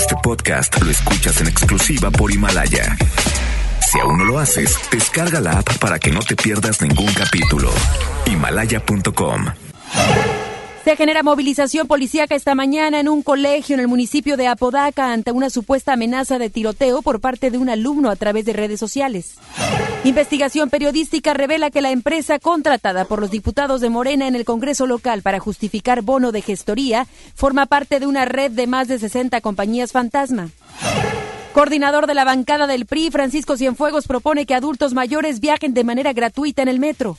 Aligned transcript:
Este 0.00 0.16
podcast 0.22 0.80
lo 0.80 0.90
escuchas 0.90 1.42
en 1.42 1.48
exclusiva 1.48 2.10
por 2.10 2.32
Himalaya. 2.32 2.96
Si 3.86 4.00
aún 4.00 4.16
no 4.16 4.24
lo 4.24 4.38
haces, 4.38 4.74
descarga 4.90 5.42
la 5.42 5.58
app 5.58 5.76
para 5.76 5.98
que 5.98 6.10
no 6.10 6.20
te 6.20 6.36
pierdas 6.36 6.80
ningún 6.80 7.12
capítulo. 7.12 7.70
Himalaya.com. 8.24 9.44
Se 10.84 10.96
genera 10.96 11.22
movilización 11.22 11.86
policíaca 11.86 12.34
esta 12.34 12.54
mañana 12.54 12.98
en 12.98 13.10
un 13.10 13.22
colegio 13.22 13.74
en 13.74 13.80
el 13.80 13.88
municipio 13.88 14.38
de 14.38 14.46
Apodaca 14.46 15.12
ante 15.12 15.32
una 15.32 15.50
supuesta 15.50 15.92
amenaza 15.92 16.38
de 16.38 16.48
tiroteo 16.48 17.02
por 17.02 17.20
parte 17.20 17.50
de 17.50 17.58
un 17.58 17.68
alumno 17.68 18.08
a 18.08 18.16
través 18.16 18.46
de 18.46 18.54
redes 18.54 18.80
sociales. 18.80 19.34
Investigación 20.02 20.70
periodística 20.70 21.34
revela 21.34 21.70
que 21.70 21.82
la 21.82 21.90
empresa 21.90 22.38
contratada 22.38 23.04
por 23.04 23.20
los 23.20 23.30
diputados 23.30 23.82
de 23.82 23.90
Morena 23.90 24.26
en 24.26 24.34
el 24.34 24.46
Congreso 24.46 24.86
local 24.86 25.20
para 25.20 25.40
justificar 25.40 26.00
bono 26.00 26.32
de 26.32 26.40
gestoría 26.40 27.06
forma 27.34 27.66
parte 27.66 28.00
de 28.00 28.06
una 28.06 28.24
red 28.24 28.50
de 28.50 28.66
más 28.66 28.88
de 28.88 28.98
60 28.98 29.42
compañías 29.42 29.92
fantasma. 29.92 30.48
Coordinador 31.52 32.06
de 32.06 32.14
la 32.14 32.24
bancada 32.24 32.66
del 32.66 32.86
PRI, 32.86 33.10
Francisco 33.10 33.58
Cienfuegos, 33.58 34.06
propone 34.06 34.46
que 34.46 34.54
adultos 34.54 34.94
mayores 34.94 35.40
viajen 35.40 35.74
de 35.74 35.84
manera 35.84 36.14
gratuita 36.14 36.62
en 36.62 36.68
el 36.68 36.80
metro. 36.80 37.18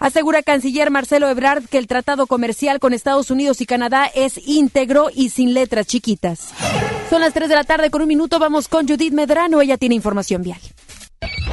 Asegura 0.00 0.42
canciller 0.42 0.90
Marcelo 0.90 1.28
Ebrard 1.28 1.66
que 1.66 1.76
el 1.76 1.88
tratado 1.88 2.26
comercial 2.26 2.80
con 2.80 2.94
Estados 2.94 3.30
Unidos 3.30 3.60
y 3.60 3.66
Canadá 3.66 4.06
es 4.14 4.40
íntegro 4.46 5.10
y 5.12 5.28
sin 5.28 5.52
letras 5.52 5.88
chiquitas. 5.88 6.54
Son 7.10 7.20
las 7.20 7.34
3 7.34 7.50
de 7.50 7.54
la 7.54 7.64
tarde 7.64 7.90
con 7.90 8.00
un 8.00 8.08
minuto. 8.08 8.38
Vamos 8.38 8.68
con 8.68 8.88
Judith 8.88 9.12
Medrano. 9.12 9.60
Ella 9.60 9.76
tiene 9.76 9.94
información 9.94 10.42
vial. 10.42 10.60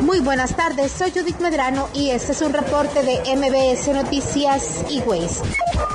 Muy 0.00 0.20
buenas 0.20 0.54
tardes, 0.54 0.92
soy 0.92 1.10
Judith 1.10 1.38
Medrano 1.40 1.88
y 1.94 2.10
este 2.10 2.32
es 2.32 2.42
un 2.42 2.52
reporte 2.52 3.02
de 3.02 3.18
MBS 3.34 3.88
Noticias 3.88 4.84
y 4.90 5.00
Ways. 5.00 5.40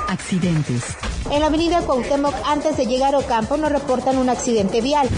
Accidentes. 0.08 0.82
En 1.30 1.40
la 1.40 1.46
avenida 1.46 1.82
Cuauhtémoc, 1.82 2.34
antes 2.46 2.76
de 2.76 2.86
llegar 2.86 3.14
a 3.14 3.18
Ocampo, 3.18 3.56
nos 3.56 3.70
reportan 3.70 4.18
un 4.18 4.28
accidente 4.28 4.80
vial. 4.80 5.08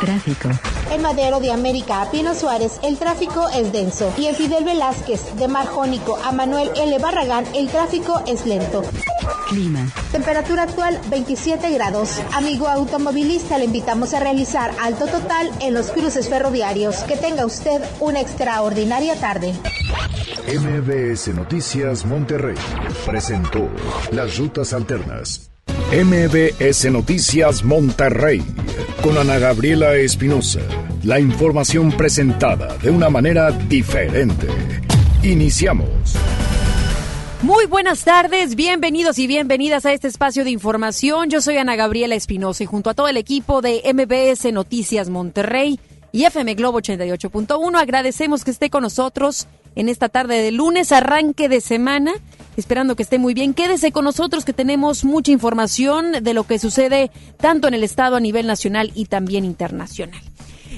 Tráfico. 0.00 0.50
En 0.92 1.02
Madero 1.02 1.40
de 1.40 1.50
América 1.50 2.02
a 2.02 2.10
Pino 2.10 2.34
Suárez, 2.34 2.78
el 2.82 2.98
tráfico 2.98 3.48
es 3.48 3.72
denso. 3.72 4.12
Y 4.16 4.26
en 4.26 4.36
Fidel 4.36 4.64
Velázquez, 4.64 5.34
de 5.36 5.48
Marjónico 5.48 6.18
a 6.24 6.30
Manuel 6.30 6.70
L. 6.76 6.98
Barragán, 6.98 7.44
el 7.54 7.68
tráfico 7.68 8.22
es 8.26 8.46
lento. 8.46 8.84
Clima. 9.48 9.88
Temperatura 10.12 10.64
actual 10.64 11.00
27 11.08 11.70
grados. 11.70 12.20
Amigo 12.32 12.68
automovilista, 12.68 13.58
le 13.58 13.64
invitamos 13.64 14.14
a 14.14 14.20
realizar 14.20 14.72
alto 14.80 15.06
total 15.06 15.50
en 15.60 15.74
los 15.74 15.90
cruces 15.90 16.28
ferroviarios. 16.28 16.98
Que 17.04 17.16
tenga 17.16 17.46
usted 17.46 17.80
una 18.00 18.20
extraordinaria 18.26 19.14
tarde. 19.16 19.52
MBS 20.48 21.28
Noticias 21.28 22.04
Monterrey 22.04 22.56
presentó 23.06 23.68
las 24.10 24.36
rutas 24.36 24.72
alternas. 24.72 25.50
MBS 25.92 26.90
Noticias 26.90 27.62
Monterrey 27.62 28.42
con 29.02 29.16
Ana 29.16 29.38
Gabriela 29.38 29.94
Espinosa. 29.94 30.60
La 31.04 31.20
información 31.20 31.92
presentada 31.92 32.76
de 32.78 32.90
una 32.90 33.08
manera 33.10 33.52
diferente. 33.52 34.48
Iniciamos. 35.22 36.16
Muy 37.42 37.66
buenas 37.66 38.02
tardes, 38.02 38.56
bienvenidos 38.56 39.20
y 39.20 39.28
bienvenidas 39.28 39.86
a 39.86 39.92
este 39.92 40.08
espacio 40.08 40.42
de 40.42 40.50
información. 40.50 41.30
Yo 41.30 41.40
soy 41.40 41.58
Ana 41.58 41.76
Gabriela 41.76 42.16
Espinosa 42.16 42.64
y 42.64 42.66
junto 42.66 42.90
a 42.90 42.94
todo 42.94 43.06
el 43.06 43.18
equipo 43.18 43.60
de 43.60 43.82
MBS 43.94 44.52
Noticias 44.52 45.10
Monterrey 45.10 45.78
y 46.16 46.24
FM 46.24 46.54
Globo 46.54 46.80
88.1 46.80 47.78
agradecemos 47.78 48.42
que 48.42 48.50
esté 48.50 48.70
con 48.70 48.82
nosotros 48.82 49.48
en 49.74 49.90
esta 49.90 50.08
tarde 50.08 50.40
de 50.40 50.50
lunes, 50.50 50.90
arranque 50.90 51.50
de 51.50 51.60
semana. 51.60 52.14
Esperando 52.56 52.96
que 52.96 53.02
esté 53.02 53.18
muy 53.18 53.34
bien. 53.34 53.52
Quédese 53.52 53.92
con 53.92 54.06
nosotros 54.06 54.46
que 54.46 54.54
tenemos 54.54 55.04
mucha 55.04 55.30
información 55.30 56.12
de 56.22 56.32
lo 56.32 56.44
que 56.46 56.58
sucede 56.58 57.10
tanto 57.36 57.68
en 57.68 57.74
el 57.74 57.84
Estado 57.84 58.16
a 58.16 58.20
nivel 58.20 58.46
nacional 58.46 58.92
y 58.94 59.04
también 59.04 59.44
internacional. 59.44 60.22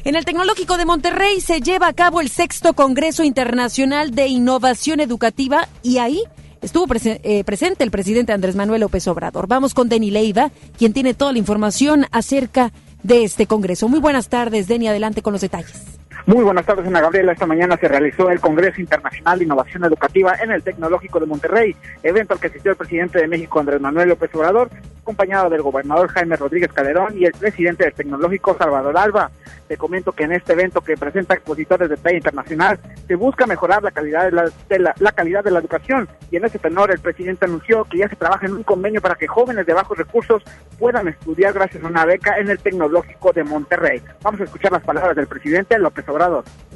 En 0.03 0.17
el 0.17 0.25
Tecnológico 0.25 0.77
de 0.77 0.87
Monterrey 0.87 1.41
se 1.41 1.61
lleva 1.61 1.87
a 1.87 1.93
cabo 1.93 2.21
el 2.21 2.31
sexto 2.31 2.73
Congreso 2.73 3.23
Internacional 3.23 4.17
de 4.17 4.27
Innovación 4.27 4.99
Educativa 4.99 5.69
y 5.85 5.99
ahí 5.99 6.21
estuvo 6.63 6.93
eh, 6.93 7.45
presente 7.45 7.85
el 7.85 7.93
presidente 7.93 8.33
Andrés 8.33 8.57
Manuel 8.57 8.81
López 8.81 9.07
Obrador. 9.07 9.47
Vamos 9.47 9.73
con 9.73 9.89
Deni 9.89 10.11
Leiva, 10.11 10.51
quien 10.77 10.93
tiene 10.93 11.15
toda 11.15 11.31
la 11.31 11.39
información 11.39 12.07
acerca 12.11 12.73
de 12.73 12.88
este 13.25 13.47
Congreso. 13.47 13.89
Muy 13.89 14.01
buenas 14.01 14.29
tardes, 14.29 14.69
Deni, 14.69 14.89
adelante 14.89 15.23
con 15.23 15.33
los 15.33 15.43
detalles. 15.43 15.98
Muy 16.29 16.45
buenas 16.45 16.67
tardes, 16.67 16.87
Ana 16.87 17.01
Gabriela. 17.01 17.33
Esta 17.33 17.47
mañana 17.47 17.79
se 17.79 17.89
realizó 17.89 18.29
el 18.29 18.39
Congreso 18.39 18.83
Internacional 18.83 19.39
de 19.39 19.47
Innovación 19.47 19.83
Educativa 19.85 20.35
en 20.43 20.51
el 20.51 20.63
Tecnológico 20.63 21.19
de 21.19 21.25
Monterrey, 21.25 21.75
evento 22.03 22.35
al 22.35 22.41
que 22.41 22.49
asistió 22.49 22.73
el 22.73 22.77
presidente 22.77 23.19
de 23.19 23.27
México, 23.27 23.59
Andrés 23.59 23.81
Manuel 23.81 24.11
López 24.11 24.35
Obrador, 24.35 24.69
acompañado 25.01 25.49
del 25.49 25.63
gobernador 25.63 26.11
Jaime 26.11 26.37
Rodríguez 26.37 26.71
Calderón 26.71 27.17
y 27.17 27.25
el 27.25 27.33
presidente 27.33 27.85
del 27.85 27.95
Tecnológico, 27.95 28.55
Salvador 28.59 28.99
Alba. 28.99 29.31
Te 29.69 29.79
comento 29.79 30.13
que 30.13 30.25
en 30.25 30.33
este 30.33 30.53
evento 30.53 30.83
que 30.83 30.99
presenta 30.99 31.33
expositores 31.33 31.89
de 31.89 31.97
talla 31.97 32.17
internacional 32.17 32.79
se 33.07 33.15
busca 33.15 33.47
mejorar 33.47 33.83
la 33.83 33.91
calidad 33.91 34.31
de 34.31 34.79
la, 34.79 34.95
la, 34.99 35.13
calidad 35.13 35.43
de 35.43 35.51
la 35.51 35.61
educación 35.61 36.11
y 36.31 36.37
en 36.37 36.45
ese 36.45 36.59
tenor 36.59 36.91
el 36.91 37.01
presidente 37.01 37.47
anunció 37.47 37.85
que 37.85 37.99
ya 37.99 38.09
se 38.09 38.17
trabaja 38.17 38.45
en 38.45 38.53
un 38.53 38.65
convenio 38.65 39.01
para 39.01 39.15
que 39.15 39.27
jóvenes 39.27 39.65
de 39.65 39.73
bajos 39.73 39.97
recursos 39.97 40.43
puedan 40.79 41.09
estudiar 41.09 41.55
gracias 41.55 41.83
a 41.83 41.87
una 41.87 42.05
beca 42.05 42.37
en 42.37 42.51
el 42.51 42.59
Tecnológico 42.59 43.33
de 43.33 43.45
Monterrey. 43.45 44.03
Vamos 44.23 44.43
a 44.43 44.45
escuchar 44.45 44.73
las 44.73 44.85
palabras 44.85 45.17
del 45.17 45.27
presidente 45.27 45.79
López 45.79 46.07
Obrador. 46.07 46.18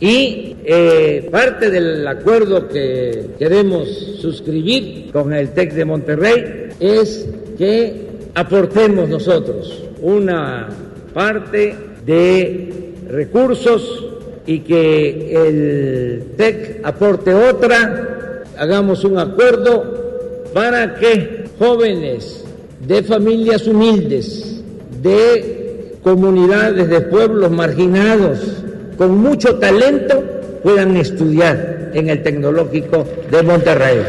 Y 0.01 0.57
eh, 0.65 1.29
parte 1.31 1.71
del 1.71 2.07
acuerdo 2.07 2.69
que 2.69 3.31
queremos 3.39 3.89
suscribir 4.21 5.11
con 5.13 5.33
el 5.33 5.51
TEC 5.51 5.75
de 5.75 5.85
Monterrey 5.85 6.69
es 6.81 7.29
que 7.57 8.09
aportemos 8.35 9.09
nosotros 9.09 9.85
una 10.01 10.69
parte 11.15 11.77
de 12.05 12.95
recursos 13.09 14.07
y 14.47 14.61
que 14.61 15.35
el 15.35 16.35
TEC 16.37 16.81
aporte 16.85 17.33
otra, 17.33 18.43
hagamos 18.59 19.05
un 19.05 19.19
acuerdo 19.19 20.51
para 20.53 20.97
que 20.97 21.45
jóvenes 21.59 22.45
de 22.87 23.03
familias 23.03 23.67
humildes, 23.67 24.63
de 25.01 25.99
comunidades, 26.03 26.89
de 26.89 27.01
pueblos 27.03 27.51
marginados, 27.51 28.65
con 29.03 29.19
mucho 29.19 29.59
talento 29.59 30.23
puedan 30.63 30.97
estudiar 30.97 31.91
en 31.93 32.09
el 32.09 32.23
Tecnológico 32.23 33.05
de 33.33 33.43
Monterrey. 33.43 34.01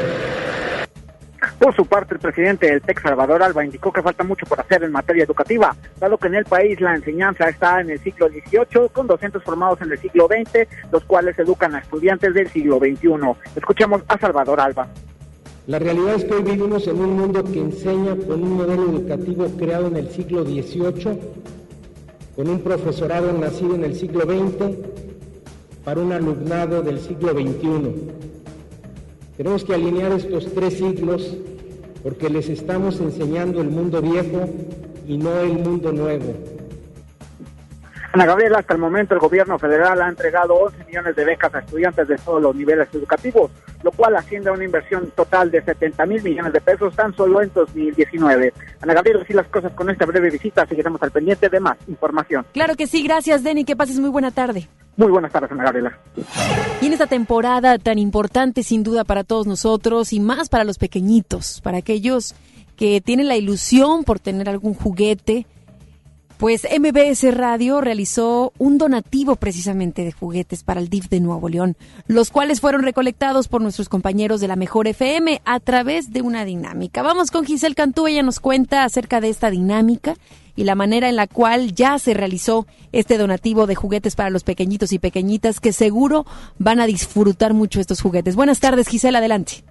Por 1.58 1.76
su 1.76 1.84
parte, 1.88 2.14
el 2.14 2.20
presidente 2.20 2.68
del 2.68 2.80
TEC 2.80 3.02
Salvador 3.02 3.42
Alba 3.42 3.66
indicó 3.66 3.92
que 3.92 4.04
falta 4.04 4.24
mucho 4.24 4.46
por 4.46 4.59
hacer 4.59 4.84
en 4.84 4.92
materia 4.92 5.24
educativa, 5.24 5.76
dado 6.00 6.20
que 6.20 6.28
en 6.28 6.36
el 6.36 6.46
país 6.46 6.80
la 6.80 6.94
enseñanza 6.94 7.50
está 7.50 7.81
en 7.81 7.90
el 7.90 8.00
siglo 8.02 8.30
XVIII, 8.30 8.90
con 8.94 9.08
docentes 9.08 9.42
formados 9.42 9.81
en 9.81 9.92
el 9.92 9.98
siglo 9.98 10.28
XX, 10.28 10.68
los 10.92 11.04
cuales 11.06 11.40
educan 11.40 11.74
a 11.74 11.80
estudiantes 11.80 12.31
del 12.36 12.48
siglo 12.50 12.78
XXI. 12.78 13.10
Escuchemos 13.56 14.04
a 14.08 14.20
Salvador 14.20 14.60
Alba. 14.60 14.88
La 15.66 15.80
realidad 15.80 16.14
es 16.18 16.25
que 16.25 16.36
hoy 16.36 16.44
vivimos 16.44 16.86
en 16.88 17.00
un 17.00 17.18
mundo 17.18 17.44
que 17.44 17.62
enseña 17.62 18.16
con 18.28 18.44
un 18.44 18.58
modelo 18.58 18.84
educativo 18.92 19.48
creado 19.58 19.88
en 19.88 19.98
el 19.98 20.12
siglo 20.12 20.44
XVIII 20.44 21.20
con 22.36 22.50
un 22.50 22.62
profesorado 22.62 23.32
nacido 23.34 23.76
en 23.76 23.84
el 23.84 23.96
siglo 23.96 24.22
XX 24.22 24.76
para 25.84 26.02
un 26.02 26.12
alumnado 26.12 26.82
del 26.82 27.00
siglo 27.00 27.32
XXI. 27.32 28.12
Tenemos 29.38 29.64
que 29.64 29.74
alinear 29.74 30.12
estos 30.12 30.54
tres 30.54 30.78
siglos 30.78 31.38
porque 32.02 32.30
les 32.30 32.50
estamos 32.50 33.00
enseñando 33.00 33.62
el 33.62 33.70
mundo 33.70 34.02
viejo 34.02 34.50
y 35.08 35.18
no 35.18 35.40
el 35.40 35.54
mundo 35.54 35.92
nuevo. 35.92 36.34
Ana 38.14 38.26
Gabriela, 38.28 38.60
hasta 38.60 38.74
el 38.74 38.80
momento 38.80 39.16
el 39.16 39.20
gobierno 39.20 39.58
federal 39.58 40.00
ha 40.02 40.08
entregado 40.08 40.54
11 40.54 40.86
millones 40.86 41.16
de 41.16 41.26
becas 41.26 41.54
a 41.56 41.60
estudiantes 41.60 42.08
de 42.08 42.18
todos 42.18 42.42
los 42.42 42.56
niveles 42.56 42.88
educativos, 42.94 43.50
lo 43.84 43.92
cual 43.92 44.16
asciende 44.16 44.50
a 44.50 44.54
una 44.54 44.64
inversión 44.64 45.12
total 45.16 45.52
de 45.52 45.62
70 45.62 46.06
mil 46.06 46.24
millones 46.24 46.54
de 46.54 46.62
pesos 46.62 46.96
tan 46.96 47.16
solo 47.16 47.42
en 47.42 47.52
2019. 47.54 48.54
Ana 48.81 48.94
Gabriela, 48.94 49.22
así 49.22 49.34
las 49.34 49.48
cosas 49.48 49.72
con 49.74 49.90
esta 49.90 50.06
breve 50.06 50.30
visita, 50.30 50.66
seguiremos 50.66 51.02
al 51.04 51.12
pendiente 51.12 51.50
de 51.50 51.60
más 51.60 51.78
información. 51.88 52.46
Claro 52.54 52.75
que 52.75 52.88
sí, 52.88 53.04
gracias 53.04 53.44
Denny, 53.44 53.66
que 53.66 53.75
pases 53.75 54.00
muy 54.00 54.10
buena 54.10 54.31
tarde. 54.31 54.68
Muy 54.96 55.10
buenas 55.10 55.31
tardes, 55.31 55.52
Ana 55.52 55.63
Gabriela. 55.63 55.98
Y 56.81 56.86
en 56.86 56.94
esta 56.94 57.07
temporada 57.07 57.78
tan 57.80 57.98
importante 57.98 58.63
sin 58.63 58.84
duda 58.84 59.04
para 59.04 59.24
todos 59.24 59.48
nosotros 59.48 60.13
y 60.13 60.19
más 60.19 60.50
para 60.50 60.63
los 60.63 60.78
pequeñitos, 60.78 61.62
para 61.62 61.80
aquellos 61.80 62.36
que 62.75 63.02
tienen 63.02 63.28
la 63.28 63.36
ilusión 63.36 64.04
por 64.04 64.19
tener 64.19 64.50
algún 64.50 64.74
juguete, 64.74 65.46
pues 66.38 66.68
MBS 66.69 67.33
Radio 67.33 67.81
realizó 67.81 68.53
un 68.57 68.77
donativo 68.77 69.35
precisamente 69.35 70.03
de 70.03 70.12
juguetes 70.12 70.63
para 70.63 70.80
el 70.80 70.89
DIF 70.89 71.09
de 71.09 71.19
Nuevo 71.19 71.50
León, 71.50 71.75
los 72.07 72.31
cuales 72.31 72.62
fueron 72.62 72.83
recolectados 72.83 73.47
por 73.47 73.62
nuestros 73.62 73.89
compañeros 73.89 74.41
de 74.41 74.47
la 74.47 74.56
Mejor 74.56 74.88
FM 74.88 75.41
a 75.45 75.59
través 75.59 76.12
de 76.12 76.21
una 76.21 76.45
dinámica. 76.45 77.01
Vamos 77.01 77.31
con 77.31 77.45
Giselle 77.45 77.75
Cantú, 77.75 78.07
ella 78.07 78.24
nos 78.24 78.39
cuenta 78.39 78.83
acerca 78.83 79.21
de 79.21 79.30
esta 79.30 79.50
dinámica 79.50 80.15
y 80.56 80.63
la 80.65 80.75
manera 80.75 81.09
en 81.09 81.15
la 81.15 81.27
cual 81.27 81.74
ya 81.74 81.97
se 82.00 82.13
realizó 82.13 82.68
este 82.91 83.18
donativo 83.18 83.65
de 83.65 83.75
juguetes 83.75 84.15
para 84.15 84.30
los 84.30 84.44
pequeñitos 84.44 84.94
y 84.94 85.00
pequeñitas 85.00 85.59
que 85.59 85.74
seguro 85.74 86.25
van 86.59 86.80
a 86.80 86.85
disfrutar 86.85 87.53
mucho 87.53 87.80
estos 87.80 88.01
juguetes. 88.01 88.35
Buenas 88.35 88.59
tardes, 88.59 88.88
Giselle, 88.88 89.18
adelante. 89.18 89.63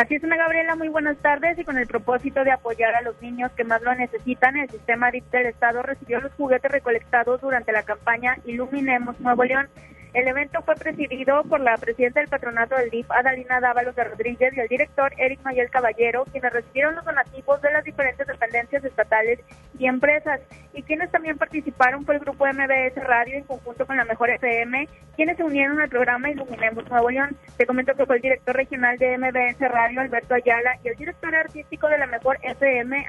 Así 0.00 0.14
es, 0.14 0.24
Ana 0.24 0.38
Gabriela, 0.38 0.76
muy 0.76 0.88
buenas 0.88 1.18
tardes 1.18 1.58
y 1.58 1.64
con 1.64 1.76
el 1.76 1.86
propósito 1.86 2.42
de 2.42 2.50
apoyar 2.50 2.94
a 2.94 3.02
los 3.02 3.20
niños 3.20 3.52
que 3.52 3.64
más 3.64 3.82
lo 3.82 3.94
necesitan, 3.94 4.56
el 4.56 4.70
sistema 4.70 5.10
DIP 5.10 5.30
del 5.30 5.48
Estado 5.48 5.82
recibió 5.82 6.22
los 6.22 6.32
juguetes 6.32 6.72
recolectados 6.72 7.38
durante 7.42 7.70
la 7.70 7.82
campaña 7.82 8.38
Iluminemos 8.46 9.20
Nuevo 9.20 9.44
León. 9.44 9.68
El 10.12 10.26
evento 10.26 10.60
fue 10.62 10.74
presidido 10.74 11.44
por 11.44 11.60
la 11.60 11.76
presidenta 11.76 12.18
del 12.20 12.28
patronato 12.28 12.74
del 12.74 12.90
DIF, 12.90 13.08
Adalina 13.10 13.60
Dávalos 13.60 13.94
de 13.94 14.02
Rodríguez, 14.02 14.52
y 14.56 14.60
el 14.60 14.66
director 14.66 15.12
Eric 15.16 15.40
Mayel 15.44 15.70
Caballero, 15.70 16.24
quienes 16.24 16.52
recibieron 16.52 16.96
los 16.96 17.04
donativos 17.04 17.62
de 17.62 17.70
las 17.70 17.84
diferentes 17.84 18.26
dependencias 18.26 18.84
estatales 18.84 19.38
y 19.78 19.86
empresas. 19.86 20.40
Y 20.72 20.82
quienes 20.82 21.10
también 21.12 21.38
participaron 21.38 22.04
fue 22.04 22.16
el 22.16 22.20
grupo 22.20 22.44
MBS 22.46 22.96
Radio 22.96 23.36
en 23.36 23.44
conjunto 23.44 23.86
con 23.86 23.96
la 23.96 24.04
Mejor 24.04 24.30
FM, 24.30 24.88
quienes 25.14 25.36
se 25.36 25.44
unieron 25.44 25.80
al 25.80 25.88
programa 25.88 26.30
Iluminemos 26.30 26.88
Nuevo 26.90 27.10
León. 27.10 27.36
Te 27.56 27.66
comento 27.66 27.94
que 27.94 28.06
fue 28.06 28.16
el 28.16 28.22
director 28.22 28.56
regional 28.56 28.98
de 28.98 29.16
MBS 29.16 29.60
Radio, 29.60 30.00
Alberto 30.00 30.34
Ayala, 30.34 30.78
y 30.82 30.88
el 30.88 30.96
director 30.96 31.34
artístico 31.34 31.86
de 31.86 31.98
la 31.98 32.06
Mejor 32.06 32.38
FM, 32.42 33.06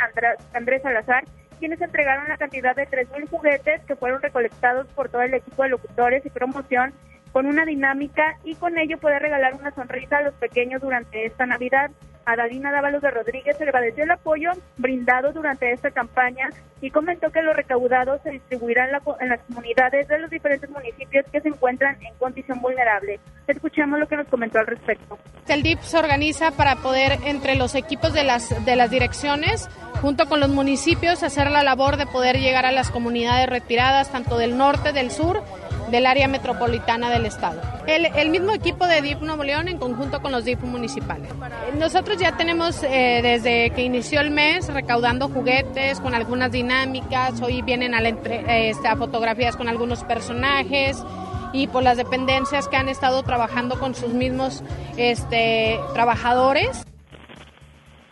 Andrés 0.53 0.81
Salazar, 0.83 1.23
quienes 1.61 1.79
entregaron 1.79 2.27
la 2.27 2.37
cantidad 2.37 2.75
de 2.75 2.87
3.000 2.87 3.29
juguetes 3.29 3.81
que 3.83 3.95
fueron 3.95 4.19
recolectados 4.19 4.87
por 4.87 5.09
todo 5.09 5.21
el 5.21 5.35
equipo 5.35 5.61
de 5.61 5.69
locutores 5.69 6.25
y 6.25 6.31
promoción 6.31 6.91
con 7.31 7.45
una 7.45 7.65
dinámica 7.65 8.39
y 8.43 8.55
con 8.55 8.79
ello 8.79 8.97
poder 8.97 9.21
regalar 9.21 9.53
una 9.53 9.69
sonrisa 9.69 10.17
a 10.17 10.21
los 10.23 10.33
pequeños 10.33 10.81
durante 10.81 11.23
esta 11.23 11.45
Navidad. 11.45 11.91
A 12.25 12.35
Dávalos 12.35 13.01
de 13.01 13.11
Rodríguez 13.11 13.57
se 13.57 13.63
agradeció 13.63 14.03
el 14.03 14.11
apoyo 14.11 14.51
brindado 14.77 15.33
durante 15.33 15.71
esta 15.71 15.91
campaña 15.91 16.49
y 16.81 16.89
comentó 16.89 17.29
que 17.31 17.41
los 17.41 17.55
recaudados 17.55 18.21
se 18.23 18.31
distribuirán 18.31 18.89
en, 19.19 19.29
las 19.29 19.39
comunidades 19.41 20.07
de 20.07 20.19
los 20.19 20.29
diferentes 20.29 20.69
municipios 20.69 21.25
que 21.31 21.41
se 21.41 21.47
encuentran 21.47 21.97
en 22.01 22.13
condición 22.15 22.59
vulnerable. 22.61 23.19
Escuchemos 23.47 23.99
lo 23.99 24.07
que 24.07 24.17
nos 24.17 24.27
comentó 24.27 24.59
al 24.59 24.67
respecto. 24.67 25.17
El 25.47 25.63
DIP 25.63 25.79
se 25.81 25.97
organiza 25.97 26.51
para 26.51 26.77
poder, 26.77 27.19
entre 27.25 27.55
los 27.55 27.75
equipos 27.75 28.13
de 28.13 28.23
las, 28.23 28.65
de 28.65 28.75
las 28.75 28.89
direcciones, 28.89 29.69
junto 30.01 30.27
con 30.27 30.39
los 30.39 30.49
municipios, 30.49 31.23
hacer 31.23 31.51
la 31.51 31.63
labor 31.63 31.97
de 31.97 32.07
poder 32.07 32.37
llegar 32.37 32.65
a 32.65 32.71
las 32.71 32.89
comunidades 32.89 33.47
retiradas, 33.47 34.11
tanto 34.11 34.37
del 34.37 34.57
norte, 34.57 34.93
del 34.93 35.11
sur 35.11 35.43
del 35.89 36.05
área 36.05 36.27
metropolitana 36.27 37.09
del 37.09 37.25
estado. 37.25 37.61
El, 37.87 38.29
mismo 38.29 38.53
equipo 38.53 38.85
de 38.87 39.01
DIP 39.01 39.21
Nuevo 39.21 39.43
León 39.43 39.67
en 39.67 39.77
conjunto 39.77 40.21
con 40.21 40.31
los 40.31 40.45
DIP 40.45 40.61
municipales. 40.61 41.31
Nosotros 41.77 42.17
ya 42.17 42.37
tenemos 42.37 42.83
eh, 42.83 43.19
desde 43.21 43.71
que 43.71 43.83
inició 43.83 44.21
el 44.21 44.31
mes 44.31 44.71
recaudando 44.71 45.27
juguetes 45.29 45.99
con 45.99 46.13
algunas 46.13 46.51
dinámicas, 46.51 47.41
hoy 47.41 47.61
vienen 47.61 47.93
a, 47.93 47.99
este, 48.01 48.87
a 48.87 48.95
fotografías 48.95 49.55
con 49.55 49.67
algunos 49.67 50.03
personajes 50.03 51.03
y 51.53 51.67
por 51.67 51.83
las 51.83 51.97
dependencias 51.97 52.67
que 52.67 52.77
han 52.77 52.89
estado 52.89 53.23
trabajando 53.23 53.79
con 53.79 53.95
sus 53.95 54.13
mismos 54.13 54.63
este, 54.97 55.79
trabajadores. 55.93 56.85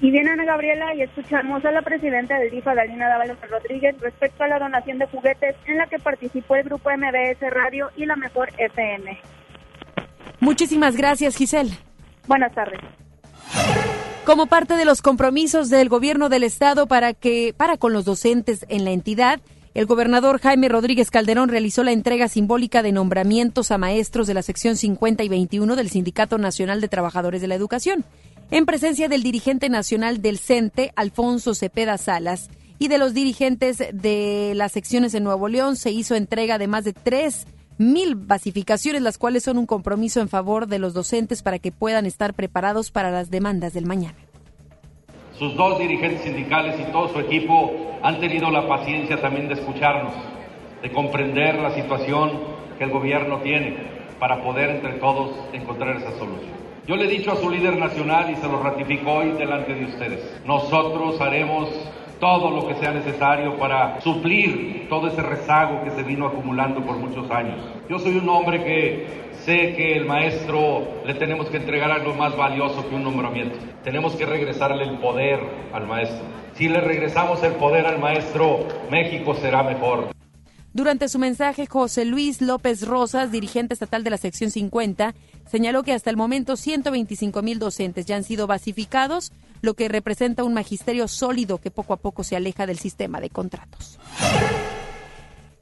Y 0.02 0.12
viene 0.12 0.32
Ana 0.32 0.46
Gabriela 0.46 0.96
y 0.96 1.02
escuchamos 1.02 1.64
a 1.66 1.72
la 1.72 1.82
presidenta 1.82 2.40
del 2.40 2.52
DIFA, 2.52 2.74
Dalina 2.74 3.10
Dávalos 3.10 3.38
Rodríguez, 3.50 4.00
respecto 4.00 4.44
a 4.44 4.48
la 4.48 4.58
donación 4.58 4.98
de 4.98 5.08
juguetes 5.08 5.56
en 5.66 5.78
la 5.78 5.88
que 5.88 6.00
participó 6.00 6.56
el 6.56 6.64
grupo 6.64 6.90
MBS 6.90 7.42
Radio 7.52 7.90
y 7.98 8.06
la 8.06 8.16
Mejor 8.16 8.50
FM. 8.58 9.20
Muchísimas 10.40 10.96
gracias, 10.96 11.36
Giselle. 11.36 11.72
Buenas 12.28 12.54
tardes. 12.54 12.80
Como 14.24 14.46
parte 14.48 14.76
de 14.76 14.86
los 14.86 15.02
compromisos 15.02 15.70
del 15.70 15.90
gobierno 15.90 16.30
del 16.30 16.44
estado 16.44 16.88
para 16.88 17.14
que 17.14 17.54
para 17.58 17.76
con 17.76 17.92
los 17.92 18.06
docentes 18.06 18.66
en 18.70 18.86
la 18.86 18.92
entidad, 18.92 19.42
el 19.74 19.86
gobernador 19.86 20.40
Jaime 20.40 20.70
Rodríguez 20.70 21.12
Calderón 21.12 21.50
realizó 21.50 21.84
la 21.84 21.92
entrega 21.92 22.30
simbólica 22.30 22.84
de 22.84 22.94
nombramientos 22.94 23.72
a 23.72 23.78
maestros 23.78 24.28
de 24.28 24.34
la 24.34 24.44
sección 24.44 24.78
50 24.78 25.24
y 25.24 25.30
21 25.30 25.76
del 25.76 25.90
Sindicato 25.90 26.38
Nacional 26.38 26.80
de 26.80 26.88
Trabajadores 26.88 27.42
de 27.42 27.48
la 27.48 27.56
Educación 27.56 28.06
en 28.52 28.66
presencia 28.66 29.08
del 29.08 29.24
dirigente 29.24 29.70
nacional 29.70 30.22
del 30.22 30.40
CENTE, 30.40 30.92
Alfonso 30.96 31.54
Cepeda 31.54 31.98
Salas, 31.98 32.50
y 32.80 32.88
de 32.88 32.98
los 32.98 33.14
dirigentes 33.14 33.78
de 33.92 34.54
las 34.56 34.72
secciones 34.72 35.14
en 35.14 35.24
Nuevo 35.24 35.50
León, 35.50 35.76
se 35.76 35.92
hizo 35.92 36.16
entrega 36.16 36.58
de 36.58 36.68
más 36.68 36.86
de 36.86 36.94
tres 36.94 37.46
mil 37.78 38.16
basificaciones, 38.16 39.02
las 39.02 39.18
cuales 39.18 39.44
son 39.44 39.58
un 39.58 39.66
compromiso 39.66 40.20
en 40.22 40.30
favor 40.30 40.68
de 40.68 40.80
los 40.80 40.94
docentes 40.94 41.44
para 41.44 41.60
que 41.60 41.72
puedan 41.72 42.06
estar 42.06 42.34
preparados 42.34 42.92
para 42.92 43.12
las 43.12 43.30
demandas 43.30 43.74
del 43.74 43.86
mañana. 43.86 44.18
Sus 45.38 45.56
dos 45.56 45.80
dirigentes 45.80 46.24
sindicales 46.24 46.78
y 46.80 46.92
todo 46.92 47.08
su 47.14 47.20
equipo 47.20 47.72
han 48.02 48.20
tenido 48.20 48.50
la 48.52 48.68
paciencia 48.68 49.22
también 49.22 49.48
de 49.48 49.54
escucharnos, 49.54 50.14
de 50.82 50.92
comprender 50.92 51.56
la 51.56 51.74
situación 51.76 52.32
que 52.78 52.84
el 52.84 52.92
gobierno 52.92 53.40
tiene 53.42 53.78
para 54.20 54.44
poder 54.44 54.70
entre 54.72 54.94
todos 54.94 55.32
encontrar 55.54 55.98
esa 55.98 56.18
solución. 56.18 56.59
Yo 56.88 56.96
le 56.96 57.06
he 57.06 57.08
dicho 57.08 57.32
a 57.32 57.36
su 57.36 57.50
líder 57.50 57.78
nacional 57.78 58.32
y 58.32 58.36
se 58.36 58.48
lo 58.48 58.62
ratificó 58.62 59.14
hoy 59.14 59.32
delante 59.32 59.74
de 59.74 59.86
ustedes. 59.86 60.42
Nosotros 60.46 61.20
haremos 61.22 61.70
todo 62.20 62.52
lo 62.52 62.68
que 62.68 62.76
sea 62.76 62.92
necesario 62.92 63.58
para 63.58 64.02
suplir 64.02 64.88
todo 64.90 65.08
ese 65.08 65.22
rezago 65.22 65.84
que 65.84 65.92
se 65.92 66.04
vino 66.04 66.28
acumulando 66.28 66.82
por 66.82 66.98
muchos 66.98 67.30
años. 67.32 67.60
Yo 67.90 68.00
soy 68.00 68.18
un 68.18 68.28
hombre 68.28 68.64
que 68.64 69.08
sé 69.32 69.74
que 69.76 69.96
el 69.96 70.06
maestro 70.06 70.84
le 71.06 71.14
tenemos 71.14 71.48
que 71.50 71.58
entregar 71.58 71.92
algo 71.92 72.14
más 72.14 72.36
valioso 72.36 72.88
que 72.90 72.96
un 72.96 73.04
nombramiento. 73.04 73.58
Tenemos 73.84 74.16
que 74.16 74.26
regresarle 74.26 74.84
el 74.84 74.98
poder 74.98 75.40
al 75.74 75.88
maestro. 75.88 76.26
Si 76.54 76.68
le 76.68 76.82
regresamos 76.82 77.42
el 77.44 77.54
poder 77.54 77.86
al 77.86 78.00
maestro, 78.00 78.60
México 78.92 79.34
será 79.36 79.64
mejor. 79.64 80.19
Durante 80.80 81.10
su 81.10 81.20
mensaje, 81.20 81.66
José 81.66 82.06
Luis 82.06 82.42
López 82.42 82.88
Rosas, 82.88 83.34
dirigente 83.34 83.74
estatal 83.74 84.02
de 84.06 84.12
la 84.12 84.18
sección 84.18 84.50
50, 84.50 85.14
señaló 85.46 85.84
que 85.84 85.92
hasta 85.92 86.10
el 86.10 86.16
momento 86.16 86.56
125 86.56 87.42
mil 87.42 87.60
docentes 87.60 88.06
ya 88.06 88.16
han 88.16 88.24
sido 88.24 88.48
basificados, 88.48 89.34
lo 89.62 89.74
que 89.74 89.90
representa 89.90 90.46
un 90.46 90.54
magisterio 90.54 91.10
sólido 91.10 91.58
que 91.58 91.70
poco 91.70 91.92
a 91.92 91.98
poco 91.98 92.24
se 92.24 92.38
aleja 92.38 92.66
del 92.66 92.80
sistema 92.80 93.20
de 93.20 93.30
contratos. 93.30 94.00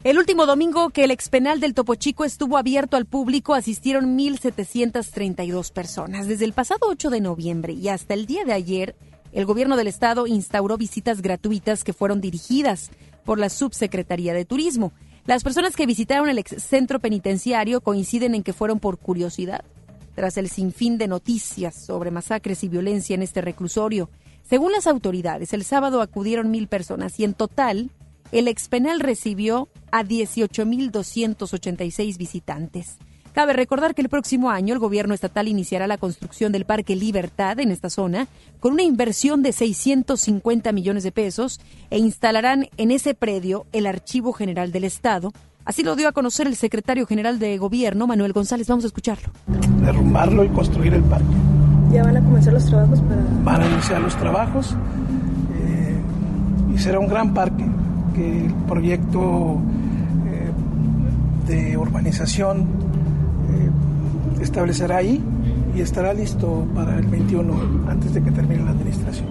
El 0.04 0.20
último 0.20 0.46
domingo 0.46 0.92
que 0.92 1.06
el 1.06 1.10
expenal 1.10 1.60
del 1.60 1.74
Topo 1.74 1.96
Chico 1.96 2.24
estuvo 2.24 2.56
abierto 2.56 2.96
al 2.96 3.08
público 3.08 3.56
asistieron 3.56 4.16
1.732 4.20 5.74
personas. 5.74 6.28
Desde 6.28 6.46
el 6.46 6.54
pasado 6.54 6.82
8 6.90 7.10
de 7.10 7.22
noviembre 7.22 7.74
y 7.74 7.88
hasta 7.88 8.14
el 8.14 8.28
día 8.28 8.46
de 8.46 8.54
ayer, 8.54 8.96
el 9.32 9.48
gobierno 9.48 9.78
del 9.78 9.88
estado 9.88 10.28
instauró 10.28 10.78
visitas 10.78 11.24
gratuitas 11.24 11.84
que 11.84 11.94
fueron 11.94 12.22
dirigidas 12.22 12.92
por 13.26 13.40
la 13.40 13.50
Subsecretaría 13.50 14.36
de 14.36 14.46
Turismo. 14.46 14.94
Las 15.28 15.44
personas 15.44 15.76
que 15.76 15.86
visitaron 15.86 16.30
el 16.30 16.40
ex 16.40 16.64
centro 16.64 17.02
penitenciario 17.02 17.82
coinciden 17.82 18.34
en 18.34 18.44
que 18.44 18.54
fueron 18.54 18.80
por 18.80 18.98
curiosidad, 18.98 19.66
tras 20.16 20.38
el 20.38 20.50
sinfín 20.50 20.98
de 20.98 21.10
noticias 21.10 21.76
sobre 21.76 22.12
masacres 22.12 22.64
y 22.64 22.70
violencia 22.70 23.14
en 23.14 23.22
este 23.22 23.42
reclusorio. 23.42 24.10
Según 24.50 24.72
las 24.72 24.88
autoridades, 24.88 25.52
el 25.52 25.66
sábado 25.66 26.02
acudieron 26.02 26.50
mil 26.50 26.70
personas 26.70 27.20
y 27.20 27.26
en 27.26 27.34
total 27.34 27.92
el 28.32 28.48
expenal 28.48 29.02
recibió 29.02 29.68
a 29.92 30.06
18.286 30.06 32.18
visitantes. 32.18 32.96
Cabe 33.38 33.54
recordar 33.54 33.94
que 33.94 34.02
el 34.02 34.10
próximo 34.10 34.50
año 34.50 34.74
el 34.74 34.80
gobierno 34.80 35.14
estatal 35.14 35.48
iniciará 35.48 35.86
la 35.86 36.00
construcción 36.00 36.52
del 36.52 36.66
Parque 36.66 36.96
Libertad 36.96 37.60
en 37.60 37.70
esta 37.70 37.92
zona 37.92 38.28
con 38.60 38.74
una 38.74 38.82
inversión 38.82 39.44
de 39.44 39.52
650 39.52 40.72
millones 40.72 41.04
de 41.04 41.12
pesos 41.12 41.62
e 41.92 42.00
instalarán 42.00 42.66
en 42.78 42.90
ese 42.90 43.14
predio 43.14 43.68
el 43.74 43.86
Archivo 43.86 44.34
General 44.34 44.72
del 44.72 44.86
Estado. 44.86 45.34
Así 45.66 45.84
lo 45.84 45.96
dio 45.96 46.08
a 46.08 46.14
conocer 46.14 46.48
el 46.48 46.56
secretario 46.56 47.06
general 47.06 47.38
de 47.38 47.60
Gobierno, 47.60 48.08
Manuel 48.08 48.34
González. 48.34 48.68
Vamos 48.70 48.86
a 48.86 48.88
escucharlo. 48.88 49.30
Derrumbarlo 49.84 50.44
y 50.44 50.50
construir 50.50 50.96
el 50.96 51.04
parque. 51.04 51.28
¿Ya 51.92 52.04
van 52.06 52.18
a 52.18 52.24
comenzar 52.24 52.54
los 52.54 52.66
trabajos 52.66 53.02
para...? 53.02 53.22
Van 53.44 53.62
a 53.62 53.70
iniciar 53.72 54.02
los 54.02 54.18
trabajos 54.18 54.76
eh, 55.54 55.96
y 56.74 56.80
será 56.80 56.98
un 56.98 57.08
gran 57.08 57.36
parque 57.36 57.68
que 58.16 58.48
el 58.48 58.54
proyecto 58.68 59.60
eh, 60.26 61.54
de 61.54 61.78
urbanización 61.78 62.97
establecerá 64.42 64.98
ahí 64.98 65.22
y 65.76 65.82
estará 65.82 66.14
listo 66.14 66.68
para 66.74 66.98
el 66.98 67.06
21 67.08 67.90
antes 67.90 68.14
de 68.14 68.24
que 68.24 68.32
termine 68.32 68.64
la 68.64 68.72
administración. 68.72 69.28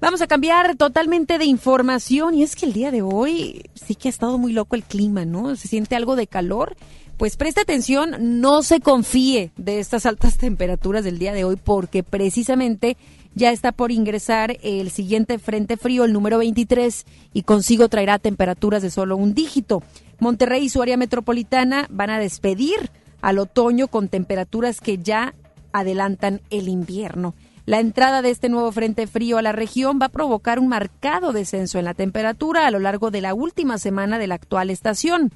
Vamos 0.00 0.22
a 0.22 0.26
cambiar 0.26 0.76
totalmente 0.76 1.36
de 1.36 1.44
información 1.44 2.34
y 2.34 2.42
es 2.42 2.56
que 2.56 2.64
el 2.64 2.72
día 2.72 2.90
de 2.90 3.02
hoy 3.02 3.64
sí 3.74 3.94
que 3.94 4.08
ha 4.08 4.10
estado 4.10 4.38
muy 4.38 4.52
loco 4.52 4.74
el 4.74 4.82
clima, 4.82 5.26
¿no? 5.26 5.56
Se 5.56 5.68
siente 5.68 5.94
algo 5.94 6.16
de 6.16 6.26
calor. 6.26 6.74
Pues 7.18 7.36
preste 7.36 7.60
atención, 7.60 8.40
no 8.40 8.62
se 8.62 8.80
confíe 8.80 9.50
de 9.58 9.78
estas 9.78 10.06
altas 10.06 10.36
temperaturas 10.38 11.04
del 11.04 11.18
día 11.18 11.34
de 11.34 11.44
hoy 11.44 11.56
porque 11.62 12.02
precisamente 12.02 12.96
ya 13.34 13.50
está 13.52 13.72
por 13.72 13.92
ingresar 13.92 14.56
el 14.62 14.90
siguiente 14.90 15.38
frente 15.38 15.76
frío, 15.76 16.04
el 16.04 16.12
número 16.12 16.38
23, 16.38 17.06
y 17.32 17.42
consigo 17.42 17.88
traerá 17.88 18.18
temperaturas 18.18 18.82
de 18.82 18.90
solo 18.90 19.16
un 19.16 19.34
dígito. 19.34 19.82
Monterrey 20.18 20.64
y 20.64 20.68
su 20.68 20.82
área 20.82 20.96
metropolitana 20.96 21.86
van 21.90 22.10
a 22.10 22.18
despedir 22.18 22.90
al 23.22 23.38
otoño 23.38 23.88
con 23.88 24.08
temperaturas 24.08 24.80
que 24.80 24.98
ya 24.98 25.34
adelantan 25.72 26.40
el 26.50 26.68
invierno. 26.68 27.34
La 27.66 27.78
entrada 27.78 28.20
de 28.22 28.30
este 28.30 28.48
nuevo 28.48 28.72
frente 28.72 29.06
frío 29.06 29.38
a 29.38 29.42
la 29.42 29.52
región 29.52 29.98
va 30.00 30.06
a 30.06 30.10
provocar 30.10 30.58
un 30.58 30.68
marcado 30.68 31.32
descenso 31.32 31.78
en 31.78 31.84
la 31.84 31.94
temperatura 31.94 32.66
a 32.66 32.70
lo 32.70 32.80
largo 32.80 33.10
de 33.10 33.20
la 33.20 33.34
última 33.34 33.78
semana 33.78 34.18
de 34.18 34.26
la 34.26 34.34
actual 34.34 34.70
estación. 34.70 35.30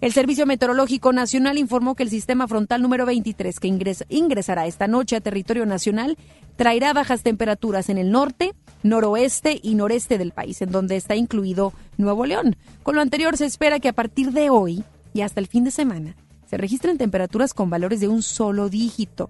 El 0.00 0.12
Servicio 0.12 0.44
Meteorológico 0.44 1.12
Nacional 1.12 1.56
informó 1.56 1.94
que 1.94 2.02
el 2.02 2.10
sistema 2.10 2.46
frontal 2.48 2.82
número 2.82 3.06
23 3.06 3.58
que 3.58 3.68
ingresa, 3.68 4.04
ingresará 4.08 4.66
esta 4.66 4.86
noche 4.86 5.16
a 5.16 5.20
territorio 5.20 5.66
nacional 5.66 6.16
traerá 6.56 6.92
bajas 6.92 7.22
temperaturas 7.22 7.88
en 7.88 7.98
el 7.98 8.10
norte, 8.10 8.54
noroeste 8.82 9.58
y 9.62 9.74
noreste 9.74 10.18
del 10.18 10.32
país, 10.32 10.60
en 10.62 10.70
donde 10.70 10.96
está 10.96 11.16
incluido 11.16 11.72
Nuevo 11.96 12.26
León. 12.26 12.56
Con 12.82 12.94
lo 12.94 13.00
anterior 13.00 13.36
se 13.36 13.46
espera 13.46 13.80
que 13.80 13.88
a 13.88 13.94
partir 13.94 14.32
de 14.32 14.50
hoy 14.50 14.84
y 15.12 15.22
hasta 15.22 15.40
el 15.40 15.46
fin 15.46 15.64
de 15.64 15.70
semana 15.70 16.16
se 16.46 16.56
registren 16.56 16.98
temperaturas 16.98 17.54
con 17.54 17.70
valores 17.70 18.00
de 18.00 18.08
un 18.08 18.22
solo 18.22 18.68
dígito. 18.68 19.28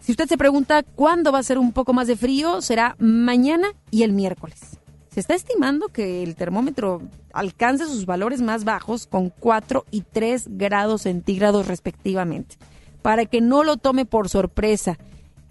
Si 0.00 0.12
usted 0.12 0.28
se 0.28 0.38
pregunta 0.38 0.82
cuándo 0.82 1.32
va 1.32 1.38
a 1.38 1.42
ser 1.42 1.58
un 1.58 1.72
poco 1.72 1.92
más 1.92 2.06
de 2.06 2.16
frío, 2.16 2.60
será 2.62 2.96
mañana 2.98 3.68
y 3.90 4.02
el 4.02 4.12
miércoles. 4.12 4.78
Se 5.10 5.20
está 5.20 5.34
estimando 5.34 5.88
que 5.88 6.22
el 6.22 6.36
termómetro 6.36 7.00
alcance 7.32 7.86
sus 7.86 8.04
valores 8.04 8.42
más 8.42 8.64
bajos 8.64 9.06
con 9.06 9.30
4 9.30 9.86
y 9.90 10.02
3 10.02 10.58
grados 10.58 11.02
centígrados 11.02 11.66
respectivamente. 11.66 12.56
Para 13.00 13.24
que 13.24 13.40
no 13.40 13.64
lo 13.64 13.78
tome 13.78 14.04
por 14.04 14.28
sorpresa, 14.28 14.98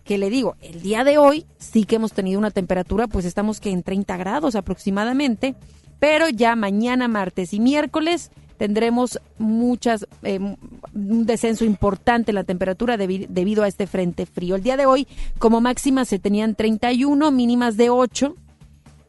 que 0.06 0.18
le 0.20 0.30
digo, 0.30 0.56
el 0.62 0.82
día 0.82 1.04
de 1.04 1.18
hoy 1.18 1.46
sí 1.58 1.84
que 1.84 1.96
hemos 1.96 2.14
tenido 2.14 2.40
una 2.40 2.52
temperatura, 2.52 3.08
pues 3.08 3.26
estamos 3.26 3.60
que 3.60 3.72
en 3.72 3.84
30 3.84 4.16
grados 4.18 4.56
aproximadamente, 4.56 5.56
pero 6.00 6.30
ya 6.30 6.56
mañana, 6.56 7.08
martes 7.08 7.54
y 7.54 7.60
miércoles 7.60 8.32
tendremos 8.58 9.20
muchas, 9.38 10.08
eh, 10.24 10.40
un 10.40 11.26
descenso 11.26 11.66
importante 11.66 12.32
en 12.32 12.36
la 12.36 12.44
temperatura 12.44 12.98
debido 12.98 13.64
a 13.64 13.68
este 13.68 13.88
frente 13.88 14.28
frío. 14.28 14.56
El 14.56 14.64
día 14.64 14.78
de 14.78 14.86
hoy, 14.86 15.08
como 15.40 15.60
máxima, 15.60 16.06
se 16.06 16.20
tenían 16.20 16.56
31, 16.56 17.32
mínimas 17.32 17.76
de 17.76 17.90
8 17.90 18.36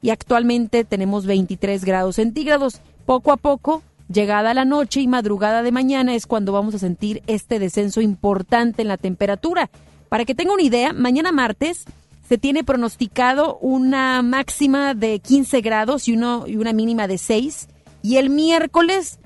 y 0.01 0.11
actualmente 0.11 0.85
tenemos 0.85 1.27
23 1.27 1.85
grados 1.85 2.17
centígrados. 2.17 2.81
Poco 3.05 3.33
a 3.33 3.37
poco, 3.37 3.83
llegada 4.09 4.55
la 4.55 4.65
noche 4.65 5.01
y 5.01 5.09
madrugada 5.09 5.63
de 5.63 5.73
mañana 5.73 6.15
es 6.15 6.27
cuando 6.27 6.53
vamos 6.53 6.75
a 6.75 6.79
sentir 6.79 7.23
este 7.27 7.59
descenso 7.59 8.01
importante 8.01 8.83
en 8.83 8.89
la 8.89 8.97
temperatura. 8.97 9.71
Para 10.09 10.25
que 10.25 10.35
tenga 10.35 10.53
una 10.53 10.63
idea, 10.63 10.93
mañana 10.93 11.33
martes 11.33 11.85
se 12.29 12.39
tiene 12.39 12.65
pronosticado 12.65 13.59
una 13.59 14.23
máxima 14.23 14.95
de 14.95 15.21
15 15.21 15.61
grados 15.61 16.09
y, 16.09 16.13
uno, 16.13 16.45
y 16.47 16.57
una 16.57 16.73
mínima 16.73 17.07
de 17.07 17.19
6. 17.19 17.69
Y 18.03 18.17
el 18.17 18.31
miércoles 18.31 19.19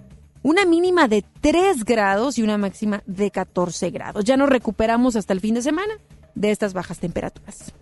una 0.42 0.64
mínima 0.64 1.08
de 1.08 1.24
3 1.40 1.84
grados 1.84 2.38
y 2.38 2.42
una 2.42 2.58
máxima 2.58 3.02
de 3.06 3.30
14 3.30 3.90
grados. 3.90 4.24
Ya 4.24 4.36
nos 4.36 4.48
recuperamos 4.48 5.16
hasta 5.16 5.32
el 5.32 5.40
fin 5.40 5.54
de 5.54 5.62
semana 5.62 5.92
de 6.34 6.50
estas 6.50 6.72
bajas 6.72 6.98
temperaturas. 6.98 7.72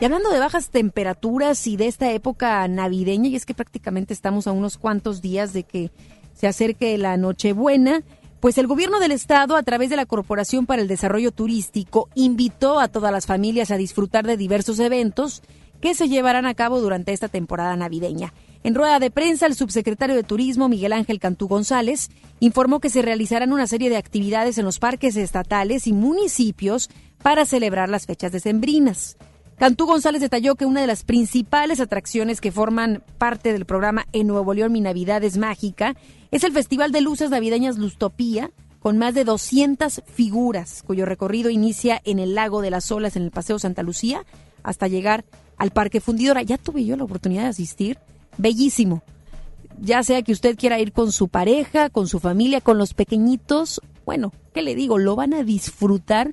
Y 0.00 0.04
hablando 0.04 0.30
de 0.30 0.38
bajas 0.38 0.70
temperaturas 0.70 1.66
y 1.66 1.76
de 1.76 1.88
esta 1.88 2.10
época 2.12 2.66
navideña, 2.68 3.28
y 3.28 3.36
es 3.36 3.44
que 3.44 3.54
prácticamente 3.54 4.14
estamos 4.14 4.46
a 4.46 4.52
unos 4.52 4.78
cuantos 4.78 5.20
días 5.20 5.52
de 5.52 5.64
que 5.64 5.90
se 6.34 6.46
acerque 6.46 6.96
la 6.98 7.16
Nochebuena, 7.16 8.02
pues 8.40 8.56
el 8.58 8.66
gobierno 8.66 9.00
del 9.00 9.12
estado, 9.12 9.56
a 9.56 9.62
través 9.62 9.90
de 9.90 9.96
la 9.96 10.06
Corporación 10.06 10.66
para 10.66 10.82
el 10.82 10.88
Desarrollo 10.88 11.32
Turístico, 11.32 12.08
invitó 12.14 12.78
a 12.78 12.88
todas 12.88 13.12
las 13.12 13.26
familias 13.26 13.70
a 13.70 13.76
disfrutar 13.76 14.26
de 14.26 14.36
diversos 14.36 14.78
eventos 14.78 15.42
que 15.80 15.94
se 15.94 16.08
llevarán 16.08 16.46
a 16.46 16.54
cabo 16.54 16.80
durante 16.80 17.12
esta 17.12 17.28
temporada 17.28 17.76
navideña. 17.76 18.32
En 18.64 18.74
rueda 18.74 18.98
de 18.98 19.10
prensa, 19.10 19.46
el 19.46 19.54
subsecretario 19.54 20.16
de 20.16 20.24
Turismo, 20.24 20.68
Miguel 20.68 20.92
Ángel 20.92 21.20
Cantú 21.20 21.46
González, 21.48 22.10
informó 22.40 22.80
que 22.80 22.90
se 22.90 23.02
realizarán 23.02 23.52
una 23.52 23.66
serie 23.66 23.90
de 23.90 23.96
actividades 23.96 24.58
en 24.58 24.64
los 24.64 24.78
parques 24.78 25.16
estatales 25.16 25.86
y 25.86 25.92
municipios 25.92 26.90
para 27.22 27.44
celebrar 27.44 27.88
las 27.88 28.06
fechas 28.06 28.32
decembrinas. 28.32 29.16
Cantú 29.58 29.86
González 29.86 30.20
detalló 30.20 30.54
que 30.54 30.66
una 30.66 30.80
de 30.80 30.86
las 30.86 31.02
principales 31.02 31.80
atracciones 31.80 32.40
que 32.40 32.52
forman 32.52 33.02
parte 33.18 33.52
del 33.52 33.66
programa 33.66 34.06
En 34.12 34.28
Nuevo 34.28 34.54
León 34.54 34.70
Mi 34.70 34.80
Navidad 34.80 35.24
es 35.24 35.36
Mágica 35.36 35.96
es 36.30 36.44
el 36.44 36.52
Festival 36.52 36.92
de 36.92 37.00
Luces 37.00 37.30
Navideñas 37.30 37.76
Lustopía, 37.76 38.52
con 38.78 38.98
más 38.98 39.14
de 39.14 39.24
200 39.24 40.02
figuras, 40.06 40.84
cuyo 40.86 41.06
recorrido 41.06 41.50
inicia 41.50 42.00
en 42.04 42.20
el 42.20 42.36
Lago 42.36 42.60
de 42.60 42.70
las 42.70 42.92
Olas 42.92 43.16
en 43.16 43.22
el 43.24 43.30
Paseo 43.32 43.58
Santa 43.58 43.82
Lucía 43.82 44.24
hasta 44.62 44.86
llegar 44.86 45.24
al 45.56 45.70
Parque 45.70 46.00
Fundidora. 46.00 46.42
Ya 46.42 46.58
tuve 46.58 46.84
yo 46.84 46.96
la 46.96 47.04
oportunidad 47.04 47.42
de 47.42 47.48
asistir. 47.48 47.98
Bellísimo. 48.36 49.02
Ya 49.80 50.02
sea 50.04 50.22
que 50.22 50.32
usted 50.32 50.56
quiera 50.56 50.78
ir 50.78 50.92
con 50.92 51.10
su 51.10 51.28
pareja, 51.28 51.90
con 51.90 52.06
su 52.06 52.20
familia, 52.20 52.60
con 52.60 52.78
los 52.78 52.94
pequeñitos, 52.94 53.80
bueno, 54.04 54.32
¿qué 54.54 54.62
le 54.62 54.74
digo? 54.74 54.98
Lo 54.98 55.16
van 55.16 55.34
a 55.34 55.42
disfrutar 55.42 56.32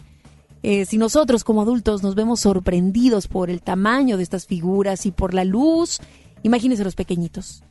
eh, 0.67 0.85
si 0.85 0.97
nosotros 0.97 1.43
como 1.43 1.61
adultos 1.61 2.01
nos 2.01 2.15
vemos 2.15 2.39
sorprendidos 2.39 3.27
por 3.27 3.51
el 3.51 3.61
tamaño 3.61 4.17
de 4.17 4.23
estas 4.23 4.47
figuras 4.47 5.05
y 5.05 5.11
por 5.11 5.35
la 5.35 5.45
luz, 5.45 5.99
imagínense 6.41 6.83
los 6.83 6.95
pequeñitos, 6.95 7.61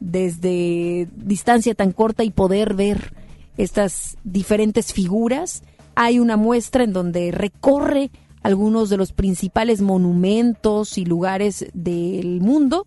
desde 0.00 1.10
distancia 1.14 1.74
tan 1.74 1.92
corta 1.92 2.24
y 2.24 2.30
poder 2.30 2.72
ver 2.72 3.12
estas 3.58 4.16
diferentes 4.24 4.94
figuras. 4.94 5.62
Hay 5.94 6.20
una 6.20 6.38
muestra 6.38 6.84
en 6.84 6.94
donde 6.94 7.32
recorre 7.32 8.10
algunos 8.42 8.88
de 8.88 8.96
los 8.96 9.12
principales 9.12 9.82
monumentos 9.82 10.96
y 10.96 11.04
lugares 11.04 11.66
del 11.74 12.40
mundo. 12.40 12.86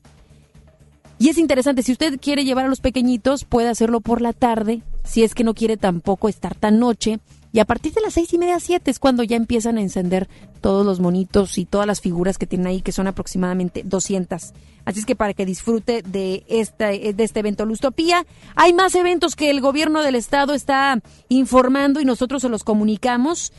Y 1.20 1.30
es 1.30 1.38
interesante, 1.38 1.84
si 1.84 1.92
usted 1.92 2.20
quiere 2.20 2.46
llevar 2.46 2.66
a 2.66 2.70
los 2.70 2.82
pequeñitos, 2.82 3.46
puede 3.46 3.70
hacerlo 3.70 4.02
por 4.02 4.22
la 4.22 4.34
tarde, 4.34 4.82
si 5.04 5.22
es 5.22 5.36
que 5.36 5.44
no 5.44 5.54
quiere 5.54 5.78
tampoco 5.78 6.30
estar 6.30 6.56
tan 6.56 6.80
noche 6.80 7.20
y 7.54 7.60
a 7.60 7.66
partir 7.66 7.94
de 7.94 8.02
las 8.02 8.14
seis 8.14 8.34
y 8.34 8.38
media, 8.38 8.60
siete 8.60 8.92
es 8.92 9.00
cuando 9.00 9.24
ya 9.24 9.36
empiezan 9.36 9.78
a 9.78 9.82
encender 9.82 10.30
todos 10.62 10.86
los 10.86 11.00
monitos 11.00 11.58
y 11.58 11.66
todas 11.66 11.86
las 11.86 12.00
figuras 12.00 12.38
que 12.38 12.48
tienen 12.48 12.68
ahí, 12.68 12.82
que 12.82 12.92
son 12.92 13.08
aproximadamente 13.08 13.84
200. 13.84 14.54
Así 14.86 15.00
es 15.00 15.06
que 15.06 15.16
para 15.16 15.34
que 15.34 15.46
disfrute 15.46 16.02
de 16.02 16.44
este, 16.48 17.14
de 17.14 17.24
este 17.24 17.40
evento 17.42 17.66
Lustopía, 17.66 18.26
hay 18.56 18.74
más 18.74 18.96
eventos 18.96 19.36
que 19.36 19.50
el 19.50 19.60
gobierno 19.60 20.02
del 20.02 20.16
estado 20.16 20.54
está 20.54 21.02
informando 21.28 22.00
y 22.00 22.06
nosotros 22.06 22.42
se 22.42 22.50
los 22.50 22.64
comunicamos 22.64 23.52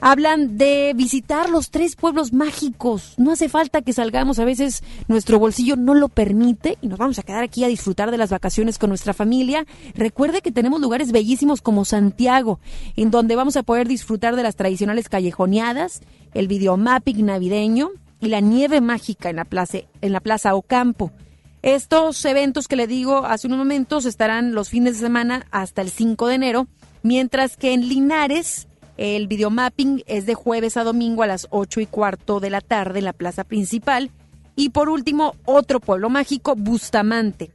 hablan 0.00 0.58
de 0.58 0.92
visitar 0.94 1.48
los 1.48 1.70
tres 1.70 1.96
pueblos 1.96 2.32
mágicos. 2.32 3.14
No 3.16 3.32
hace 3.32 3.48
falta 3.48 3.82
que 3.82 3.92
salgamos, 3.92 4.38
a 4.38 4.44
veces 4.44 4.82
nuestro 5.08 5.38
bolsillo 5.38 5.76
no 5.76 5.94
lo 5.94 6.08
permite 6.08 6.78
y 6.80 6.88
nos 6.88 6.98
vamos 6.98 7.18
a 7.18 7.22
quedar 7.22 7.42
aquí 7.42 7.64
a 7.64 7.68
disfrutar 7.68 8.10
de 8.10 8.18
las 8.18 8.30
vacaciones 8.30 8.78
con 8.78 8.90
nuestra 8.90 9.14
familia. 9.14 9.66
Recuerde 9.94 10.42
que 10.42 10.52
tenemos 10.52 10.80
lugares 10.80 11.12
bellísimos 11.12 11.62
como 11.62 11.84
Santiago, 11.84 12.60
en 12.96 13.10
donde 13.10 13.36
vamos 13.36 13.56
a 13.56 13.62
poder 13.62 13.88
disfrutar 13.88 14.36
de 14.36 14.42
las 14.42 14.56
tradicionales 14.56 15.08
callejoneadas, 15.08 16.00
el 16.34 16.48
videomapping 16.48 17.26
navideño 17.26 17.90
y 18.20 18.28
la 18.28 18.40
nieve 18.40 18.80
mágica 18.80 19.30
en 19.30 19.36
la 19.36 19.44
plaza, 19.44 19.78
en 20.00 20.12
la 20.12 20.20
plaza 20.20 20.54
Ocampo. 20.54 21.12
Estos 21.62 22.22
eventos 22.26 22.68
que 22.68 22.76
le 22.76 22.86
digo 22.86 23.24
hace 23.24 23.46
unos 23.46 23.58
momentos 23.58 24.04
estarán 24.04 24.54
los 24.54 24.68
fines 24.68 24.94
de 24.94 25.00
semana 25.00 25.46
hasta 25.50 25.80
el 25.80 25.90
5 25.90 26.26
de 26.28 26.34
enero, 26.34 26.66
mientras 27.02 27.56
que 27.56 27.72
en 27.72 27.88
Linares 27.88 28.68
el 28.96 29.26
videomapping 29.26 30.04
es 30.06 30.26
de 30.26 30.34
jueves 30.34 30.76
a 30.76 30.84
domingo 30.84 31.22
a 31.22 31.26
las 31.26 31.48
8 31.50 31.80
y 31.80 31.86
cuarto 31.86 32.40
de 32.40 32.50
la 32.50 32.60
tarde 32.60 33.00
en 33.00 33.04
la 33.06 33.12
plaza 33.12 33.44
principal. 33.44 34.10
Y 34.56 34.70
por 34.70 34.88
último, 34.88 35.34
otro 35.44 35.80
pueblo 35.80 36.10
mágico, 36.10 36.54
Bustamante. 36.54 37.50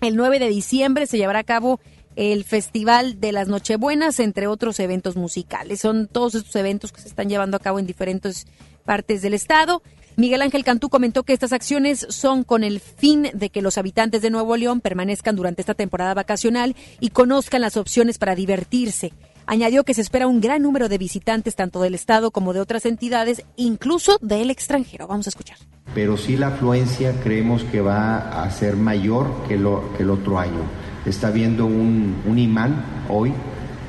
El 0.00 0.16
9 0.16 0.38
de 0.38 0.48
diciembre 0.48 1.06
se 1.06 1.18
llevará 1.18 1.40
a 1.40 1.44
cabo 1.44 1.78
el 2.16 2.44
Festival 2.44 3.20
de 3.20 3.32
las 3.32 3.48
Nochebuenas, 3.48 4.18
entre 4.20 4.46
otros 4.46 4.80
eventos 4.80 5.16
musicales. 5.16 5.80
Son 5.80 6.08
todos 6.08 6.34
estos 6.34 6.56
eventos 6.56 6.92
que 6.92 7.00
se 7.00 7.08
están 7.08 7.28
llevando 7.28 7.56
a 7.56 7.60
cabo 7.60 7.78
en 7.78 7.86
diferentes 7.86 8.46
partes 8.84 9.22
del 9.22 9.34
estado. 9.34 9.82
Miguel 10.16 10.42
Ángel 10.42 10.64
Cantú 10.64 10.90
comentó 10.90 11.22
que 11.22 11.32
estas 11.32 11.52
acciones 11.52 12.06
son 12.10 12.44
con 12.44 12.64
el 12.64 12.80
fin 12.80 13.30
de 13.32 13.48
que 13.48 13.62
los 13.62 13.78
habitantes 13.78 14.20
de 14.20 14.30
Nuevo 14.30 14.56
León 14.56 14.80
permanezcan 14.80 15.36
durante 15.36 15.62
esta 15.62 15.74
temporada 15.74 16.12
vacacional 16.12 16.76
y 17.00 17.10
conozcan 17.10 17.62
las 17.62 17.78
opciones 17.78 18.18
para 18.18 18.34
divertirse. 18.34 19.12
Añadió 19.46 19.84
que 19.84 19.94
se 19.94 20.00
espera 20.00 20.26
un 20.26 20.40
gran 20.40 20.62
número 20.62 20.88
de 20.88 20.98
visitantes 20.98 21.56
tanto 21.56 21.80
del 21.82 21.94
Estado 21.94 22.30
como 22.30 22.52
de 22.52 22.60
otras 22.60 22.86
entidades, 22.86 23.44
incluso 23.56 24.18
del 24.20 24.50
extranjero. 24.50 25.06
Vamos 25.06 25.26
a 25.26 25.30
escuchar. 25.30 25.56
Pero 25.94 26.16
sí 26.16 26.36
la 26.36 26.48
afluencia 26.48 27.12
creemos 27.22 27.64
que 27.64 27.80
va 27.80 28.42
a 28.42 28.50
ser 28.50 28.76
mayor 28.76 29.30
que, 29.48 29.58
lo, 29.58 29.92
que 29.96 30.04
el 30.04 30.10
otro 30.10 30.38
año. 30.38 30.62
Está 31.04 31.30
viendo 31.30 31.66
un, 31.66 32.22
un 32.26 32.38
imán 32.38 32.84
hoy 33.08 33.32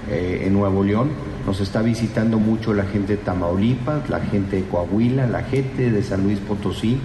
eh, 0.10 0.44
en 0.46 0.54
Nuevo 0.54 0.84
León. 0.84 1.12
Nos 1.46 1.60
está 1.60 1.82
visitando 1.82 2.40
mucho 2.40 2.74
la 2.74 2.86
gente 2.86 3.18
de 3.18 3.24
Tamaulipas, 3.24 4.10
la 4.10 4.22
gente 4.22 4.58
de 4.58 4.64
Coahuila, 4.64 5.28
la 5.28 5.44
gente 5.44 5.92
de 5.92 6.04
San 6.04 6.24
Luis 6.24 6.40
Potosí 6.40 7.00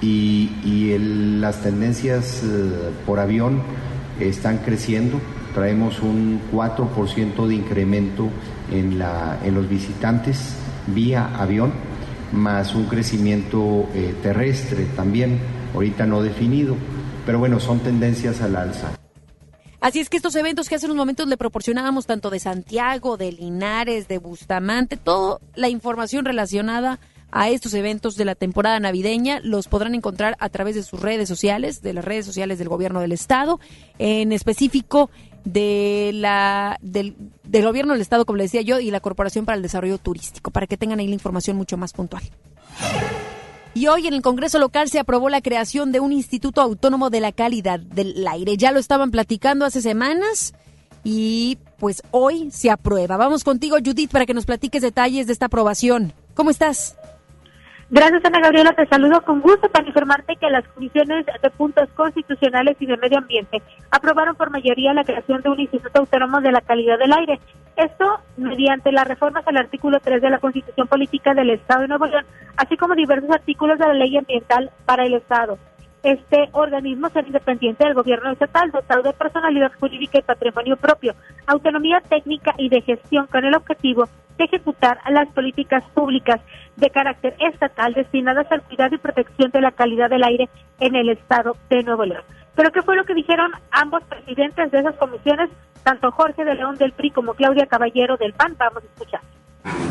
y, 0.00 0.50
y 0.64 0.96
las 1.40 1.62
tendencias 1.62 2.42
eh, 2.44 2.90
por 3.06 3.18
avión 3.18 3.62
están 4.20 4.58
creciendo 4.58 5.20
traemos 5.58 5.98
un 6.02 6.40
4% 6.52 7.48
de 7.48 7.54
incremento 7.56 8.28
en, 8.70 8.96
la, 8.96 9.40
en 9.42 9.56
los 9.56 9.68
visitantes 9.68 10.54
vía 10.86 11.34
avión, 11.36 11.72
más 12.30 12.76
un 12.76 12.84
crecimiento 12.84 13.88
eh, 13.92 14.14
terrestre 14.22 14.86
también, 14.94 15.40
ahorita 15.74 16.06
no 16.06 16.22
definido, 16.22 16.76
pero 17.26 17.40
bueno, 17.40 17.58
son 17.58 17.80
tendencias 17.80 18.40
al 18.40 18.54
alza. 18.54 18.92
Así 19.80 19.98
es 19.98 20.08
que 20.08 20.16
estos 20.16 20.36
eventos 20.36 20.68
que 20.68 20.76
hace 20.76 20.86
unos 20.86 20.96
momentos 20.96 21.26
le 21.26 21.36
proporcionábamos 21.36 22.06
tanto 22.06 22.30
de 22.30 22.38
Santiago, 22.38 23.16
de 23.16 23.32
Linares, 23.32 24.06
de 24.06 24.18
Bustamante, 24.18 24.96
toda 24.96 25.40
la 25.56 25.68
información 25.68 26.24
relacionada 26.24 27.00
a 27.30 27.50
estos 27.50 27.74
eventos 27.74 28.16
de 28.16 28.24
la 28.24 28.34
temporada 28.34 28.80
navideña. 28.80 29.40
Los 29.42 29.68
podrán 29.68 29.94
encontrar 29.94 30.36
a 30.40 30.48
través 30.48 30.74
de 30.74 30.82
sus 30.82 31.00
redes 31.00 31.28
sociales, 31.28 31.82
de 31.82 31.92
las 31.92 32.04
redes 32.04 32.26
sociales 32.26 32.58
del 32.58 32.68
gobierno 32.68 33.00
del 33.00 33.12
estado. 33.12 33.60
En 33.98 34.32
específico, 34.32 35.10
de 35.44 36.10
la, 36.14 36.78
del, 36.80 37.16
del 37.44 37.64
gobierno 37.64 37.92
del 37.92 38.02
Estado, 38.02 38.26
como 38.26 38.36
le 38.36 38.44
decía 38.44 38.62
yo, 38.62 38.80
y 38.80 38.90
la 38.90 39.00
Corporación 39.00 39.44
para 39.44 39.56
el 39.56 39.62
Desarrollo 39.62 39.98
Turístico, 39.98 40.50
para 40.50 40.66
que 40.66 40.76
tengan 40.76 41.00
ahí 41.00 41.08
la 41.08 41.14
información 41.14 41.56
mucho 41.56 41.76
más 41.76 41.92
puntual. 41.92 42.22
Y 43.74 43.86
hoy 43.86 44.06
en 44.08 44.14
el 44.14 44.22
Congreso 44.22 44.58
local 44.58 44.90
se 44.90 44.98
aprobó 44.98 45.28
la 45.28 45.40
creación 45.40 45.92
de 45.92 46.00
un 46.00 46.12
Instituto 46.12 46.60
Autónomo 46.60 47.10
de 47.10 47.20
la 47.20 47.32
Calidad 47.32 47.78
del 47.78 48.26
Aire. 48.26 48.56
Ya 48.56 48.72
lo 48.72 48.80
estaban 48.80 49.10
platicando 49.10 49.64
hace 49.64 49.80
semanas 49.80 50.52
y 51.04 51.58
pues 51.78 52.02
hoy 52.10 52.50
se 52.50 52.70
aprueba. 52.70 53.16
Vamos 53.16 53.44
contigo, 53.44 53.76
Judith, 53.76 54.10
para 54.10 54.26
que 54.26 54.34
nos 54.34 54.46
platiques 54.46 54.82
detalles 54.82 55.26
de 55.26 55.32
esta 55.32 55.46
aprobación. 55.46 56.12
¿Cómo 56.34 56.50
estás? 56.50 56.97
Gracias, 57.90 58.22
Ana 58.22 58.40
Gabriela. 58.40 58.74
Te 58.74 58.86
saludo 58.86 59.22
con 59.22 59.40
gusto 59.40 59.70
para 59.70 59.86
informarte 59.86 60.36
que 60.36 60.50
las 60.50 60.66
comisiones 60.68 61.24
de 61.24 61.50
puntos 61.50 61.88
constitucionales 61.94 62.76
y 62.80 62.86
de 62.86 62.98
medio 62.98 63.16
ambiente 63.16 63.62
aprobaron 63.90 64.36
por 64.36 64.50
mayoría 64.50 64.92
la 64.92 65.04
creación 65.04 65.40
de 65.40 65.48
un 65.48 65.60
Instituto 65.60 66.00
Autónomo 66.00 66.42
de 66.42 66.52
la 66.52 66.60
Calidad 66.60 66.98
del 66.98 67.14
Aire. 67.14 67.40
Esto 67.76 68.20
mediante 68.36 68.92
las 68.92 69.08
reformas 69.08 69.46
al 69.46 69.56
artículo 69.56 70.00
3 70.00 70.20
de 70.20 70.28
la 70.28 70.38
Constitución 70.38 70.86
Política 70.86 71.32
del 71.32 71.48
Estado 71.48 71.82
de 71.82 71.88
Nuevo 71.88 72.04
León, 72.04 72.26
así 72.58 72.76
como 72.76 72.94
diversos 72.94 73.30
artículos 73.30 73.78
de 73.78 73.86
la 73.86 73.94
Ley 73.94 74.18
Ambiental 74.18 74.70
para 74.84 75.06
el 75.06 75.14
Estado. 75.14 75.56
Este 76.08 76.48
organismo 76.52 77.10
será 77.10 77.26
independiente 77.26 77.84
del 77.84 77.92
gobierno 77.92 78.30
estatal, 78.30 78.70
dotado 78.70 79.02
de 79.02 79.12
personalidad 79.12 79.70
jurídica 79.78 80.18
y 80.18 80.22
patrimonio 80.22 80.78
propio, 80.78 81.14
autonomía 81.46 82.00
técnica 82.00 82.54
y 82.56 82.70
de 82.70 82.80
gestión 82.80 83.26
con 83.26 83.44
el 83.44 83.54
objetivo 83.54 84.08
de 84.38 84.44
ejecutar 84.44 84.98
las 85.10 85.28
políticas 85.34 85.84
públicas 85.92 86.40
de 86.76 86.88
carácter 86.88 87.36
estatal 87.40 87.92
destinadas 87.92 88.50
al 88.50 88.62
cuidado 88.62 88.94
y 88.94 88.98
protección 88.98 89.50
de 89.50 89.60
la 89.60 89.72
calidad 89.72 90.08
del 90.08 90.24
aire 90.24 90.48
en 90.80 90.94
el 90.94 91.10
estado 91.10 91.58
de 91.68 91.82
Nuevo 91.82 92.06
León. 92.06 92.22
Pero 92.54 92.72
¿qué 92.72 92.80
fue 92.80 92.96
lo 92.96 93.04
que 93.04 93.12
dijeron 93.12 93.52
ambos 93.70 94.02
presidentes 94.04 94.70
de 94.70 94.78
esas 94.78 94.96
comisiones, 94.96 95.50
tanto 95.82 96.10
Jorge 96.10 96.42
de 96.42 96.54
León 96.54 96.76
del 96.76 96.92
PRI 96.92 97.10
como 97.10 97.34
Claudia 97.34 97.66
Caballero 97.66 98.16
del 98.16 98.32
PAN? 98.32 98.56
Vamos 98.58 98.82
a 98.82 98.86
escuchar. 98.86 99.20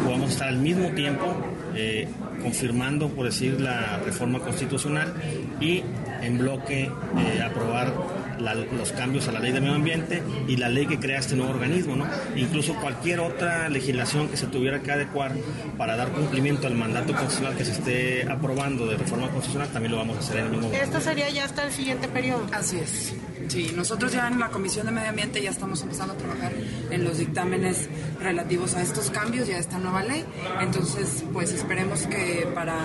Podemos 0.03 0.31
estar 0.31 0.47
al 0.47 0.57
mismo 0.57 0.89
tiempo 0.89 1.36
eh, 1.75 2.07
confirmando, 2.41 3.09
por 3.09 3.25
decir, 3.25 3.59
la 3.59 3.97
reforma 3.97 4.39
constitucional 4.39 5.13
y 5.59 5.83
en 6.21 6.38
bloque 6.38 6.83
eh, 6.83 7.41
aprobar 7.41 7.93
los 8.39 8.91
cambios 8.91 9.27
a 9.27 9.31
la 9.31 9.39
ley 9.39 9.51
de 9.51 9.59
medio 9.59 9.75
ambiente 9.75 10.21
y 10.47 10.57
la 10.57 10.69
ley 10.69 10.86
que 10.86 11.00
crea 11.00 11.19
este 11.19 11.36
nuevo 11.36 11.51
organismo, 11.51 11.95
¿no? 11.95 12.05
Incluso 12.36 12.75
cualquier 12.75 13.19
otra 13.19 13.67
legislación 13.69 14.29
que 14.29 14.38
se 14.38 14.47
tuviera 14.47 14.79
que 14.81 14.91
adecuar 14.91 15.33
para 15.77 15.95
dar 15.95 16.09
cumplimiento 16.09 16.67
al 16.67 16.75
mandato 16.75 17.13
constitucional 17.13 17.55
que 17.55 17.65
se 17.65 17.71
esté 17.71 18.29
aprobando 18.29 18.88
de 18.88 18.97
reforma 18.97 19.27
constitucional, 19.29 19.69
también 19.69 19.91
lo 19.91 19.97
vamos 19.97 20.17
a 20.17 20.19
hacer 20.19 20.38
en 20.38 20.45
el 20.45 20.51
mismo 20.51 20.67
momento. 20.67 20.86
Esto 20.86 21.01
sería 21.01 21.29
ya 21.29 21.45
hasta 21.45 21.65
el 21.65 21.71
siguiente 21.71 22.07
periodo. 22.07 22.45
Así 22.51 22.77
es. 22.77 23.15
Sí, 23.48 23.72
nosotros 23.75 24.12
ya 24.12 24.27
en 24.27 24.39
la 24.39 24.50
Comisión 24.50 24.86
de 24.86 24.92
Medio 24.92 25.10
Ambiente 25.10 25.42
ya 25.42 25.51
estamos 25.51 25.82
empezando 25.82 26.13
a 26.13 26.18
trabajar 26.18 26.51
en 26.92 27.04
los 27.04 27.18
dictámenes 27.18 27.88
relativos 28.20 28.75
a 28.75 28.82
estos 28.82 29.10
cambios 29.10 29.48
y 29.48 29.54
a 29.54 29.58
esta 29.58 29.77
nueva 29.77 30.04
ley. 30.04 30.25
Entonces, 30.60 31.24
pues 31.32 31.54
esperemos 31.54 32.08
que 32.08 32.48
para 32.54 32.77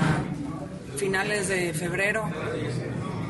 finales 0.97 1.49
de 1.49 1.75
febrero 1.75 2.31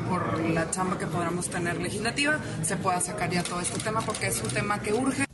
por 0.09 0.39
la 0.49 0.69
chamba 0.69 0.99
que 0.99 1.07
podamos 1.07 1.49
tener 1.49 1.81
legislativa, 1.81 2.39
se 2.61 2.77
pueda 2.77 2.99
sacar 2.99 3.31
ya 3.31 3.41
todo 3.41 3.61
este 3.61 3.79
tema 3.79 4.01
porque 4.01 4.27
es 4.27 4.41
un 4.43 4.49
tema 4.49 4.79
que 4.79 4.93
urge. 4.93 5.25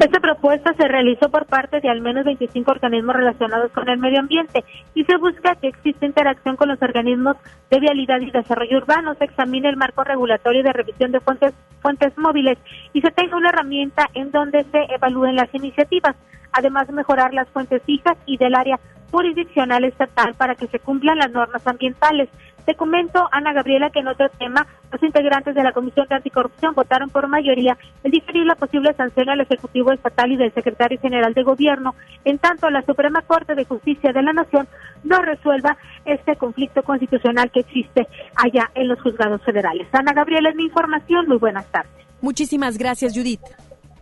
Esta 0.00 0.20
propuesta 0.20 0.72
se 0.74 0.88
realizó 0.88 1.28
por 1.28 1.44
parte 1.46 1.80
de 1.80 1.90
al 1.90 2.00
menos 2.00 2.24
25 2.24 2.70
organismos 2.70 3.14
relacionados 3.14 3.70
con 3.72 3.88
el 3.88 3.98
medio 3.98 4.20
ambiente 4.20 4.64
y 4.94 5.04
se 5.04 5.16
busca 5.18 5.54
que 5.56 5.68
exista 5.68 6.06
interacción 6.06 6.56
con 6.56 6.68
los 6.68 6.80
organismos 6.80 7.36
de 7.70 7.78
vialidad 7.78 8.20
y 8.20 8.30
desarrollo 8.30 8.78
urbano, 8.78 9.14
se 9.16 9.24
examine 9.24 9.68
el 9.68 9.76
marco 9.76 10.02
regulatorio 10.02 10.62
de 10.62 10.72
revisión 10.72 11.12
de 11.12 11.20
fuentes, 11.20 11.52
fuentes 11.82 12.16
móviles 12.16 12.58
y 12.94 13.02
se 13.02 13.10
tenga 13.10 13.36
una 13.36 13.50
herramienta 13.50 14.08
en 14.14 14.30
donde 14.30 14.64
se 14.64 14.94
evalúen 14.94 15.36
las 15.36 15.54
iniciativas. 15.54 16.16
Además, 16.52 16.90
mejorar 16.90 17.34
las 17.34 17.48
fuentes 17.50 17.82
fijas 17.82 18.16
y 18.24 18.38
del 18.38 18.54
área 18.54 18.78
jurisdiccional 19.10 19.84
estatal 19.84 20.34
para 20.34 20.54
que 20.54 20.68
se 20.68 20.78
cumplan 20.78 21.18
las 21.18 21.30
normas 21.30 21.66
ambientales. 21.66 22.30
Te 22.64 22.74
comento, 22.74 23.28
Ana 23.32 23.52
Gabriela, 23.52 23.90
que 23.90 24.00
en 24.00 24.08
otro 24.08 24.28
tema, 24.30 24.66
los 24.92 25.02
integrantes 25.02 25.54
de 25.54 25.62
la 25.62 25.72
Comisión 25.72 26.06
de 26.08 26.14
Anticorrupción 26.14 26.74
votaron 26.74 27.10
por 27.10 27.26
mayoría 27.26 27.76
el 28.04 28.12
diferir 28.12 28.44
la 28.46 28.54
posible 28.54 28.92
sanción 28.94 29.28
al 29.28 29.40
Ejecutivo 29.40 29.92
Estatal 29.92 30.30
y 30.30 30.36
del 30.36 30.52
Secretario 30.54 31.00
General 31.00 31.34
de 31.34 31.42
Gobierno, 31.42 31.94
en 32.24 32.38
tanto 32.38 32.70
la 32.70 32.82
Suprema 32.82 33.22
Corte 33.22 33.54
de 33.54 33.64
Justicia 33.64 34.12
de 34.12 34.22
la 34.22 34.32
Nación 34.32 34.68
no 35.04 35.20
resuelva 35.22 35.76
este 36.04 36.36
conflicto 36.36 36.82
constitucional 36.82 37.50
que 37.50 37.60
existe 37.60 38.06
allá 38.36 38.70
en 38.74 38.88
los 38.88 39.00
juzgados 39.00 39.42
federales. 39.42 39.88
Ana 39.92 40.12
Gabriela, 40.12 40.50
es 40.50 40.56
mi 40.56 40.64
información. 40.64 41.26
Muy 41.28 41.38
buenas 41.38 41.66
tardes. 41.66 41.90
Muchísimas 42.20 42.78
gracias, 42.78 43.12
Judith. 43.14 43.40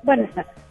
Buenas 0.03 0.31
tardes. 0.35 0.70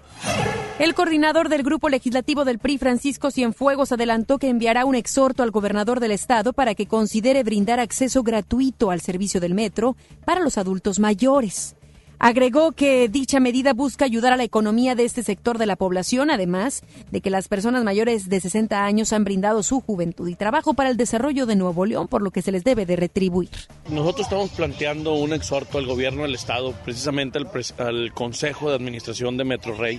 El 0.79 0.95
coordinador 0.95 1.49
del 1.49 1.61
grupo 1.61 1.89
legislativo 1.89 2.45
del 2.45 2.57
PRI, 2.57 2.77
Francisco 2.77 3.31
Cienfuegos, 3.31 3.91
adelantó 3.91 4.37
que 4.37 4.47
enviará 4.47 4.85
un 4.85 4.95
exhorto 4.95 5.43
al 5.43 5.51
gobernador 5.51 5.99
del 5.99 6.11
estado 6.11 6.53
para 6.53 6.73
que 6.73 6.87
considere 6.87 7.43
brindar 7.43 7.81
acceso 7.81 8.23
gratuito 8.23 8.89
al 8.89 9.01
servicio 9.01 9.41
del 9.41 9.53
metro 9.53 9.97
para 10.23 10.39
los 10.39 10.57
adultos 10.57 10.99
mayores. 10.99 11.75
Agregó 12.21 12.73
que 12.73 13.07
dicha 13.07 13.39
medida 13.39 13.73
busca 13.73 14.03
ayudar 14.03 14.33
a 14.33 14.37
la 14.37 14.43
economía 14.43 14.93
de 14.93 15.05
este 15.05 15.23
sector 15.23 15.57
de 15.57 15.65
la 15.65 15.77
población, 15.77 16.29
además 16.29 16.83
de 17.11 17.21
que 17.21 17.29
las 17.29 17.47
personas 17.47 17.85
mayores 17.85 18.27
de 18.27 18.41
60 18.41 18.83
años 18.83 19.13
han 19.13 19.23
brindado 19.23 19.63
su 19.63 19.79
juventud 19.79 20.27
y 20.27 20.35
trabajo 20.35 20.73
para 20.73 20.89
el 20.89 20.97
desarrollo 20.97 21.45
de 21.45 21.55
Nuevo 21.55 21.85
León, 21.85 22.09
por 22.09 22.21
lo 22.21 22.31
que 22.31 22.41
se 22.41 22.51
les 22.51 22.65
debe 22.65 22.85
de 22.85 22.97
retribuir. 22.97 23.49
Nosotros 23.89 24.27
estamos 24.27 24.49
planteando 24.49 25.13
un 25.13 25.31
exhorto 25.31 25.77
al 25.77 25.85
gobierno 25.85 26.23
del 26.23 26.35
Estado, 26.35 26.73
precisamente 26.83 27.39
al, 27.39 28.13
Consejo 28.13 28.69
de 28.69 28.75
Administración 28.75 29.37
de 29.37 29.45
Metro 29.45 29.75
Rey, 29.75 29.97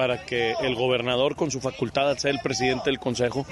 para 0.00 0.24
que 0.24 0.54
el 0.62 0.76
gobernador, 0.76 1.36
con 1.36 1.50
su 1.50 1.60
facultad 1.60 2.16
ser 2.16 2.30
el 2.30 2.38
presidente 2.38 2.84
del 2.86 2.98
Consejo, 2.98 3.44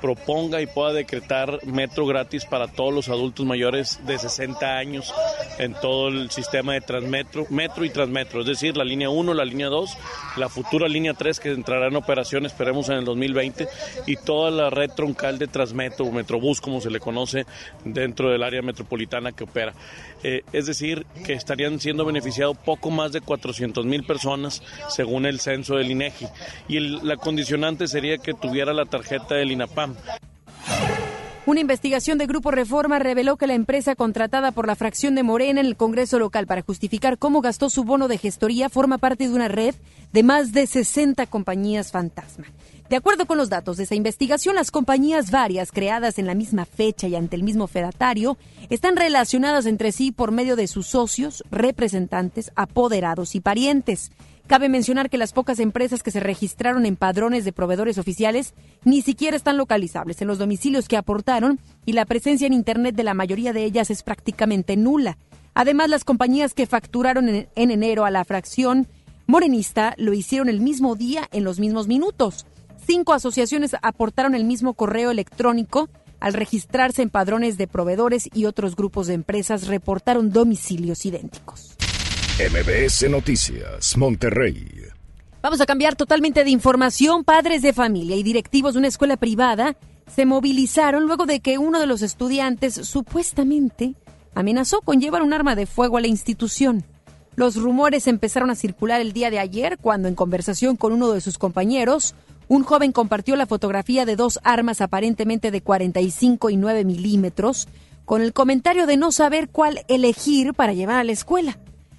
proponga 0.00 0.62
y 0.62 0.68
pueda 0.68 0.92
decretar 0.92 1.58
metro 1.66 2.06
gratis 2.06 2.44
para 2.44 2.68
todos 2.68 2.94
los 2.94 3.08
adultos 3.08 3.44
mayores 3.44 3.98
de 4.06 4.16
60 4.16 4.76
años 4.76 5.12
en 5.58 5.74
todo 5.74 6.06
el 6.06 6.30
sistema 6.30 6.74
de 6.74 6.80
Transmetro 6.80 7.46
metro 7.50 7.84
y 7.84 7.90
transmetro, 7.90 8.42
es 8.42 8.46
decir, 8.46 8.76
la 8.76 8.84
línea 8.84 9.10
1, 9.10 9.34
la 9.34 9.44
línea 9.44 9.66
2, 9.66 9.98
la 10.36 10.48
futura 10.48 10.86
línea 10.86 11.12
3 11.12 11.40
que 11.40 11.50
entrará 11.50 11.88
en 11.88 11.96
operación, 11.96 12.46
esperemos 12.46 12.88
en 12.88 12.98
el 12.98 13.04
2020, 13.04 13.66
y 14.06 14.14
toda 14.14 14.52
la 14.52 14.70
red 14.70 14.92
troncal 14.92 15.40
de 15.40 15.48
Transmetro, 15.48 16.08
Metrobús, 16.12 16.60
como 16.60 16.80
se 16.80 16.90
le 16.90 17.00
conoce 17.00 17.46
dentro 17.84 18.30
del 18.30 18.44
área 18.44 18.62
metropolitana 18.62 19.32
que 19.32 19.42
opera. 19.42 19.74
Eh, 20.22 20.42
es 20.52 20.66
decir, 20.66 21.04
que 21.24 21.32
estarían 21.32 21.80
siendo 21.80 22.04
beneficiados 22.04 22.56
poco 22.58 22.90
más 22.90 23.12
de 23.12 23.20
400 23.20 23.84
mil 23.84 24.04
personas 24.04 24.62
según 24.88 25.26
el 25.26 25.40
censo 25.40 25.76
del 25.76 25.90
Y 26.68 26.80
la 26.80 27.16
condicionante 27.16 27.88
sería 27.88 28.18
que 28.18 28.34
tuviera 28.34 28.72
la 28.72 28.84
tarjeta 28.84 29.34
del 29.34 29.52
INAPAM. 29.52 29.94
Una 31.46 31.60
investigación 31.60 32.18
de 32.18 32.26
Grupo 32.26 32.50
Reforma 32.50 32.98
reveló 32.98 33.36
que 33.36 33.46
la 33.46 33.54
empresa 33.54 33.94
contratada 33.94 34.50
por 34.50 34.66
la 34.66 34.74
fracción 34.74 35.14
de 35.14 35.22
Morena 35.22 35.60
en 35.60 35.66
el 35.66 35.76
Congreso 35.76 36.18
local 36.18 36.44
para 36.48 36.62
justificar 36.62 37.18
cómo 37.18 37.40
gastó 37.40 37.70
su 37.70 37.84
bono 37.84 38.08
de 38.08 38.18
gestoría 38.18 38.68
forma 38.68 38.98
parte 38.98 39.28
de 39.28 39.34
una 39.34 39.46
red 39.46 39.76
de 40.12 40.24
más 40.24 40.50
de 40.50 40.66
60 40.66 41.24
compañías 41.26 41.92
fantasma. 41.92 42.46
De 42.88 42.96
acuerdo 42.96 43.26
con 43.26 43.38
los 43.38 43.48
datos 43.48 43.76
de 43.76 43.84
esa 43.84 43.94
investigación, 43.94 44.56
las 44.56 44.72
compañías 44.72 45.30
varias 45.30 45.70
creadas 45.70 46.18
en 46.18 46.26
la 46.26 46.34
misma 46.34 46.64
fecha 46.64 47.06
y 47.06 47.14
ante 47.14 47.36
el 47.36 47.44
mismo 47.44 47.68
fedatario 47.68 48.36
están 48.68 48.96
relacionadas 48.96 49.66
entre 49.66 49.92
sí 49.92 50.10
por 50.10 50.32
medio 50.32 50.56
de 50.56 50.66
sus 50.66 50.88
socios, 50.88 51.44
representantes, 51.52 52.50
apoderados 52.56 53.36
y 53.36 53.40
parientes. 53.40 54.10
Cabe 54.46 54.68
mencionar 54.68 55.10
que 55.10 55.18
las 55.18 55.32
pocas 55.32 55.58
empresas 55.58 56.04
que 56.04 56.12
se 56.12 56.20
registraron 56.20 56.86
en 56.86 56.94
padrones 56.94 57.44
de 57.44 57.52
proveedores 57.52 57.98
oficiales 57.98 58.54
ni 58.84 59.02
siquiera 59.02 59.36
están 59.36 59.56
localizables 59.56 60.22
en 60.22 60.28
los 60.28 60.38
domicilios 60.38 60.86
que 60.86 60.96
aportaron 60.96 61.58
y 61.84 61.94
la 61.94 62.04
presencia 62.04 62.46
en 62.46 62.52
Internet 62.52 62.94
de 62.94 63.02
la 63.02 63.14
mayoría 63.14 63.52
de 63.52 63.64
ellas 63.64 63.90
es 63.90 64.04
prácticamente 64.04 64.76
nula. 64.76 65.18
Además, 65.54 65.90
las 65.90 66.04
compañías 66.04 66.54
que 66.54 66.66
facturaron 66.66 67.28
en, 67.28 67.48
enero 67.56 68.04
a 68.04 68.12
la 68.12 68.24
fracción 68.24 68.86
morenista 69.26 69.94
lo 69.96 70.12
hicieron 70.12 70.48
el 70.48 70.60
mismo 70.60 70.94
día 70.94 71.28
en 71.32 71.42
los 71.42 71.58
mismos 71.58 71.88
minutos. 71.88 72.46
Cinco 72.86 73.14
asociaciones 73.14 73.74
aportaron 73.82 74.36
el 74.36 74.44
mismo 74.44 74.74
correo 74.74 75.10
electrónico 75.10 75.88
al 76.20 76.34
registrarse 76.34 77.02
en 77.02 77.10
padrones 77.10 77.58
de 77.58 77.66
proveedores 77.66 78.28
y 78.32 78.44
otros 78.44 78.76
grupos 78.76 79.08
de 79.08 79.14
empresas 79.14 79.66
reportaron 79.66 80.30
domicilios 80.30 81.04
idénticos. 81.04 81.75
MBS 82.38 83.08
Noticias, 83.08 83.96
Monterrey. 83.96 84.68
Vamos 85.40 85.58
a 85.62 85.64
cambiar 85.64 85.96
totalmente 85.96 86.44
de 86.44 86.50
información. 86.50 87.24
Padres 87.24 87.62
de 87.62 87.72
familia 87.72 88.14
y 88.14 88.22
directivos 88.22 88.74
de 88.74 88.80
una 88.80 88.88
escuela 88.88 89.16
privada 89.16 89.74
se 90.14 90.26
movilizaron 90.26 91.04
luego 91.04 91.24
de 91.24 91.40
que 91.40 91.56
uno 91.56 91.80
de 91.80 91.86
los 91.86 92.02
estudiantes 92.02 92.74
supuestamente 92.74 93.94
amenazó 94.34 94.82
con 94.82 95.00
llevar 95.00 95.22
un 95.22 95.32
arma 95.32 95.56
de 95.56 95.64
fuego 95.64 95.96
a 95.96 96.02
la 96.02 96.08
institución. 96.08 96.84
Los 97.36 97.56
rumores 97.56 98.06
empezaron 98.06 98.50
a 98.50 98.54
circular 98.54 99.00
el 99.00 99.14
día 99.14 99.30
de 99.30 99.38
ayer 99.38 99.78
cuando 99.78 100.06
en 100.06 100.14
conversación 100.14 100.76
con 100.76 100.92
uno 100.92 101.12
de 101.12 101.22
sus 101.22 101.38
compañeros, 101.38 102.14
un 102.48 102.64
joven 102.64 102.92
compartió 102.92 103.34
la 103.36 103.46
fotografía 103.46 104.04
de 104.04 104.14
dos 104.14 104.40
armas 104.44 104.82
aparentemente 104.82 105.50
de 105.50 105.62
45 105.62 106.50
y 106.50 106.58
9 106.58 106.84
milímetros 106.84 107.66
con 108.04 108.20
el 108.20 108.34
comentario 108.34 108.86
de 108.86 108.98
no 108.98 109.10
saber 109.10 109.48
cuál 109.48 109.86
elegir 109.88 110.52
para 110.52 110.74
llevar 110.74 110.98
a 110.98 111.04
la 111.04 111.12
escuela. 111.12 111.56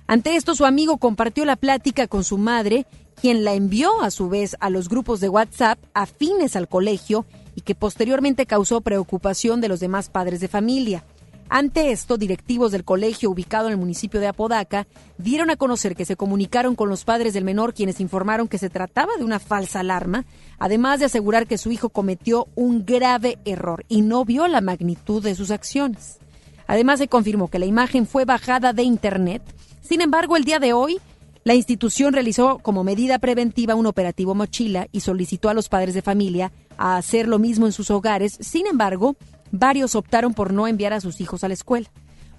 Ante 0.08 0.38
esto, 0.38 0.56
su 0.56 0.66
amigo 0.66 0.98
compartió 0.98 1.44
la 1.44 1.58
plática 1.58 2.08
con 2.08 2.24
su 2.24 2.38
madre, 2.38 2.86
quien 3.20 3.44
la 3.44 3.54
envió 3.54 4.02
a 4.02 4.10
su 4.10 4.30
vez 4.30 4.56
a 4.62 4.70
los 4.70 4.88
grupos 4.88 5.20
de 5.20 5.28
WhatsApp 5.28 5.78
afines 5.94 6.56
al 6.56 6.70
colegio 6.70 7.26
y 7.56 7.62
que 7.62 7.76
posteriormente 7.76 8.46
causó 8.46 8.80
preocupación 8.80 9.60
de 9.60 9.68
los 9.68 9.82
demás 9.82 10.10
padres 10.10 10.40
de 10.40 10.48
familia. 10.48 11.04
Ante 11.50 11.92
esto, 11.92 12.18
directivos 12.18 12.72
del 12.72 12.84
colegio 12.84 13.30
ubicado 13.30 13.68
en 13.68 13.74
el 13.74 13.78
municipio 13.78 14.20
de 14.20 14.28
Apodaca 14.28 14.88
dieron 15.18 15.50
a 15.50 15.56
conocer 15.56 15.96
que 15.96 16.06
se 16.06 16.16
comunicaron 16.18 16.76
con 16.76 16.90
los 16.90 17.04
padres 17.04 17.34
del 17.34 17.46
menor 17.46 17.74
quienes 17.74 18.00
informaron 18.00 18.48
que 18.48 18.58
se 18.58 18.70
trataba 18.70 19.14
de 19.18 19.24
una 19.24 19.40
falsa 19.40 19.80
alarma, 19.80 20.26
además 20.58 21.00
de 21.00 21.06
asegurar 21.06 21.48
que 21.48 21.58
su 21.58 21.72
hijo 21.72 21.90
cometió 21.90 22.48
un 22.56 22.86
grave 22.86 23.40
error 23.46 23.86
y 23.90 24.02
no 24.02 24.24
vio 24.24 24.48
la 24.48 24.62
magnitud 24.62 25.24
de 25.24 25.36
sus 25.36 25.52
acciones. 25.52 26.20
Además, 26.68 27.00
se 27.00 27.08
confirmó 27.08 27.48
que 27.48 27.60
la 27.60 27.66
imagen 27.66 28.06
fue 28.06 28.26
bajada 28.26 28.74
de 28.74 28.84
Internet. 28.84 29.42
Sin 29.88 30.02
embargo, 30.02 30.36
el 30.36 30.44
día 30.44 30.60
de 30.60 30.74
hoy, 30.74 31.00
la 31.46 31.56
institución 31.56 32.12
realizó 32.12 32.60
como 32.60 32.84
medida 32.84 33.20
preventiva 33.20 33.74
un 33.74 33.86
operativo 33.86 34.36
mochila 34.36 34.90
y 34.92 35.00
solicitó 35.00 35.48
a 35.48 35.54
los 35.54 35.70
padres 35.70 35.94
de 35.94 36.02
familia 36.02 36.52
a 36.78 36.98
hacer 36.98 37.26
lo 37.26 37.40
mismo 37.40 37.68
en 37.68 37.72
sus 37.72 37.90
hogares. 37.90 38.38
Sin 38.42 38.68
embargo, 38.68 39.16
varios 39.50 39.96
optaron 39.96 40.34
por 40.34 40.52
no 40.52 40.68
enviar 40.68 40.92
a 40.92 41.00
sus 41.00 41.22
hijos 41.22 41.46
a 41.46 41.48
la 41.48 41.54
escuela. 41.54 41.90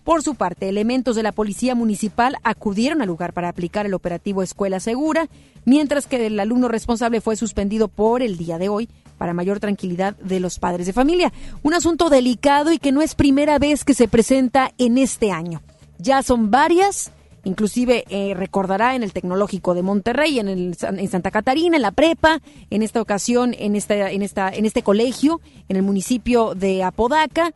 Por 0.04 0.22
su 0.22 0.34
parte, 0.34 0.68
elementos 0.68 1.16
de 1.16 1.22
la 1.22 1.32
Policía 1.32 1.74
Municipal 1.74 2.36
acudieron 2.42 3.00
al 3.00 3.08
lugar 3.08 3.32
para 3.32 3.48
aplicar 3.48 3.86
el 3.86 3.94
operativo 3.94 4.42
Escuela 4.42 4.78
Segura, 4.78 5.30
mientras 5.64 6.06
que 6.06 6.26
el 6.26 6.38
alumno 6.38 6.68
responsable 6.68 7.22
fue 7.22 7.36
suspendido 7.36 7.88
por 7.88 8.20
el 8.20 8.36
día 8.36 8.58
de 8.58 8.68
hoy 8.68 8.90
para 9.16 9.32
mayor 9.32 9.58
tranquilidad 9.58 10.16
de 10.16 10.38
los 10.38 10.58
padres 10.58 10.86
de 10.86 10.92
familia. 10.92 11.32
Un 11.62 11.72
asunto 11.72 12.10
delicado 12.10 12.72
y 12.72 12.78
que 12.78 12.92
no 12.92 13.00
es 13.00 13.14
primera 13.14 13.58
vez 13.58 13.86
que 13.86 13.94
se 13.94 14.06
presenta 14.06 14.74
en 14.76 14.98
este 14.98 15.32
año. 15.32 15.62
Ya 15.98 16.22
son 16.22 16.50
varias 16.50 17.10
Inclusive 17.48 18.04
eh, 18.10 18.34
recordará 18.34 18.94
en 18.94 19.02
el 19.02 19.14
Tecnológico 19.14 19.72
de 19.72 19.80
Monterrey, 19.82 20.38
en, 20.38 20.48
el, 20.48 20.76
en 20.82 21.08
Santa 21.08 21.30
Catarina, 21.30 21.76
en 21.76 21.82
la 21.82 21.92
prepa, 21.92 22.42
en 22.68 22.82
esta 22.82 23.00
ocasión 23.00 23.54
en, 23.58 23.74
esta, 23.74 24.10
en, 24.10 24.20
esta, 24.20 24.50
en 24.50 24.66
este 24.66 24.82
colegio, 24.82 25.40
en 25.70 25.76
el 25.76 25.82
municipio 25.82 26.54
de 26.54 26.82
Apodaca. 26.82 27.54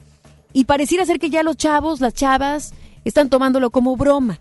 Y 0.55 0.64
pareciera 0.64 1.05
ser 1.05 1.18
que 1.18 1.28
ya 1.28 1.42
los 1.42 1.59
chavos, 1.59 2.00
las 2.00 2.14
chavas, 2.14 2.72
están 3.05 3.28
tomándolo 3.28 3.68
como 3.68 3.94
broma. 3.94 4.40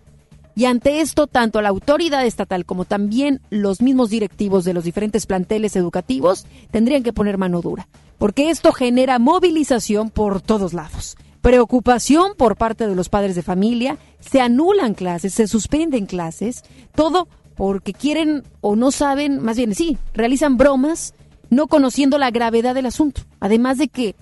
Y 0.54 0.64
ante 0.64 1.02
esto, 1.02 1.26
tanto 1.26 1.60
la 1.60 1.68
autoridad 1.68 2.24
estatal 2.24 2.64
como 2.64 2.86
también 2.86 3.42
los 3.50 3.82
mismos 3.82 4.08
directivos 4.08 4.64
de 4.64 4.72
los 4.72 4.84
diferentes 4.84 5.26
planteles 5.26 5.76
educativos 5.76 6.46
tendrían 6.70 7.02
que 7.02 7.12
poner 7.12 7.36
mano 7.36 7.60
dura, 7.60 7.88
porque 8.16 8.48
esto 8.48 8.72
genera 8.72 9.18
movilización 9.18 10.08
por 10.08 10.40
todos 10.40 10.72
lados 10.72 11.18
preocupación 11.42 12.32
por 12.36 12.56
parte 12.56 12.86
de 12.86 12.94
los 12.94 13.08
padres 13.08 13.34
de 13.34 13.42
familia, 13.42 13.98
se 14.20 14.40
anulan 14.40 14.94
clases, 14.94 15.34
se 15.34 15.48
suspenden 15.48 16.06
clases, 16.06 16.62
todo 16.94 17.28
porque 17.56 17.92
quieren 17.92 18.44
o 18.60 18.76
no 18.76 18.90
saben, 18.90 19.40
más 19.40 19.56
bien 19.56 19.74
sí, 19.74 19.98
realizan 20.14 20.56
bromas 20.56 21.14
no 21.50 21.66
conociendo 21.66 22.16
la 22.16 22.30
gravedad 22.30 22.74
del 22.74 22.86
asunto. 22.86 23.22
Además 23.38 23.76
de 23.76 23.88
que 23.88 24.14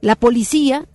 la 0.00 0.16
policía 0.16 0.86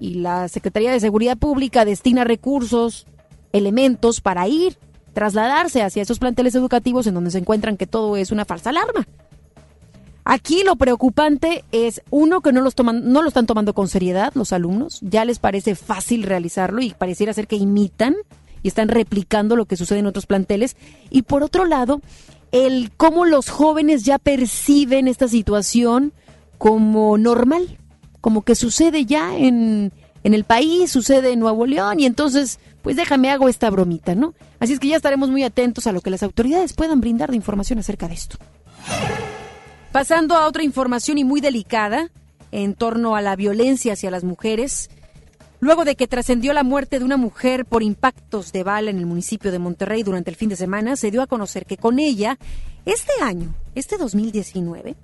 y 0.00 0.14
la 0.14 0.48
Secretaría 0.48 0.90
de 0.90 0.98
Seguridad 0.98 1.36
Pública 1.36 1.84
destina 1.84 2.24
recursos, 2.24 3.06
elementos 3.52 4.20
para 4.20 4.48
ir, 4.48 4.76
trasladarse 5.12 5.82
hacia 5.82 6.02
esos 6.02 6.18
planteles 6.18 6.56
educativos 6.56 7.06
en 7.06 7.14
donde 7.14 7.30
se 7.30 7.38
encuentran 7.38 7.76
que 7.76 7.86
todo 7.86 8.16
es 8.16 8.32
una 8.32 8.44
falsa 8.44 8.70
alarma. 8.70 9.06
Aquí 10.24 10.62
lo 10.64 10.76
preocupante 10.76 11.64
es, 11.70 12.02
uno, 12.10 12.40
que 12.40 12.52
no, 12.52 12.62
los 12.62 12.74
toman, 12.74 13.12
no 13.12 13.20
lo 13.20 13.28
están 13.28 13.46
tomando 13.46 13.74
con 13.74 13.88
seriedad 13.88 14.32
los 14.34 14.52
alumnos, 14.54 15.00
ya 15.02 15.24
les 15.26 15.38
parece 15.38 15.74
fácil 15.74 16.22
realizarlo 16.22 16.80
y 16.80 16.90
pareciera 16.90 17.34
ser 17.34 17.46
que 17.46 17.56
imitan 17.56 18.16
y 18.62 18.68
están 18.68 18.88
replicando 18.88 19.54
lo 19.54 19.66
que 19.66 19.76
sucede 19.76 19.98
en 19.98 20.06
otros 20.06 20.24
planteles. 20.24 20.76
Y 21.10 21.22
por 21.22 21.42
otro 21.42 21.66
lado, 21.66 22.00
el 22.52 22.90
cómo 22.96 23.26
los 23.26 23.50
jóvenes 23.50 24.04
ya 24.04 24.18
perciben 24.18 25.08
esta 25.08 25.28
situación 25.28 26.14
como 26.56 27.18
normal, 27.18 27.78
como 28.22 28.40
que 28.42 28.54
sucede 28.54 29.04
ya 29.04 29.36
en, 29.36 29.92
en 30.22 30.32
el 30.32 30.44
país, 30.44 30.90
sucede 30.90 31.32
en 31.32 31.40
Nuevo 31.40 31.66
León 31.66 32.00
y 32.00 32.06
entonces, 32.06 32.58
pues 32.80 32.96
déjame 32.96 33.30
hago 33.30 33.50
esta 33.50 33.68
bromita, 33.68 34.14
¿no? 34.14 34.32
Así 34.58 34.72
es 34.72 34.80
que 34.80 34.88
ya 34.88 34.96
estaremos 34.96 35.28
muy 35.28 35.42
atentos 35.42 35.86
a 35.86 35.92
lo 35.92 36.00
que 36.00 36.08
las 36.08 36.22
autoridades 36.22 36.72
puedan 36.72 37.02
brindar 37.02 37.28
de 37.28 37.36
información 37.36 37.78
acerca 37.78 38.08
de 38.08 38.14
esto. 38.14 38.38
Pasando 39.94 40.34
a 40.34 40.48
otra 40.48 40.64
información 40.64 41.18
y 41.18 41.24
muy 41.24 41.40
delicada 41.40 42.10
en 42.50 42.74
torno 42.74 43.14
a 43.14 43.22
la 43.22 43.36
violencia 43.36 43.92
hacia 43.92 44.10
las 44.10 44.24
mujeres, 44.24 44.90
luego 45.60 45.84
de 45.84 45.94
que 45.94 46.08
trascendió 46.08 46.52
la 46.52 46.64
muerte 46.64 46.98
de 46.98 47.04
una 47.04 47.16
mujer 47.16 47.64
por 47.64 47.84
impactos 47.84 48.50
de 48.50 48.64
bala 48.64 48.90
en 48.90 48.98
el 48.98 49.06
municipio 49.06 49.52
de 49.52 49.60
Monterrey 49.60 50.02
durante 50.02 50.30
el 50.30 50.36
fin 50.36 50.48
de 50.48 50.56
semana, 50.56 50.96
se 50.96 51.12
dio 51.12 51.22
a 51.22 51.28
conocer 51.28 51.64
que 51.64 51.76
con 51.76 52.00
ella, 52.00 52.40
este 52.86 53.12
año, 53.22 53.54
este 53.76 53.96
2019, 53.96 54.96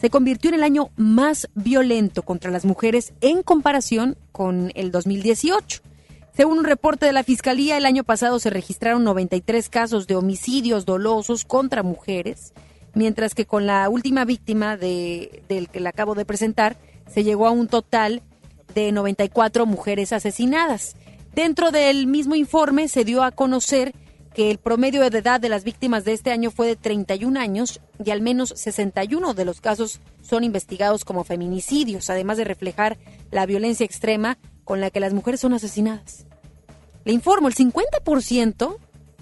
se 0.00 0.08
convirtió 0.08 0.50
en 0.50 0.54
el 0.54 0.62
año 0.62 0.90
más 0.94 1.48
violento 1.56 2.22
contra 2.22 2.52
las 2.52 2.64
mujeres 2.64 3.14
en 3.20 3.42
comparación 3.42 4.16
con 4.30 4.70
el 4.76 4.92
2018. 4.92 5.80
Según 6.32 6.58
un 6.58 6.64
reporte 6.64 7.06
de 7.06 7.12
la 7.12 7.24
Fiscalía, 7.24 7.76
el 7.76 7.86
año 7.86 8.04
pasado 8.04 8.38
se 8.38 8.50
registraron 8.50 9.02
93 9.02 9.68
casos 9.68 10.06
de 10.06 10.14
homicidios 10.14 10.86
dolosos 10.86 11.44
contra 11.44 11.82
mujeres 11.82 12.52
mientras 12.98 13.36
que 13.36 13.46
con 13.46 13.64
la 13.64 13.88
última 13.88 14.24
víctima 14.24 14.76
de, 14.76 15.44
del 15.48 15.68
que 15.68 15.78
le 15.78 15.88
acabo 15.88 16.16
de 16.16 16.24
presentar 16.24 16.76
se 17.08 17.22
llegó 17.22 17.46
a 17.46 17.52
un 17.52 17.68
total 17.68 18.22
de 18.74 18.90
94 18.90 19.66
mujeres 19.66 20.12
asesinadas. 20.12 20.96
Dentro 21.32 21.70
del 21.70 22.08
mismo 22.08 22.34
informe 22.34 22.88
se 22.88 23.04
dio 23.04 23.22
a 23.22 23.30
conocer 23.30 23.94
que 24.34 24.50
el 24.50 24.58
promedio 24.58 25.08
de 25.08 25.18
edad 25.18 25.40
de 25.40 25.48
las 25.48 25.62
víctimas 25.62 26.04
de 26.04 26.12
este 26.12 26.32
año 26.32 26.50
fue 26.50 26.66
de 26.66 26.74
31 26.74 27.38
años 27.38 27.80
y 28.04 28.10
al 28.10 28.20
menos 28.20 28.52
61 28.56 29.32
de 29.32 29.44
los 29.44 29.60
casos 29.60 30.00
son 30.20 30.42
investigados 30.42 31.04
como 31.04 31.22
feminicidios, 31.22 32.10
además 32.10 32.36
de 32.36 32.44
reflejar 32.44 32.98
la 33.30 33.46
violencia 33.46 33.86
extrema 33.86 34.38
con 34.64 34.80
la 34.80 34.90
que 34.90 34.98
las 34.98 35.14
mujeres 35.14 35.38
son 35.38 35.54
asesinadas. 35.54 36.26
Le 37.04 37.12
informo, 37.12 37.46
el 37.46 37.54
50% 37.54 38.76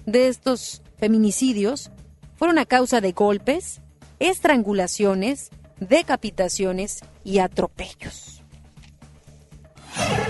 de 0.07 0.27
estos 0.29 0.81
feminicidios 0.97 1.91
fueron 2.37 2.59
a 2.59 2.65
causa 2.65 3.01
de 3.01 3.11
golpes, 3.11 3.81
estrangulaciones, 4.19 5.49
decapitaciones 5.79 7.01
y 7.23 7.39
atropellos. 7.39 8.41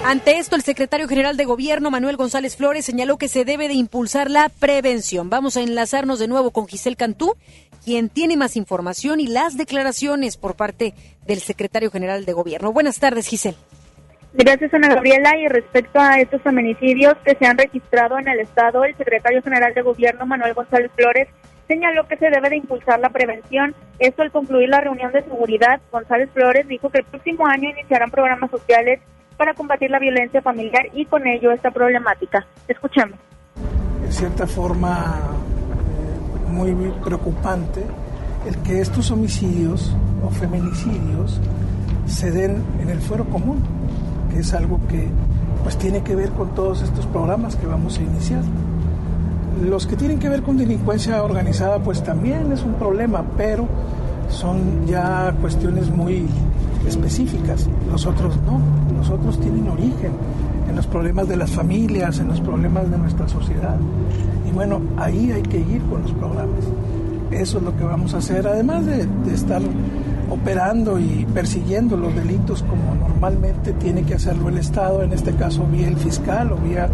Ante 0.06 0.38
esto, 0.38 0.56
el 0.56 0.62
secretario 0.62 1.08
general 1.08 1.36
de 1.36 1.44
Gobierno, 1.44 1.92
Manuel 1.92 2.16
González 2.16 2.56
Flores, 2.56 2.86
señaló 2.86 3.18
que 3.18 3.28
se 3.28 3.44
debe 3.44 3.68
de 3.68 3.74
impulsar 3.74 4.32
la 4.32 4.48
prevención. 4.48 5.30
Vamos 5.30 5.58
a 5.58 5.62
enlazarnos 5.62 6.20
de 6.20 6.30
nuevo 6.30 6.52
con 6.52 6.68
Giselle 6.68 6.96
Cantú, 6.96 7.36
quien 7.84 8.08
tiene 8.08 8.38
más 8.38 8.56
información 8.56 9.20
y 9.20 9.28
las 9.28 9.58
declaraciones 9.58 10.38
por 10.38 10.56
parte 10.56 10.94
del 11.26 11.40
secretario 11.40 11.92
general 11.92 12.24
de 12.24 12.34
Gobierno. 12.34 12.72
Buenas 12.72 13.00
tardes, 13.00 13.28
Giselle. 13.28 13.58
Gracias, 14.34 14.74
Ana 14.74 14.88
Gabriela. 14.90 15.38
Y 15.38 15.48
respecto 15.48 16.00
a 16.00 16.20
estos 16.22 16.42
feminicidios 16.42 17.16
que 17.26 17.36
se 17.36 17.46
han 17.46 17.58
registrado 17.58 18.18
en 18.20 18.28
el 18.30 18.40
Estado, 18.40 18.86
el 18.86 18.96
secretario 18.96 19.42
general 19.42 19.74
de 19.74 19.82
Gobierno, 19.82 20.26
Manuel 20.26 20.54
González 20.54 20.92
Flores, 20.96 21.28
señaló 21.68 22.08
que 22.08 22.18
se 22.18 22.30
debe 22.30 22.50
de 22.50 22.58
impulsar 22.58 23.00
la 23.00 23.10
prevención. 23.10 23.76
Esto 24.00 24.22
al 24.22 24.32
concluir 24.32 24.70
la 24.70 24.82
reunión 24.82 25.12
de 25.12 25.24
seguridad, 25.24 25.82
González 25.92 26.30
Flores 26.34 26.68
dijo 26.68 26.90
que 26.90 27.00
el 27.00 27.06
próximo 27.06 27.46
año 27.46 27.70
iniciarán 27.70 28.12
programas 28.12 28.52
sociales 28.52 29.00
para 29.38 29.54
combatir 29.54 29.92
la 29.92 30.00
violencia 30.00 30.42
familiar 30.42 30.88
y 30.94 31.06
con 31.06 31.28
ello 31.28 31.52
esta 31.52 31.72
problemática. 31.72 32.46
Escuchemos. 32.68 33.20
En 34.04 34.12
cierta 34.12 34.48
forma, 34.48 35.20
eh, 36.48 36.52
muy 36.52 36.74
preocupante 37.04 37.84
el 38.48 38.58
que 38.64 38.80
estos 38.80 39.12
homicidios 39.12 39.96
o 40.24 40.30
feminicidios 40.30 41.40
se 42.06 42.32
den 42.32 42.64
en 42.82 42.90
el 42.90 43.00
fuero 43.00 43.26
común, 43.26 43.62
que 44.32 44.40
es 44.40 44.54
algo 44.54 44.80
que 44.88 45.08
pues 45.64 45.78
tiene 45.78 46.02
que 46.02 46.16
ver 46.16 46.30
con 46.32 46.56
todos 46.56 46.82
estos 46.82 47.06
programas 47.08 47.56
que 47.56 47.68
vamos 47.68 47.98
a 47.98 48.02
iniciar. 48.02 48.44
Los 49.64 49.88
que 49.88 49.96
tienen 49.96 50.20
que 50.20 50.30
ver 50.30 50.44
con 50.44 50.58
delincuencia 50.58 51.24
organizada, 51.24 51.80
pues 51.80 52.04
también 52.04 52.52
es 52.52 52.64
un 52.64 52.74
problema, 52.74 53.24
pero 53.36 53.68
son 54.30 54.86
ya 54.86 55.34
cuestiones 55.42 55.90
muy 55.90 56.26
específicas. 56.88 57.68
Los 57.92 58.06
otros 58.06 58.38
no, 58.46 58.60
los 58.98 59.10
otros 59.10 59.40
tienen 59.40 59.68
origen 59.70 60.12
en 60.70 60.76
los 60.76 60.86
problemas 60.86 61.28
de 61.28 61.38
las 61.38 61.52
familias, 61.52 62.20
en 62.20 62.28
los 62.28 62.42
problemas 62.42 62.90
de 62.90 62.98
nuestra 62.98 63.28
sociedad. 63.28 63.78
Y 64.48 64.52
bueno, 64.52 64.82
ahí 64.98 65.32
hay 65.32 65.44
que 65.44 65.60
ir 65.60 65.82
con 65.90 66.04
los 66.04 66.12
programas. 66.12 66.64
Eso 67.32 67.58
es 67.58 67.64
lo 67.64 67.76
que 67.76 67.84
vamos 67.84 68.14
a 68.14 68.18
hacer, 68.18 68.48
además 68.48 68.86
de, 68.86 69.06
de 69.06 69.34
estar 69.34 69.62
operando 70.30 71.00
y 71.00 71.26
persiguiendo 71.34 71.98
los 71.98 72.14
delitos 72.16 72.64
como 72.64 72.96
normalmente 72.96 73.74
tiene 73.74 74.04
que 74.04 74.16
hacerlo 74.16 74.50
el 74.50 74.58
Estado, 74.58 75.04
en 75.04 75.14
este 75.14 75.34
caso 75.34 75.66
vía 75.72 75.88
el 75.88 75.98
fiscal 75.98 76.52
o 76.52 76.58
vía 76.58 76.90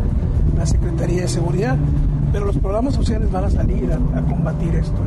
la 0.57 0.65
Secretaría 0.65 1.23
de 1.23 1.27
Seguridad 1.27 1.77
pero 2.33 2.45
los 2.45 2.57
programas 2.57 2.95
sociales 2.95 3.31
van 3.31 3.45
a 3.45 3.49
salir 3.49 3.89
a, 3.93 4.21
combatir 4.21 4.75
esto. 4.75 4.97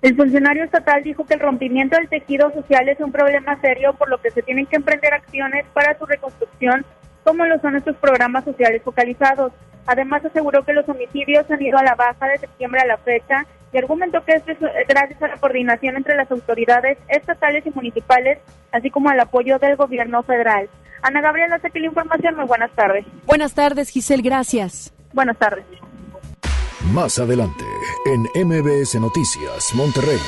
El 0.00 0.16
funcionario 0.16 0.62
estatal 0.62 1.02
dijo 1.02 1.26
que 1.26 1.34
el 1.34 1.40
rompimiento 1.40 1.96
del 1.96 2.08
tejido 2.08 2.52
social 2.52 2.88
es 2.88 3.00
un 3.00 3.10
problema 3.10 3.60
serio, 3.60 3.94
por 3.94 4.08
lo 4.08 4.18
que 4.18 4.30
se 4.30 4.42
tienen 4.42 4.66
que 4.66 4.76
emprender 4.76 5.12
acciones 5.12 5.66
para 5.74 5.98
su 5.98 6.06
reconstrucción, 6.06 6.86
como 7.24 7.44
lo 7.46 7.58
son 7.58 7.74
estos 7.74 7.96
programas 7.96 8.44
sociales 8.44 8.82
focalizados. 8.84 9.52
Además 9.86 10.24
aseguró 10.24 10.64
que 10.64 10.72
los 10.72 10.88
homicidios 10.88 11.50
han 11.50 11.60
ido 11.60 11.78
a 11.78 11.82
la 11.82 11.94
baja 11.94 12.28
de 12.28 12.38
septiembre 12.38 12.80
a 12.80 12.86
la 12.86 12.98
fecha 12.98 13.44
y 13.72 13.78
argumentó 13.78 14.24
que 14.24 14.32
esto 14.32 14.52
es 14.52 14.58
gracias 14.88 15.20
a 15.20 15.28
la 15.28 15.36
coordinación 15.38 15.96
entre 15.96 16.16
las 16.16 16.30
autoridades 16.30 16.96
estatales 17.08 17.66
y 17.66 17.70
municipales, 17.70 18.38
así 18.70 18.88
como 18.90 19.08
al 19.08 19.18
apoyo 19.18 19.58
del 19.58 19.76
gobierno 19.76 20.22
federal. 20.22 20.68
Ana 21.02 21.20
Gabriela, 21.20 21.56
aquí 21.56 21.80
la 21.80 21.86
información. 21.86 22.36
Muy 22.36 22.46
buenas 22.46 22.70
tardes. 22.72 23.04
Buenas 23.26 23.52
tardes, 23.54 23.90
Giselle. 23.90 24.22
Gracias. 24.22 24.92
Buenas 25.12 25.36
tardes. 25.38 25.64
Más 26.92 27.18
adelante, 27.18 27.64
en 28.04 28.46
MBS 28.46 29.00
Noticias, 29.00 29.74
Monterrey. 29.74 30.18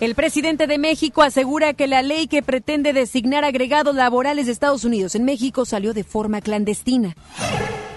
El 0.00 0.14
presidente 0.14 0.66
de 0.66 0.78
México 0.78 1.22
asegura 1.22 1.74
que 1.74 1.86
la 1.86 2.00
ley 2.00 2.26
que 2.26 2.42
pretende 2.42 2.94
designar 2.94 3.44
agregados 3.44 3.94
laborales 3.94 4.46
de 4.46 4.52
Estados 4.52 4.84
Unidos 4.84 5.14
en 5.14 5.24
México 5.26 5.66
salió 5.66 5.92
de 5.92 6.02
forma 6.02 6.40
clandestina. 6.40 7.14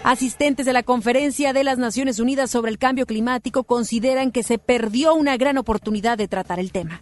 Asistentes 0.04 0.66
de 0.66 0.74
la 0.74 0.84
Conferencia 0.84 1.54
de 1.54 1.64
las 1.64 1.78
Naciones 1.78 2.20
Unidas 2.20 2.52
sobre 2.52 2.70
el 2.70 2.78
Cambio 2.78 3.06
Climático 3.06 3.64
consideran 3.64 4.32
que 4.32 4.44
se 4.44 4.58
perdió 4.58 5.14
una 5.16 5.38
gran 5.38 5.58
oportunidad 5.58 6.18
de 6.18 6.28
tratar 6.28 6.60
el 6.60 6.74
tema. 6.74 7.02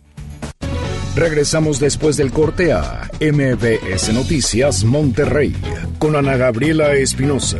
Regresamos 1.15 1.79
después 1.79 2.17
del 2.17 2.31
corte 2.31 2.71
a 2.71 3.09
MBS 3.19 4.13
Noticias 4.13 4.83
Monterrey 4.83 5.55
con 5.97 6.15
Ana 6.15 6.37
Gabriela 6.37 6.93
Espinosa. 6.93 7.59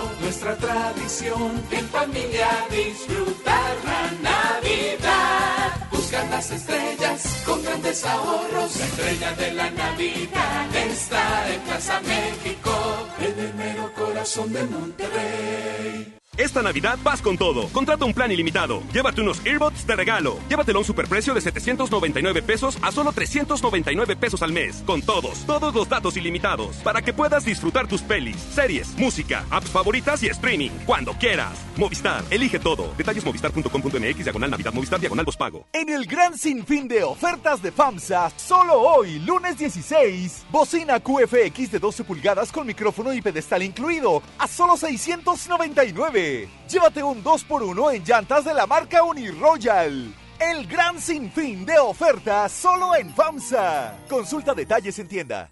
Nuestra 0.31 0.55
tradición 0.55 1.61
en 1.71 1.89
familia 1.89 2.47
disfrutar 2.69 3.75
la 3.83 4.29
Navidad. 4.29 5.89
Buscar 5.91 6.25
las 6.29 6.49
estrellas 6.51 7.43
con 7.45 7.61
grandes 7.61 8.05
ahorros. 8.05 8.77
La 8.77 8.85
estrella 8.85 9.33
de 9.33 9.51
la 9.51 9.69
Navidad 9.71 10.73
está 10.73 11.53
en 11.53 11.59
Plaza 11.63 11.99
México. 11.99 12.71
En 13.19 13.39
el 13.39 13.53
mero 13.55 13.91
corazón 13.93 14.53
de 14.53 14.63
Monterrey. 14.63 16.20
Esta 16.37 16.61
Navidad 16.61 16.97
vas 17.03 17.21
con 17.21 17.37
todo. 17.37 17.67
Contrata 17.73 18.05
un 18.05 18.13
plan 18.13 18.31
ilimitado. 18.31 18.81
Llévate 18.93 19.19
unos 19.19 19.45
earbuds 19.45 19.85
de 19.85 19.95
regalo. 19.97 20.39
Llévatelo 20.47 20.79
a 20.79 20.81
un 20.81 20.85
superprecio 20.85 21.33
de 21.33 21.41
799 21.41 22.41
pesos 22.41 22.77
a 22.81 22.91
solo 22.93 23.11
399 23.11 24.15
pesos 24.15 24.41
al 24.41 24.53
mes. 24.53 24.81
Con 24.85 25.01
todos, 25.01 25.45
todos 25.45 25.75
los 25.75 25.89
datos 25.89 26.15
ilimitados. 26.15 26.77
Para 26.77 27.01
que 27.01 27.11
puedas 27.11 27.43
disfrutar 27.43 27.87
tus 27.87 28.01
pelis, 28.01 28.37
series, 28.37 28.97
música, 28.97 29.45
apps 29.49 29.69
favoritas 29.69 30.23
y 30.23 30.27
streaming. 30.27 30.71
Cuando 30.85 31.11
quieras. 31.13 31.51
Movistar, 31.75 32.23
elige 32.29 32.59
todo. 32.59 32.93
Detalles 32.97 33.25
movistar.com.mx, 33.25 34.23
diagonal 34.23 34.51
Navidad, 34.51 34.73
Movistar, 34.73 35.01
diagonal 35.01 35.25
pago. 35.37 35.65
En 35.73 35.89
el 35.89 36.05
gran 36.05 36.37
sinfín 36.37 36.87
de 36.87 37.03
ofertas 37.03 37.61
de 37.61 37.71
FAMSA, 37.71 38.31
solo 38.37 38.79
hoy, 38.79 39.19
lunes 39.19 39.57
16, 39.57 40.45
bocina 40.49 40.99
QFX 40.99 41.71
de 41.71 41.79
12 41.79 42.03
pulgadas 42.05 42.51
con 42.51 42.67
micrófono 42.67 43.13
y 43.13 43.21
pedestal 43.21 43.63
incluido, 43.63 44.23
a 44.37 44.47
solo 44.47 44.77
699. 44.77 46.20
Llévate 46.69 47.03
un 47.03 47.23
2x1 47.23 47.95
en 47.95 48.03
llantas 48.03 48.45
de 48.45 48.53
la 48.53 48.67
marca 48.67 49.03
Uniroyal. 49.03 50.13
El 50.39 50.67
gran 50.67 50.99
sinfín 50.99 51.65
de 51.65 51.77
ofertas 51.79 52.51
solo 52.51 52.95
en 52.95 53.13
FAMSA. 53.13 53.95
Consulta 54.09 54.53
detalles 54.53 54.97
en 54.99 55.07
tienda. 55.07 55.51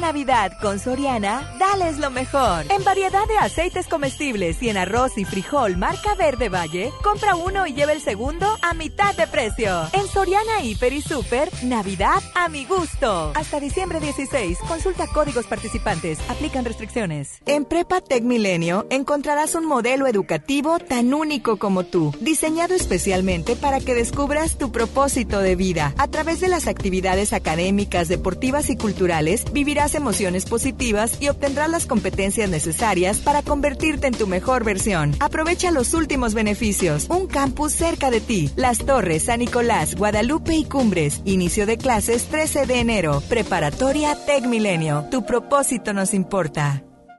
Navidad 0.00 0.52
con 0.60 0.78
Soriana, 0.78 1.52
dales 1.58 1.98
lo 1.98 2.10
mejor. 2.10 2.64
En 2.70 2.84
variedad 2.84 3.26
de 3.26 3.38
aceites 3.38 3.86
comestibles 3.86 4.62
y 4.62 4.68
en 4.68 4.76
arroz 4.76 5.16
y 5.18 5.24
frijol 5.24 5.76
marca 5.76 6.14
Verde 6.14 6.48
Valle, 6.48 6.92
compra 7.02 7.34
uno 7.34 7.66
y 7.66 7.74
lleva 7.74 7.92
el 7.92 8.00
segundo 8.00 8.46
a 8.62 8.74
mitad 8.74 9.14
de 9.14 9.26
precio. 9.26 9.88
En 9.92 10.06
Soriana 10.06 10.62
Hiper 10.62 10.92
y 10.92 11.02
Super, 11.02 11.50
Navidad 11.62 12.22
a 12.34 12.48
mi 12.48 12.64
gusto. 12.64 13.32
Hasta 13.34 13.60
diciembre 13.60 14.00
16, 14.00 14.58
consulta 14.68 15.06
códigos 15.06 15.46
participantes, 15.46 16.18
aplican 16.28 16.64
restricciones. 16.64 17.40
En 17.46 17.64
Prepa 17.64 18.00
Tech 18.00 18.22
Milenio 18.22 18.86
encontrarás 18.90 19.54
un 19.54 19.66
modelo 19.66 20.06
educativo 20.06 20.78
tan 20.78 21.14
único 21.14 21.58
como 21.58 21.84
tú, 21.84 22.14
diseñado 22.20 22.74
especialmente 22.74 23.56
para 23.56 23.80
que 23.80 23.94
descubras 23.94 24.58
tu 24.58 24.72
propósito 24.72 25.40
de 25.40 25.56
vida. 25.56 25.94
A 25.98 26.08
través 26.08 26.40
de 26.40 26.48
las 26.48 26.66
actividades 26.66 27.32
académicas, 27.32 28.08
deportivas 28.08 28.70
y 28.70 28.76
culturales, 28.76 29.44
vivirás 29.52 29.85
emociones 29.94 30.44
positivas 30.46 31.16
y 31.20 31.28
obtendrás 31.28 31.70
las 31.70 31.86
competencias 31.86 32.50
necesarias 32.50 33.18
para 33.18 33.42
convertirte 33.42 34.06
en 34.06 34.14
tu 34.14 34.26
mejor 34.26 34.64
versión. 34.64 35.14
Aprovecha 35.20 35.70
los 35.70 35.94
últimos 35.94 36.34
beneficios. 36.34 37.06
Un 37.08 37.26
campus 37.26 37.72
cerca 37.72 38.10
de 38.10 38.20
ti. 38.20 38.50
Las 38.56 38.78
Torres, 38.78 39.24
San 39.24 39.40
Nicolás, 39.40 39.94
Guadalupe 39.94 40.54
y 40.54 40.64
Cumbres. 40.64 41.22
Inicio 41.24 41.66
de 41.66 41.78
clases 41.78 42.24
13 42.28 42.66
de 42.66 42.80
enero. 42.80 43.22
Preparatoria 43.28 44.16
Tec 44.26 44.46
Milenio. 44.46 45.06
Tu 45.10 45.24
propósito 45.24 45.92
nos 45.92 46.14
importa. 46.14 46.82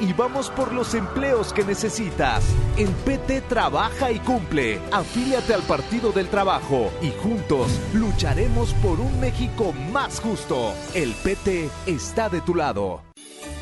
y 0.00 0.12
vamos 0.12 0.50
por 0.50 0.72
los 0.72 0.94
empleos 0.94 1.52
que 1.52 1.64
necesitas. 1.64 2.44
En 2.76 2.92
PT 3.04 3.42
trabaja 3.42 4.10
y 4.12 4.18
cumple. 4.20 4.80
Afíliate 4.92 5.54
al 5.54 5.62
Partido 5.62 6.12
del 6.12 6.28
Trabajo 6.28 6.90
y 7.02 7.10
juntos 7.22 7.68
lucharemos 7.94 8.72
por 8.74 9.00
un 9.00 9.20
México 9.20 9.72
más 9.92 10.20
justo. 10.20 10.72
El 10.94 11.12
PT 11.14 11.68
está 11.86 12.28
de 12.28 12.40
tu 12.40 12.54
lado. 12.54 13.02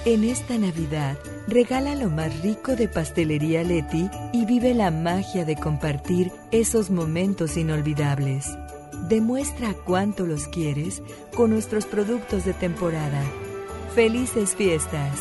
En 0.05 0.23
esta 0.23 0.59
Navidad, 0.59 1.17
regala 1.49 1.95
lo 1.95 2.11
más 2.11 2.43
rico 2.43 2.77
de 2.77 2.89
Pastelería 2.89 3.63
Leti 3.63 4.11
y 4.35 4.45
vive 4.45 4.75
la 4.75 4.91
magia 4.91 5.47
de 5.47 5.57
compartir 5.57 6.31
esos 6.51 6.91
momentos 6.91 7.57
inolvidables. 7.57 8.51
Demuestra 9.09 9.73
cuánto 9.73 10.27
los 10.27 10.47
quieres 10.49 11.03
con 11.35 11.51
nuestros 11.51 11.87
productos 11.87 12.45
de 12.45 12.53
temporada. 12.53 13.23
Felices 13.95 14.55
fiestas. 14.55 15.21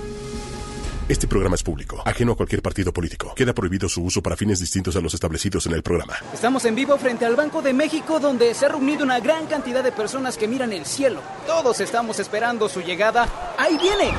Este 1.09 1.27
programa 1.27 1.55
es 1.55 1.63
público, 1.63 2.01
ajeno 2.05 2.33
a 2.33 2.35
cualquier 2.35 2.61
partido 2.61 2.93
político. 2.93 3.33
Queda 3.35 3.53
prohibido 3.53 3.89
su 3.89 4.03
uso 4.03 4.21
para 4.21 4.37
fines 4.37 4.59
distintos 4.59 4.95
a 4.95 5.01
los 5.01 5.13
establecidos 5.13 5.65
en 5.65 5.73
el 5.73 5.83
programa. 5.83 6.15
Estamos 6.33 6.63
en 6.65 6.75
vivo 6.75 6.97
frente 6.97 7.25
al 7.25 7.35
Banco 7.35 7.61
de 7.61 7.73
México 7.73 8.19
donde 8.19 8.53
se 8.53 8.65
ha 8.65 8.69
reunido 8.69 9.03
una 9.03 9.19
gran 9.19 9.47
cantidad 9.47 9.83
de 9.83 9.91
personas 9.91 10.37
que 10.37 10.47
miran 10.47 10.71
el 10.73 10.85
cielo. 10.85 11.21
Todos 11.45 11.81
estamos 11.81 12.19
esperando 12.19 12.69
su 12.69 12.81
llegada. 12.81 13.27
¡Ahí 13.57 13.77
viene! 13.77 14.11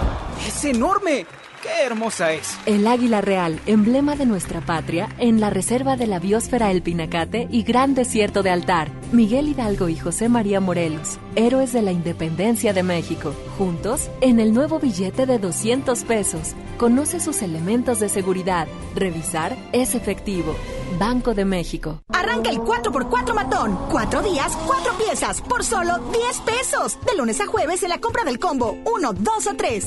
¡Es 0.46 0.64
enorme! 0.64 1.26
¡Qué 1.62 1.84
hermosa 1.86 2.32
es! 2.32 2.58
El 2.66 2.88
águila 2.88 3.20
real, 3.20 3.60
emblema 3.66 4.16
de 4.16 4.26
nuestra 4.26 4.60
patria, 4.60 5.08
en 5.18 5.40
la 5.40 5.48
reserva 5.48 5.94
de 5.94 6.08
la 6.08 6.18
biosfera 6.18 6.72
El 6.72 6.82
Pinacate 6.82 7.46
y 7.52 7.62
Gran 7.62 7.94
Desierto 7.94 8.42
de 8.42 8.50
Altar. 8.50 8.90
Miguel 9.12 9.46
Hidalgo 9.46 9.88
y 9.88 9.96
José 9.96 10.28
María 10.28 10.58
Morelos, 10.58 11.20
héroes 11.36 11.72
de 11.72 11.82
la 11.82 11.92
independencia 11.92 12.72
de 12.72 12.82
México. 12.82 13.32
Juntos, 13.58 14.10
en 14.22 14.40
el 14.40 14.52
nuevo 14.52 14.80
billete 14.80 15.24
de 15.24 15.38
200 15.38 16.02
pesos. 16.02 16.54
Conoce 16.78 17.20
sus 17.20 17.42
elementos 17.42 18.00
de 18.00 18.08
seguridad. 18.08 18.66
Revisar 18.96 19.56
es 19.70 19.94
efectivo. 19.94 20.56
Banco 20.98 21.32
de 21.32 21.44
México. 21.44 22.02
Arranca 22.12 22.50
el 22.50 22.58
4x4 22.58 23.34
matón. 23.34 23.78
Cuatro 23.88 24.20
días, 24.20 24.58
cuatro 24.66 24.94
piezas, 24.98 25.40
por 25.40 25.62
solo 25.62 25.98
10 26.10 26.40
pesos. 26.40 26.98
De 27.06 27.16
lunes 27.16 27.40
a 27.40 27.46
jueves 27.46 27.84
en 27.84 27.90
la 27.90 28.00
compra 28.00 28.24
del 28.24 28.40
combo 28.40 28.78
1, 28.84 29.12
2 29.12 29.46
o 29.46 29.54
3. 29.54 29.86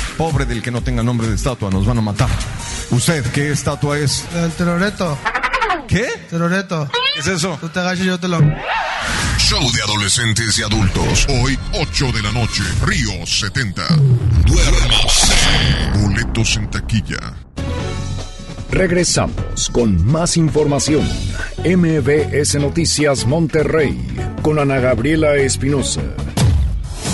Pobre 0.17 0.45
del 0.45 0.61
que 0.61 0.71
no 0.71 0.81
tenga 0.81 1.03
nombre 1.03 1.27
de 1.27 1.35
estatua, 1.35 1.69
nos 1.69 1.85
van 1.85 1.97
a 1.97 2.01
matar. 2.01 2.29
¿Usted 2.91 3.25
qué 3.31 3.51
estatua 3.51 3.97
es? 3.97 4.25
El 4.35 4.51
teroreto. 4.51 5.17
¿Qué? 5.87 6.07
Teroreto. 6.29 6.89
¿Qué 7.13 7.19
es 7.19 7.27
eso? 7.27 7.57
Tú 7.59 7.69
te 7.69 7.79
agachas 7.79 8.05
y 8.05 8.07
yo 8.07 8.19
te 8.19 8.27
lo... 8.27 8.39
Show 9.37 9.71
de 9.71 9.81
adolescentes 9.81 10.57
y 10.59 10.63
adultos. 10.63 11.27
Hoy, 11.41 11.57
8 11.73 12.11
de 12.13 12.21
la 12.21 12.31
noche. 12.31 12.63
Río 12.85 13.25
70. 13.25 13.81
Duérmase. 14.45 15.33
Boletos 15.99 16.55
en 16.57 16.69
taquilla. 16.69 17.33
Regresamos 18.71 19.69
con 19.73 20.05
más 20.05 20.37
información. 20.37 21.05
MBS 21.65 22.55
Noticias 22.55 23.25
Monterrey 23.25 23.99
con 24.41 24.59
Ana 24.59 24.79
Gabriela 24.79 25.35
Espinosa. 25.35 26.01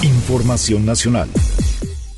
Información 0.04 0.86
nacional. 0.86 1.28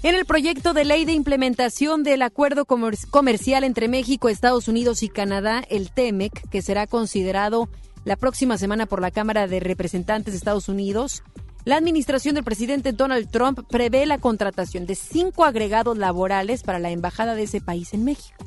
En 0.01 0.15
el 0.15 0.23
proyecto 0.23 0.73
de 0.73 0.85
ley 0.85 1.03
de 1.03 1.11
implementación 1.11 2.03
del 2.03 2.21
acuerdo 2.21 2.63
comer 2.63 2.95
comercial 3.11 3.65
entre 3.65 3.89
México, 3.89 4.29
Estados 4.29 4.69
Unidos 4.69 5.03
y 5.03 5.09
Canadá, 5.09 5.61
el 5.69 5.91
TEMEC, 5.91 6.49
que 6.49 6.61
será 6.61 6.87
considerado 6.87 7.67
la 8.05 8.15
próxima 8.15 8.57
semana 8.57 8.85
por 8.85 9.01
la 9.01 9.11
Cámara 9.11 9.45
de 9.45 9.59
Representantes 9.59 10.33
de 10.33 10.37
Estados 10.37 10.69
Unidos, 10.69 11.21
la 11.65 11.75
administración 11.75 12.35
del 12.35 12.45
presidente 12.45 12.93
Donald 12.93 13.29
Trump 13.29 13.59
prevé 13.69 14.05
la 14.05 14.19
contratación 14.19 14.85
de 14.85 14.95
cinco 14.95 15.43
agregados 15.43 15.97
laborales 15.97 16.63
para 16.63 16.79
la 16.79 16.91
embajada 16.91 17.35
de 17.35 17.43
ese 17.43 17.59
país 17.59 17.93
en 17.93 18.05
México. 18.05 18.37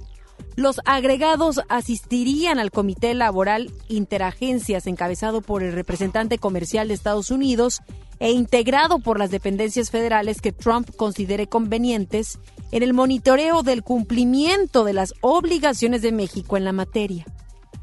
Los 0.56 0.80
agregados 0.86 1.60
asistirían 1.68 2.58
al 2.58 2.70
Comité 2.70 3.14
Laboral 3.14 3.70
Interagencias 3.88 4.86
encabezado 4.86 5.42
por 5.42 5.62
el 5.62 5.72
representante 5.72 6.38
comercial 6.38 6.88
de 6.88 6.94
Estados 6.94 7.30
Unidos 7.30 7.80
e 8.22 8.30
integrado 8.30 9.00
por 9.00 9.18
las 9.18 9.32
dependencias 9.32 9.90
federales 9.90 10.40
que 10.40 10.52
Trump 10.52 10.88
considere 10.94 11.48
convenientes 11.48 12.38
en 12.70 12.85
el 12.85 12.94
monitoreo 12.94 13.64
del 13.64 13.82
cumplimiento 13.82 14.85
de 14.85 14.92
las 14.92 15.12
obligaciones 15.22 16.02
de 16.02 16.12
México 16.12 16.56
en 16.56 16.64
la 16.64 16.70
materia. 16.70 17.26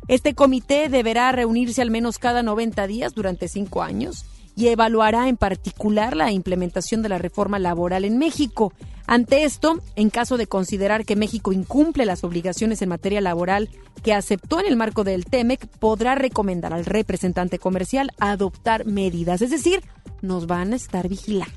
Este 0.08 0.36
comité 0.36 0.88
deberá 0.88 1.30
reunirse 1.34 1.82
al 1.82 1.92
menos 1.92 2.20
cada 2.20 2.42
90 2.42 2.88
días 2.88 3.14
durante 3.14 3.50
cinco 3.50 3.84
años 3.84 4.26
y 4.60 4.68
evaluará 4.68 5.30
en 5.30 5.38
particular 5.38 6.18
la 6.18 6.34
implementación 6.34 7.02
de 7.02 7.08
la 7.08 7.18
reforma 7.18 7.60
laboral 7.60 8.04
en 8.04 8.18
México. 8.18 8.74
Ante 9.08 9.46
esto, 9.46 9.80
en 9.96 10.10
caso 10.10 10.36
de 10.36 10.48
considerar 10.48 11.06
que 11.06 11.16
México 11.16 11.54
incumple 11.54 12.06
las 12.06 12.26
obligaciones 12.26 12.82
en 12.82 12.90
materia 12.90 13.22
laboral 13.22 13.70
que 14.04 14.14
aceptó 14.14 14.60
en 14.60 14.66
el 14.66 14.76
marco 14.76 15.06
del 15.06 15.24
TEMEC, 15.24 15.66
podrá 15.80 16.16
recomendar 16.16 16.74
al 16.74 16.84
representante 16.84 17.58
comercial 17.58 18.12
adoptar 18.20 18.86
medidas, 18.86 19.42
es 19.42 19.50
decir, 19.50 19.82
nos 20.22 20.46
van 20.46 20.74
a 20.74 20.76
estar 20.76 21.08
vigilando. 21.08 21.54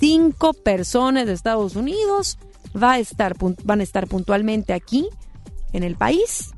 Cinco 0.00 0.54
personas 0.54 1.26
de 1.26 1.34
Estados 1.34 1.76
Unidos 1.76 2.36
va 2.74 2.94
a 2.94 2.98
estar, 2.98 3.36
van 3.62 3.78
a 3.78 3.84
estar 3.84 4.08
puntualmente 4.08 4.72
aquí 4.72 5.06
en 5.72 5.84
el 5.84 5.94
país 5.94 6.50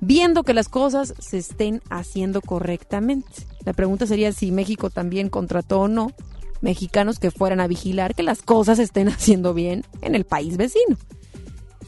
viendo 0.00 0.44
que 0.44 0.54
las 0.54 0.68
cosas 0.68 1.14
se 1.18 1.38
estén 1.38 1.82
haciendo 1.90 2.40
correctamente. 2.40 3.46
La 3.68 3.74
pregunta 3.74 4.06
sería 4.06 4.32
si 4.32 4.50
México 4.50 4.88
también 4.88 5.28
contrató 5.28 5.80
o 5.80 5.88
no 5.88 6.14
mexicanos 6.62 7.18
que 7.18 7.30
fueran 7.30 7.60
a 7.60 7.66
vigilar 7.66 8.14
que 8.14 8.22
las 8.22 8.40
cosas 8.40 8.78
estén 8.78 9.08
haciendo 9.10 9.52
bien 9.52 9.84
en 10.00 10.14
el 10.14 10.24
país 10.24 10.56
vecino. 10.56 10.96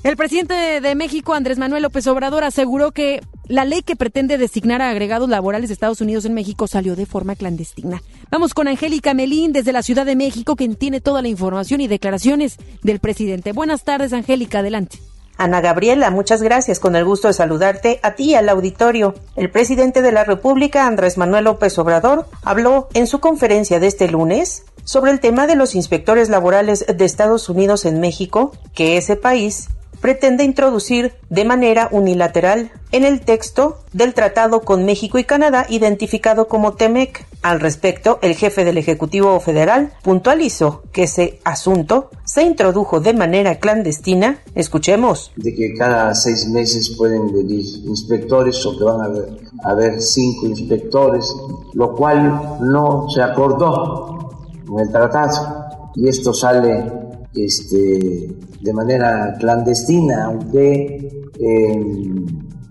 El 0.03 0.14
presidente 0.14 0.83
de 0.83 0.95
México, 0.95 1.33
Andrés 1.33 1.57
Manuel 1.57 1.85
López 1.85 2.07
Obrador, 2.07 2.45
aseguró 2.45 2.93
que 2.93 3.23
la 3.49 3.64
ley 3.64 3.81
que 3.81 3.97
pretende 3.97 4.37
designar 4.37 4.83
a 4.83 4.90
agregados 4.90 5.31
laborales 5.31 5.71
de 5.71 5.73
Estados 5.73 6.03
Unidos 6.03 6.27
en 6.27 6.35
México 6.35 6.66
salió 6.66 6.97
de 6.97 7.07
forma 7.07 7.35
clandestina. 7.35 8.03
Vamos 8.31 8.53
con 8.53 8.69
Angélica 8.69 9.14
Melín 9.14 9.55
desde 9.55 9.73
la 9.73 9.83
Ciudad 9.83 10.05
de 10.05 10.16
México, 10.16 10.55
quien 10.55 10.77
tiene 10.77 11.01
toda 11.01 11.23
la 11.23 11.29
información 11.29 11.81
y 11.81 11.88
declaraciones 11.88 12.59
del 12.83 13.01
presidente. 13.01 13.53
Buenas 13.53 13.85
tardes, 13.85 14.12
Angélica, 14.12 14.59
adelante. 14.59 14.99
Ana 15.40 15.62
Gabriela, 15.62 16.11
muchas 16.11 16.42
gracias. 16.42 16.79
Con 16.79 16.96
el 16.96 17.05
gusto 17.07 17.29
de 17.29 17.35
saludarte 17.35 17.98
a 18.03 18.14
ti 18.14 18.33
y 18.33 18.35
al 18.35 18.50
auditorio. 18.50 19.14
El 19.37 19.50
presidente 19.50 20.03
de 20.03 20.12
la 20.12 20.22
República, 20.22 20.87
Andrés 20.87 21.16
Manuel 21.16 21.44
López 21.44 21.79
Obrador, 21.79 22.26
habló 22.42 22.88
en 22.92 23.07
su 23.07 23.20
conferencia 23.20 23.81
de 23.81 23.87
este 23.87 24.09
lunes 24.09 24.64
sobre 24.85 25.12
el 25.12 25.20
tema 25.20 25.46
de 25.46 25.57
los 25.57 25.74
inspectores 25.74 26.29
laborales 26.29 26.85
de 26.87 27.05
Estados 27.07 27.48
Unidos 27.48 27.87
en 27.87 28.00
México, 28.00 28.53
que 28.74 28.98
ese 28.98 29.16
país 29.16 29.70
pretende 30.00 30.44
introducir 30.44 31.12
de 31.28 31.44
manera 31.44 31.88
unilateral 31.92 32.70
en 32.92 33.04
el 33.04 33.20
texto 33.20 33.78
del 33.92 34.14
tratado 34.14 34.62
con 34.62 34.84
México 34.84 35.18
y 35.18 35.24
Canadá 35.24 35.66
identificado 35.68 36.48
como 36.48 36.72
TEMEC. 36.74 37.26
Al 37.42 37.60
respecto, 37.60 38.18
el 38.20 38.34
jefe 38.34 38.64
del 38.64 38.76
Ejecutivo 38.76 39.38
Federal 39.40 39.92
puntualizó 40.02 40.82
que 40.92 41.04
ese 41.04 41.40
asunto 41.44 42.10
se 42.24 42.42
introdujo 42.42 43.00
de 43.00 43.14
manera 43.14 43.58
clandestina. 43.58 44.40
Escuchemos. 44.54 45.32
De 45.36 45.54
que 45.54 45.74
cada 45.74 46.14
seis 46.14 46.48
meses 46.48 46.94
pueden 46.98 47.32
venir 47.32 47.64
inspectores 47.86 48.64
o 48.66 48.76
que 48.76 48.84
van 48.84 49.00
a 49.00 49.04
haber, 49.04 49.28
a 49.64 49.70
haber 49.70 50.02
cinco 50.02 50.46
inspectores, 50.46 51.34
lo 51.72 51.94
cual 51.94 52.58
no 52.60 53.08
se 53.08 53.22
acordó 53.22 54.30
en 54.68 54.80
el 54.80 54.90
tratado. 54.90 55.90
Y 55.96 56.08
esto 56.08 56.34
sale 56.34 57.10
este, 57.35 58.29
de 58.61 58.73
manera 58.73 59.37
clandestina, 59.38 60.27
aunque 60.27 61.09
eh, 61.38 61.85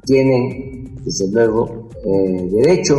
tienen, 0.06 0.95
desde 1.04 1.32
luego, 1.32 1.89
eh, 2.06 2.50
derecho, 2.52 2.95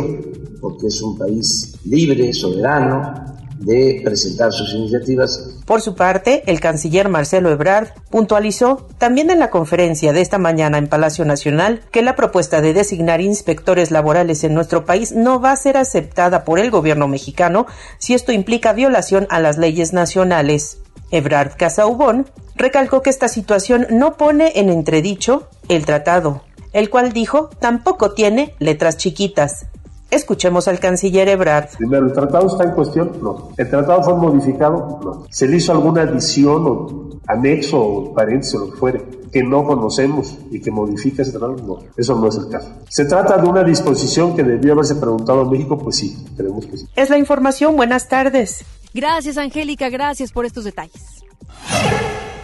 porque 0.59 0.87
es 0.87 1.01
un 1.01 1.17
país 1.17 1.73
libre, 1.85 2.33
soberano, 2.33 3.31
de 3.61 4.01
presentar 4.03 4.51
sus 4.51 4.73
iniciativas. 4.73 5.59
Por 5.65 5.81
su 5.81 5.95
parte, 5.95 6.43
el 6.47 6.59
canciller 6.59 7.09
Marcelo 7.09 7.51
Ebrard 7.51 7.89
puntualizó 8.09 8.87
también 8.97 9.29
en 9.29 9.39
la 9.39 9.49
conferencia 9.49 10.13
de 10.13 10.21
esta 10.21 10.37
mañana 10.37 10.77
en 10.77 10.87
Palacio 10.87 11.25
Nacional 11.25 11.81
que 11.91 12.01
la 12.01 12.15
propuesta 12.15 12.61
de 12.61 12.73
designar 12.73 13.21
inspectores 13.21 13.91
laborales 13.91 14.43
en 14.43 14.53
nuestro 14.53 14.85
país 14.85 15.11
no 15.11 15.39
va 15.39 15.51
a 15.51 15.55
ser 15.55 15.77
aceptada 15.77 16.43
por 16.43 16.59
el 16.59 16.71
gobierno 16.71 17.07
mexicano 17.07 17.67
si 17.99 18.13
esto 18.13 18.31
implica 18.31 18.73
violación 18.73 19.27
a 19.29 19.39
las 19.39 19.57
leyes 19.57 19.93
nacionales. 19.93 20.80
Ebrard 21.11 21.57
Casaubon 21.57 22.25
recalcó 22.55 23.01
que 23.01 23.09
esta 23.09 23.27
situación 23.27 23.87
no 23.89 24.17
pone 24.17 24.53
en 24.55 24.69
entredicho 24.69 25.47
el 25.69 25.85
tratado, 25.85 26.41
el 26.73 26.89
cual 26.89 27.11
dijo 27.11 27.49
tampoco 27.59 28.11
tiene 28.11 28.55
letras 28.59 28.97
chiquitas. 28.97 29.67
Escuchemos 30.09 30.67
al 30.67 30.79
canciller 30.79 31.29
Ebrard. 31.29 31.69
Primero, 31.77 32.05
¿el 32.05 32.11
tratado 32.11 32.47
está 32.47 32.65
en 32.65 32.71
cuestión? 32.71 33.13
No. 33.21 33.51
¿El 33.55 33.69
tratado 33.69 34.03
fue 34.03 34.15
modificado? 34.15 34.99
No. 35.01 35.25
¿Se 35.29 35.47
le 35.47 35.55
hizo 35.55 35.71
alguna 35.71 36.01
adición 36.01 36.65
o 36.67 37.09
anexo 37.27 37.79
o 37.79 38.13
paréntesis 38.13 38.55
o 38.55 38.59
lo 38.59 38.71
que 38.71 38.77
fuere 38.77 39.01
que 39.31 39.41
no 39.41 39.63
conocemos 39.63 40.37
y 40.51 40.59
que 40.59 40.69
modifica 40.69 41.21
ese 41.21 41.31
tratado? 41.31 41.55
No. 41.55 41.79
Eso 41.95 42.15
no 42.15 42.27
es 42.27 42.35
el 42.35 42.49
caso. 42.49 42.73
¿Se 42.89 43.05
trata 43.05 43.37
de 43.37 43.47
una 43.47 43.63
disposición 43.63 44.35
que 44.35 44.43
debió 44.43 44.73
haberse 44.73 44.95
preguntado 44.95 45.41
a 45.41 45.49
México? 45.49 45.77
Pues 45.77 45.95
sí, 45.95 46.25
creemos 46.35 46.65
que 46.65 46.75
sí. 46.75 46.87
Es 46.97 47.09
la 47.09 47.17
información. 47.17 47.77
Buenas 47.77 48.09
tardes. 48.09 48.65
Gracias, 48.93 49.37
Angélica. 49.37 49.89
Gracias 49.89 50.31
por 50.31 50.45
estos 50.45 50.63
detalles. 50.63 51.23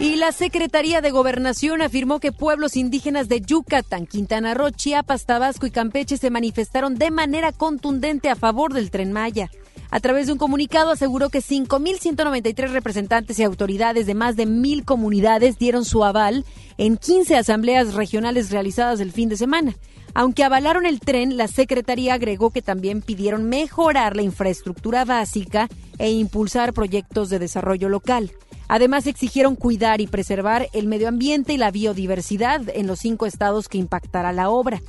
Y 0.00 0.14
la 0.14 0.30
Secretaría 0.30 1.00
de 1.00 1.10
Gobernación 1.10 1.82
afirmó 1.82 2.20
que 2.20 2.30
pueblos 2.30 2.76
indígenas 2.76 3.28
de 3.28 3.40
Yucatán, 3.40 4.06
Quintana 4.06 4.54
Roo, 4.54 4.70
Chiapas, 4.70 5.26
Tabasco 5.26 5.66
y 5.66 5.72
Campeche 5.72 6.16
se 6.16 6.30
manifestaron 6.30 6.94
de 6.94 7.10
manera 7.10 7.50
contundente 7.50 8.30
a 8.30 8.36
favor 8.36 8.72
del 8.72 8.92
tren 8.92 9.12
Maya. 9.12 9.50
A 9.90 10.00
través 10.00 10.26
de 10.26 10.32
un 10.32 10.38
comunicado 10.38 10.90
aseguró 10.90 11.30
que 11.30 11.40
5.193 11.40 12.70
representantes 12.70 13.38
y 13.38 13.42
autoridades 13.42 14.06
de 14.06 14.14
más 14.14 14.36
de 14.36 14.46
mil 14.46 14.84
comunidades 14.84 15.58
dieron 15.58 15.84
su 15.84 16.04
aval 16.04 16.44
en 16.76 16.96
15 16.96 17.36
asambleas 17.36 17.94
regionales 17.94 18.50
realizadas 18.50 19.00
el 19.00 19.12
fin 19.12 19.28
de 19.28 19.36
semana. 19.36 19.74
Aunque 20.18 20.42
avalaron 20.42 20.84
el 20.84 20.98
tren, 20.98 21.36
la 21.36 21.46
Secretaría 21.46 22.14
agregó 22.14 22.50
que 22.50 22.60
también 22.60 23.02
pidieron 23.02 23.48
mejorar 23.48 24.16
la 24.16 24.22
infraestructura 24.22 25.04
básica 25.04 25.68
e 25.96 26.10
impulsar 26.10 26.72
proyectos 26.72 27.30
de 27.30 27.38
desarrollo 27.38 27.88
local. 27.88 28.32
Además, 28.68 29.06
exigieron 29.06 29.56
cuidar 29.56 30.00
y 30.00 30.06
preservar 30.06 30.68
el 30.72 30.86
medio 30.86 31.08
ambiente 31.08 31.54
y 31.54 31.56
la 31.56 31.70
biodiversidad 31.70 32.62
en 32.68 32.86
los 32.86 33.00
cinco 33.00 33.26
estados 33.26 33.68
que 33.68 33.78
impactará 33.78 34.32
la 34.32 34.50
obra. 34.50 34.80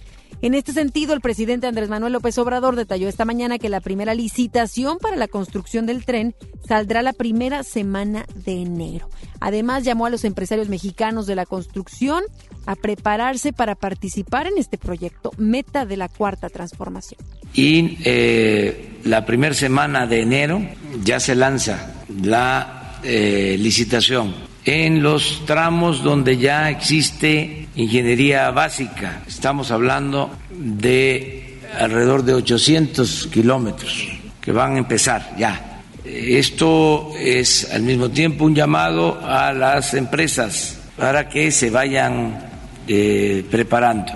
En 0.41 0.53
este 0.53 0.71
sentido, 0.71 1.13
el 1.13 1.19
presidente 1.19 1.67
Andrés 1.67 1.89
Manuel 1.89 2.13
López 2.13 2.37
Obrador 2.37 2.77
detalló 2.77 3.09
esta 3.09 3.25
mañana 3.25 3.57
que 3.57 3.67
la 3.67 3.81
primera 3.81 4.13
licitación 4.13 4.97
para 4.97 5.17
la 5.17 5.27
construcción 5.27 5.85
del 5.85 6.05
tren 6.05 6.33
saldrá 6.65 7.01
la 7.01 7.11
primera 7.11 7.63
semana 7.63 8.25
de 8.35 8.61
enero. 8.61 9.09
Además, 9.41 9.83
llamó 9.83 10.05
a 10.05 10.09
los 10.09 10.23
empresarios 10.23 10.69
mexicanos 10.69 11.27
de 11.27 11.35
la 11.35 11.45
construcción 11.45 12.23
a 12.65 12.75
prepararse 12.75 13.51
para 13.51 13.75
participar 13.75 14.47
en 14.47 14.57
este 14.57 14.77
proyecto 14.77 15.31
meta 15.37 15.85
de 15.85 15.97
la 15.97 16.07
cuarta 16.07 16.47
transformación. 16.47 17.19
Y 17.53 17.97
eh, 18.05 18.99
la 19.03 19.25
primera 19.25 19.53
semana 19.53 20.07
de 20.07 20.21
enero 20.21 20.61
ya 21.03 21.19
se 21.19 21.35
lanza 21.35 21.95
la 22.21 22.78
eh, 23.03 23.55
licitación 23.59 24.33
en 24.65 25.01
los 25.01 25.45
tramos 25.45 26.03
donde 26.03 26.37
ya 26.37 26.69
existe 26.69 27.67
ingeniería 27.75 28.51
básica. 28.51 29.23
Estamos 29.27 29.71
hablando 29.71 30.29
de 30.51 31.59
alrededor 31.79 32.23
de 32.23 32.33
800 32.35 33.27
kilómetros 33.31 34.07
que 34.41 34.51
van 34.51 34.75
a 34.75 34.77
empezar 34.79 35.35
ya. 35.37 35.83
Esto 36.05 37.13
es 37.17 37.71
al 37.73 37.83
mismo 37.83 38.09
tiempo 38.09 38.45
un 38.45 38.55
llamado 38.55 39.19
a 39.21 39.53
las 39.53 39.93
empresas 39.93 40.77
para 40.97 41.29
que 41.29 41.51
se 41.51 41.69
vayan 41.69 42.49
eh, 42.87 43.45
preparando. 43.49 44.11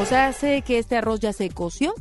O 0.00 0.06
sea, 0.06 0.32
sé 0.32 0.62
que 0.62 0.78
este 0.78 0.96
arroz 0.96 1.20
ya 1.20 1.32
se 1.32 1.48
coció 1.50 1.94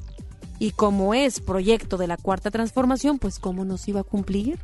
y 0.60 0.72
como 0.72 1.14
es 1.14 1.40
proyecto 1.40 1.98
de 1.98 2.08
la 2.08 2.18
cuarta 2.18 2.52
transformación, 2.52 3.20
pues 3.20 3.40
cómo 3.40 3.66
nos 3.66 3.88
iba 3.88 4.02
a 4.02 4.04
cumplir 4.04 4.58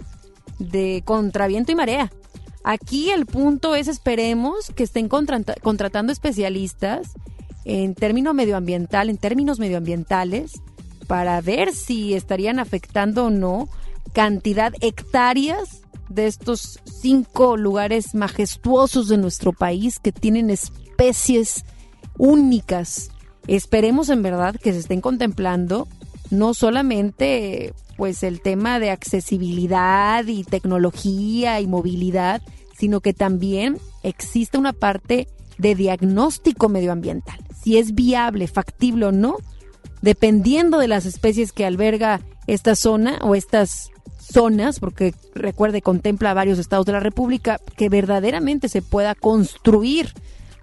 de 0.69 1.01
contraviento 1.05 1.71
y 1.71 1.75
marea. 1.75 2.11
Aquí 2.63 3.09
el 3.09 3.25
punto 3.25 3.75
es 3.75 3.87
esperemos 3.87 4.71
que 4.75 4.83
estén 4.83 5.09
contratando 5.09 6.13
especialistas 6.13 7.13
en 7.65 7.95
términos 7.95 8.33
medioambiental, 8.35 9.09
en 9.09 9.17
términos 9.17 9.59
medioambientales, 9.59 10.61
para 11.07 11.41
ver 11.41 11.73
si 11.73 12.13
estarían 12.13 12.59
afectando 12.59 13.25
o 13.25 13.29
no 13.29 13.67
cantidad 14.13 14.73
hectáreas 14.81 15.81
de 16.09 16.27
estos 16.27 16.79
cinco 16.85 17.57
lugares 17.57 18.13
majestuosos 18.13 19.07
de 19.07 19.17
nuestro 19.17 19.53
país 19.53 19.99
que 19.99 20.11
tienen 20.11 20.49
especies 20.49 21.63
únicas. 22.17 23.09
Esperemos 23.47 24.09
en 24.09 24.21
verdad 24.21 24.55
que 24.55 24.73
se 24.73 24.79
estén 24.79 25.01
contemplando 25.01 25.87
no 26.29 26.53
solamente 26.53 27.73
pues 27.97 28.23
el 28.23 28.41
tema 28.41 28.79
de 28.79 28.91
accesibilidad 28.91 30.25
y 30.25 30.43
tecnología 30.43 31.59
y 31.59 31.67
movilidad, 31.67 32.41
sino 32.77 32.99
que 32.99 33.13
también 33.13 33.77
existe 34.03 34.57
una 34.57 34.73
parte 34.73 35.27
de 35.57 35.75
diagnóstico 35.75 36.69
medioambiental, 36.69 37.39
si 37.61 37.77
es 37.77 37.93
viable, 37.93 38.47
factible 38.47 39.05
o 39.05 39.11
no, 39.11 39.37
dependiendo 40.01 40.79
de 40.79 40.87
las 40.87 41.05
especies 41.05 41.51
que 41.51 41.65
alberga 41.65 42.21
esta 42.47 42.75
zona 42.75 43.19
o 43.21 43.35
estas 43.35 43.91
zonas, 44.17 44.79
porque 44.79 45.13
recuerde, 45.35 45.81
contempla 45.81 46.33
varios 46.33 46.57
estados 46.57 46.85
de 46.85 46.93
la 46.93 46.99
República, 46.99 47.59
que 47.77 47.89
verdaderamente 47.89 48.69
se 48.69 48.81
pueda 48.81 49.13
construir 49.13 50.13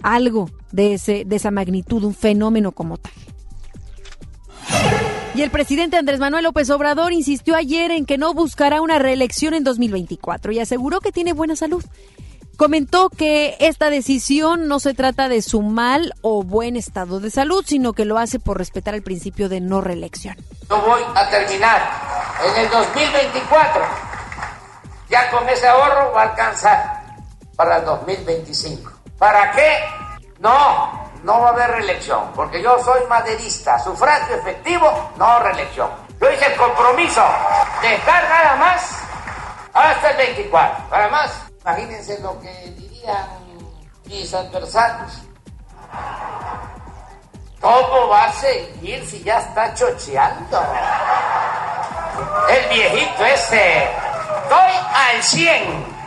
algo 0.03 0.51
de, 0.72 0.95
ese, 0.95 1.24
de 1.24 1.37
esa 1.37 1.51
magnitud, 1.51 2.03
un 2.05 2.14
fenómeno 2.14 2.72
como 2.72 2.97
tal. 2.99 3.12
Y 5.35 5.43
el 5.43 5.51
presidente 5.51 5.97
Andrés 5.97 6.18
Manuel 6.18 6.45
López 6.45 6.68
Obrador 6.70 7.12
insistió 7.12 7.55
ayer 7.55 7.91
en 7.91 8.07
que 8.07 8.18
no 8.18 8.35
buscará 8.35 8.81
una 8.81 8.99
reelección 8.99 9.55
en 9.55 9.62
2024 9.62 10.53
y 10.53 10.59
aseguró 10.59 11.01
que 11.01 11.12
tiene 11.12 11.33
buena 11.33 11.55
salud. 11.55 11.85
Comentó 12.57 13.09
que 13.09 13.57
esta 13.61 13.89
decisión 13.89 14.66
no 14.66 14.81
se 14.81 14.93
trata 14.93 15.29
de 15.29 15.43
su 15.43 15.62
mal 15.62 16.12
o 16.22 16.43
buen 16.43 16.74
estado 16.74 17.20
de 17.20 17.31
salud, 17.31 17.64
sino 17.64 17.93
que 17.93 18.05
lo 18.05 18.18
hace 18.18 18.41
por 18.41 18.59
respetar 18.59 18.97
el 18.97 19.03
principio 19.03 19.49
de 19.49 19.61
no 19.61 19.81
reelección. 19.81 20.37
No 20.68 20.81
voy 20.83 21.01
a 21.14 21.31
terminar 21.31 21.89
en 22.45 22.64
el 22.64 22.70
2024. 22.70 23.83
Ya 25.09 25.31
con 25.31 25.49
ese 25.49 25.68
ahorro 25.68 26.12
va 26.12 26.22
a 26.22 26.31
alcanzar 26.31 27.05
para 27.55 27.76
el 27.76 27.85
2025. 27.85 28.93
¿Para 29.18 29.53
qué? 29.53 29.76
No, 30.41 31.07
no 31.23 31.41
va 31.41 31.49
a 31.49 31.53
haber 31.53 31.71
reelección, 31.71 32.33
porque 32.35 32.62
yo 32.62 32.79
soy 32.83 33.05
maderista, 33.07 33.79
sufragio 33.79 34.37
efectivo, 34.37 35.11
no 35.16 35.39
reelección. 35.41 35.91
Yo 36.21 36.31
hice 36.31 36.47
el 36.47 36.57
compromiso 36.57 37.25
de 37.81 37.95
estar 37.95 38.29
nada 38.29 38.57
más 38.57 38.99
hasta 39.73 40.11
el 40.11 40.16
24. 40.16 40.89
Para 40.89 41.09
más, 41.09 41.31
imagínense 41.61 42.19
lo 42.21 42.41
que 42.41 42.51
dirían 42.77 43.27
mis 44.07 44.33
adversarios. 44.35 45.23
¿Cómo 47.61 48.09
va 48.09 48.25
a 48.25 48.33
seguir 48.33 49.05
si 49.05 49.23
ya 49.23 49.39
está 49.39 49.75
chocheando? 49.75 50.62
El 52.49 52.69
viejito 52.69 53.25
ese. 53.25 53.85
Estoy 53.85 54.73
al 54.95 55.23
100. 55.23 55.99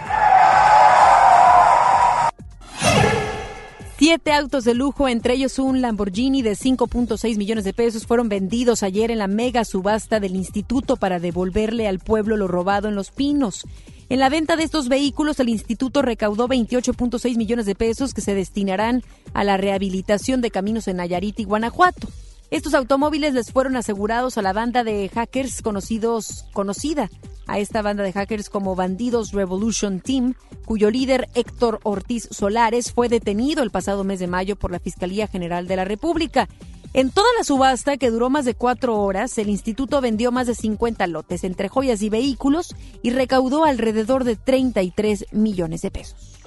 Siete 4.04 4.34
autos 4.34 4.64
de 4.64 4.74
lujo, 4.74 5.08
entre 5.08 5.36
ellos 5.36 5.60
un 5.60 5.80
Lamborghini 5.80 6.42
de 6.42 6.54
5.6 6.54 7.38
millones 7.38 7.64
de 7.64 7.72
pesos, 7.72 8.08
fueron 8.08 8.30
vendidos 8.30 8.82
ayer 8.82 9.12
en 9.12 9.20
la 9.20 9.28
mega 9.28 9.64
subasta 9.64 10.20
del 10.20 10.36
instituto 10.36 10.96
para 10.96 11.20
devolverle 11.20 11.88
al 11.88 12.00
pueblo 12.00 12.36
lo 12.36 12.48
robado 12.48 12.88
en 12.88 12.96
Los 12.96 13.12
Pinos. 13.12 13.64
En 14.10 14.18
la 14.18 14.30
venta 14.30 14.56
de 14.56 14.64
estos 14.64 14.90
vehículos, 14.90 15.40
el 15.40 15.50
instituto 15.50 16.02
recaudó 16.02 16.48
28.6 16.48 17.38
millones 17.38 17.68
de 17.68 17.76
pesos 17.76 18.16
que 18.16 18.22
se 18.22 18.34
destinarán 18.34 19.04
a 19.36 19.44
la 19.44 19.58
rehabilitación 19.58 20.42
de 20.42 20.50
caminos 20.50 20.88
en 20.88 20.98
Nayarit 20.98 21.40
y 21.40 21.44
Guanajuato. 21.44 22.08
Estos 22.50 22.74
automóviles 22.74 23.36
les 23.36 23.52
fueron 23.52 23.76
asegurados 23.76 24.36
a 24.40 24.42
la 24.42 24.52
banda 24.52 24.84
de 24.84 25.10
hackers 25.10 25.62
conocidos, 25.62 26.46
conocida 26.54 27.12
a 27.52 27.60
esta 27.60 27.82
banda 27.82 28.04
de 28.04 28.14
hackers 28.14 28.50
como 28.50 28.76
Bandidos 28.76 29.34
Revolution 29.34 30.00
Team, 30.00 30.36
cuyo 30.66 30.90
líder 30.90 31.28
Héctor 31.36 31.82
Ortiz 31.84 32.30
Solares 32.32 32.94
fue 32.94 33.10
detenido 33.10 33.62
el 33.62 33.72
pasado 33.72 34.06
mes 34.06 34.20
de 34.20 34.28
mayo 34.28 34.56
por 34.56 34.72
la 34.72 34.80
Fiscalía 34.80 35.28
General 35.28 35.68
de 35.68 35.76
la 35.76 35.84
República. 35.84 36.48
En 36.94 37.12
toda 37.12 37.28
la 37.38 37.44
subasta, 37.44 37.98
que 37.98 38.10
duró 38.10 38.30
más 38.30 38.46
de 38.46 38.54
cuatro 38.54 38.98
horas, 39.02 39.38
el 39.38 39.50
instituto 39.50 40.00
vendió 40.00 40.32
más 40.32 40.48
de 40.48 40.56
50 40.56 41.06
lotes 41.08 41.44
entre 41.44 41.68
joyas 41.68 42.02
y 42.02 42.10
vehículos 42.10 42.74
y 43.02 43.10
recaudó 43.10 43.66
alrededor 43.66 44.24
de 44.24 44.38
33 44.38 45.26
millones 45.34 45.82
de 45.82 45.92
pesos. 45.92 46.40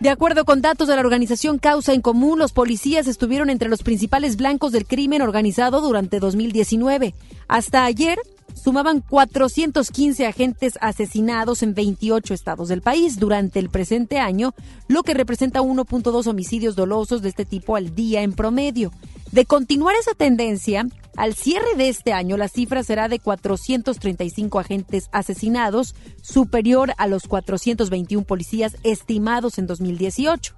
De 0.00 0.08
acuerdo 0.08 0.44
con 0.46 0.62
datos 0.62 0.88
de 0.88 0.94
la 0.94 1.02
organización 1.02 1.58
Causa 1.58 1.92
en 1.92 2.00
Común, 2.00 2.38
los 2.38 2.52
policías 2.52 3.06
estuvieron 3.06 3.50
entre 3.50 3.68
los 3.68 3.82
principales 3.82 4.36
blancos 4.36 4.72
del 4.72 4.86
crimen 4.86 5.22
organizado 5.22 5.80
durante 5.80 6.18
2019. 6.20 7.14
Hasta 7.48 7.84
ayer, 7.84 8.18
sumaban 8.62 9.00
415 9.00 10.26
agentes 10.26 10.74
asesinados 10.80 11.62
en 11.62 11.74
28 11.74 12.34
estados 12.34 12.68
del 12.68 12.82
país 12.82 13.18
durante 13.18 13.58
el 13.58 13.70
presente 13.70 14.18
año, 14.18 14.54
lo 14.88 15.02
que 15.02 15.14
representa 15.14 15.62
1.2 15.62 16.26
homicidios 16.26 16.76
dolosos 16.76 17.22
de 17.22 17.30
este 17.30 17.44
tipo 17.44 17.76
al 17.76 17.94
día 17.94 18.22
en 18.22 18.32
promedio. 18.32 18.92
De 19.32 19.46
continuar 19.46 19.94
esa 19.94 20.14
tendencia, 20.14 20.86
al 21.16 21.34
cierre 21.34 21.76
de 21.76 21.88
este 21.88 22.12
año 22.12 22.36
la 22.36 22.48
cifra 22.48 22.82
será 22.82 23.08
de 23.08 23.18
435 23.18 24.58
agentes 24.58 25.08
asesinados, 25.12 25.94
superior 26.20 26.92
a 26.98 27.06
los 27.06 27.28
421 27.28 28.24
policías 28.24 28.76
estimados 28.82 29.58
en 29.58 29.66
2018. 29.66 30.54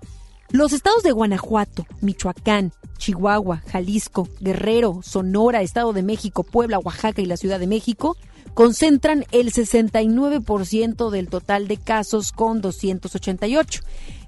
Los 0.50 0.72
estados 0.72 1.02
de 1.02 1.12
Guanajuato, 1.12 1.86
Michoacán, 2.00 2.72
Chihuahua, 3.02 3.64
Jalisco, 3.66 4.28
Guerrero, 4.38 5.00
Sonora, 5.02 5.60
Estado 5.60 5.92
de 5.92 6.04
México, 6.04 6.44
Puebla, 6.44 6.78
Oaxaca 6.78 7.20
y 7.20 7.26
la 7.26 7.36
Ciudad 7.36 7.58
de 7.58 7.66
México 7.66 8.16
concentran 8.54 9.24
el 9.32 9.52
69% 9.52 11.10
del 11.10 11.28
total 11.28 11.66
de 11.66 11.78
casos 11.78 12.30
con 12.30 12.60
288. 12.60 13.80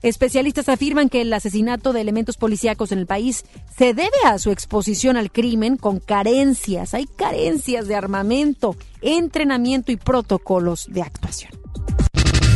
Especialistas 0.03 0.69
afirman 0.69 1.09
que 1.09 1.21
el 1.21 1.33
asesinato 1.33 1.93
de 1.93 2.01
elementos 2.01 2.37
policíacos 2.37 2.91
en 2.91 2.99
el 2.99 3.07
país 3.07 3.45
se 3.79 3.95
debe 3.95 4.11
a 4.25 4.39
su 4.39 4.51
exposición 4.51 5.17
al 5.17 5.31
crimen 5.31 5.77
con 5.77 6.01
carencias. 6.01 6.95
Hay 6.95 7.07
carencias 7.07 7.87
de 7.87 7.95
armamento, 7.95 8.75
entrenamiento 9.03 9.93
y 9.93 9.97
protocolos 9.97 10.87
de 10.91 11.03
actuación. 11.03 11.53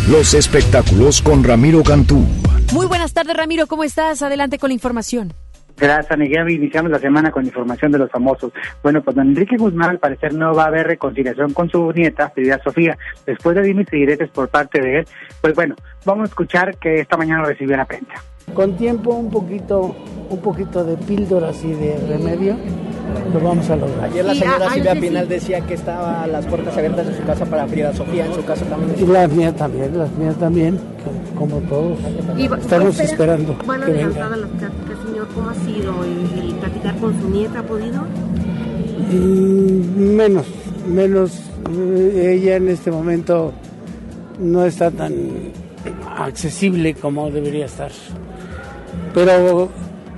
Los 0.09 0.35
espectáculos 0.35 1.23
con 1.23 1.45
Ramiro 1.45 1.85
Cantú. 1.85 2.25
Muy 2.73 2.87
buenas 2.87 3.13
tardes, 3.13 3.37
Ramiro. 3.37 3.69
¿Cómo 3.69 3.85
estás? 3.85 4.23
Adelante 4.23 4.59
con 4.59 4.71
la 4.71 4.75
información. 4.75 5.33
Gracias, 5.79 6.19
Miguel. 6.19 6.51
Iniciamos 6.51 6.91
la 6.91 6.99
semana 6.99 7.31
con 7.31 7.45
información 7.45 7.93
de 7.93 7.99
los 7.99 8.11
famosos. 8.11 8.53
Bueno, 8.83 9.03
pues 9.03 9.17
don 9.17 9.29
Enrique 9.29 9.57
Guzmán 9.57 9.91
al 9.91 9.99
parecer 9.99 10.35
no 10.35 10.55
va 10.55 10.65
a 10.65 10.67
haber 10.67 10.87
reconciliación 10.87 11.53
con 11.53 11.71
su 11.71 11.93
nieta, 11.93 12.31
Frida 12.31 12.61
Sofía, 12.63 12.99
después 13.25 13.55
de 13.55 13.63
dimes 13.63 13.87
y 13.93 13.99
diretes 13.99 14.31
por 14.31 14.49
parte 14.49 14.81
de 14.81 14.99
él. 14.99 15.07
Pues 15.41 15.55
bueno, 15.55 15.77
vamos 16.05 16.25
a 16.25 16.29
escuchar 16.29 16.77
que 16.77 17.01
esta 17.01 17.17
mañana 17.17 17.45
recibió 17.45 17.77
la 17.77 17.85
prensa. 17.85 18.15
Con 18.55 18.77
tiempo, 18.77 19.15
un 19.15 19.31
poquito, 19.31 19.95
un 20.31 20.39
poquito 20.41 20.83
de 20.85 20.97
píldoras 20.97 21.63
y 21.65 21.73
de 21.73 21.99
remedio, 22.09 22.57
lo 23.33 23.41
vamos 23.41 23.69
a 23.69 23.77
lograr. 23.77 24.05
Ayer 24.05 24.25
la 24.25 24.35
señora 24.35 24.71
Silvia 24.71 24.95
Pinal 24.95 25.29
decía 25.29 25.61
que 25.61 25.75
estaba 25.75 26.27
las 26.27 26.47
puertas 26.47 26.75
abiertas 26.77 27.07
de 27.09 27.15
su 27.17 27.23
casa 27.25 27.45
para 27.45 27.67
Frida 27.67 27.93
Sofía, 27.95 28.25
en 28.25 28.33
su 28.35 28.43
casa 28.45 28.65
también. 28.65 28.95
Y 28.99 29.07
las 29.13 29.31
mías 29.31 29.55
también, 29.55 29.99
las 29.99 30.11
mías 30.13 30.35
también, 30.37 30.79
como 31.37 31.57
todos. 31.61 31.99
Estamos 32.39 32.99
esperando 33.01 33.55
Bueno, 33.67 33.85
que 33.85 33.93
venga. 33.93 34.07
adelantada 34.07 34.37
las 34.39 34.51
pláticas, 34.51 34.99
señor, 35.07 35.29
¿cómo 35.35 35.51
ha 35.51 35.55
sido 35.55 36.05
el, 36.05 36.39
el 36.49 36.55
platicar 36.55 36.97
con 36.97 37.21
su 37.21 37.29
nieta? 37.29 37.59
¿Ha 37.59 37.63
podido? 37.65 38.03
Mm, 39.11 40.15
menos, 40.17 40.47
menos. 40.87 41.39
eh, 41.71 42.33
Ella 42.35 42.57
en 42.57 42.69
este 42.69 42.91
momento 42.91 43.53
no 44.39 44.65
está 44.65 44.91
tan 44.91 45.13
accesible 46.17 46.95
como 46.95 47.31
debería 47.31 47.67
estar. 47.67 47.91
Pero 49.15 49.71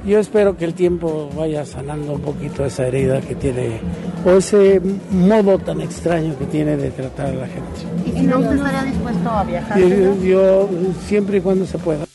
yo 0.05 0.19
espero 0.19 0.57
que 0.57 0.65
el 0.65 0.75
tiempo 0.75 1.31
vaya 1.37 1.65
sanando 1.65 2.15
un 2.15 2.21
poquito 2.21 2.65
esa 2.65 2.87
herida 2.87 3.21
que 3.21 3.35
tiene, 3.35 3.81
o 4.25 4.33
ese 4.33 4.81
modo 5.11 5.59
tan 5.59 5.81
extraño 5.81 6.37
que 6.39 6.47
tiene 6.47 6.77
de 6.77 6.91
tratar 6.91 7.27
a 7.27 7.33
la 7.33 7.47
gente. 7.47 7.81
¿Y 8.07 8.13
si 8.13 8.23
no, 8.23 8.39
usted 8.39 8.57
estaría 8.57 8.85
dispuesto 8.85 9.31
a 9.31 9.45
viajar? 9.45 9.79
Yo, 9.79 10.69
siempre 11.07 11.39
y 11.39 11.41
cuando 11.41 11.67
se 11.67 11.79
pueda. 11.79 12.10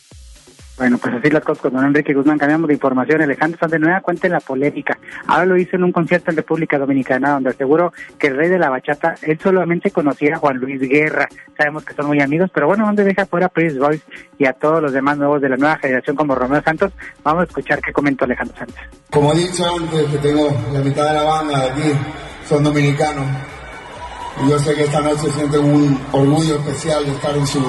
Bueno, 0.78 0.98
pues 0.98 1.16
así 1.16 1.30
las 1.30 1.44
cosas 1.44 1.62
con 1.62 1.74
don 1.74 1.86
Enrique 1.86 2.14
Guzmán. 2.14 2.38
Cambiamos 2.38 2.68
de 2.68 2.74
información. 2.74 3.22
Alejandro 3.22 3.58
Sanz 3.58 3.72
de 3.72 3.80
nueva 3.80 4.02
cuenta 4.02 4.28
en 4.28 4.34
la 4.34 4.42
polémica. 4.42 4.98
Ahora 5.28 5.46
lo 5.46 5.58
hizo 5.58 5.78
en 5.78 5.86
un 5.86 5.94
concierto 5.94 6.32
en 6.32 6.38
República 6.38 6.78
Dominicana, 6.78 7.32
donde 7.32 7.52
aseguró 7.52 7.94
que 8.20 8.28
el 8.28 8.36
rey 8.36 8.50
de 8.50 8.60
la 8.60 8.70
bachata, 8.70 9.16
él 9.22 9.40
solamente 9.42 9.92
conocía 9.92 10.36
a 10.36 10.40
Juan 10.40 10.58
Luis 10.58 10.82
Guerra. 10.82 11.30
Sabemos 11.58 11.86
que 11.86 11.94
son 11.94 12.08
muy 12.08 12.20
amigos, 12.22 12.52
pero 12.54 12.68
bueno, 12.68 12.86
¿dónde 12.86 13.06
deja 13.06 13.26
fuera 13.26 13.46
a 13.46 13.50
Prince 13.50 13.80
Royce 13.80 14.04
y 14.38 14.46
a 14.46 14.54
todos 14.54 14.82
los 14.82 14.92
demás 14.92 15.18
nuevos 15.18 15.42
de 15.42 15.50
la 15.50 15.58
nueva 15.58 15.78
generación 15.78 16.16
como 16.16 16.36
Romeo 16.36 16.62
Santos? 16.62 16.92
Vamos 17.24 17.42
a 17.42 17.46
escuchar 17.46 17.80
qué 17.80 17.94
comentó 17.94 18.26
Alejandro 18.26 18.58
Sanz. 18.58 18.74
Como 19.10 19.32
he 19.32 19.38
dicho 19.38 19.64
antes, 19.80 20.06
que 20.08 20.18
tengo 20.18 20.50
la 20.74 20.80
mitad 20.80 21.08
de 21.08 21.14
la 21.14 21.24
banda 21.24 21.60
de 21.60 21.70
aquí, 21.70 21.92
son 22.46 22.64
dominicanos. 22.64 23.26
Y 24.44 24.50
yo 24.50 24.60
sé 24.60 24.76
que 24.76 24.84
esta 24.84 25.00
noche 25.00 25.32
sienten 25.32 25.64
un 25.64 25.98
orgullo 26.12 26.56
especial 26.56 27.06
de 27.06 27.12
estar 27.12 27.36
en 27.38 27.48
su, 27.48 27.60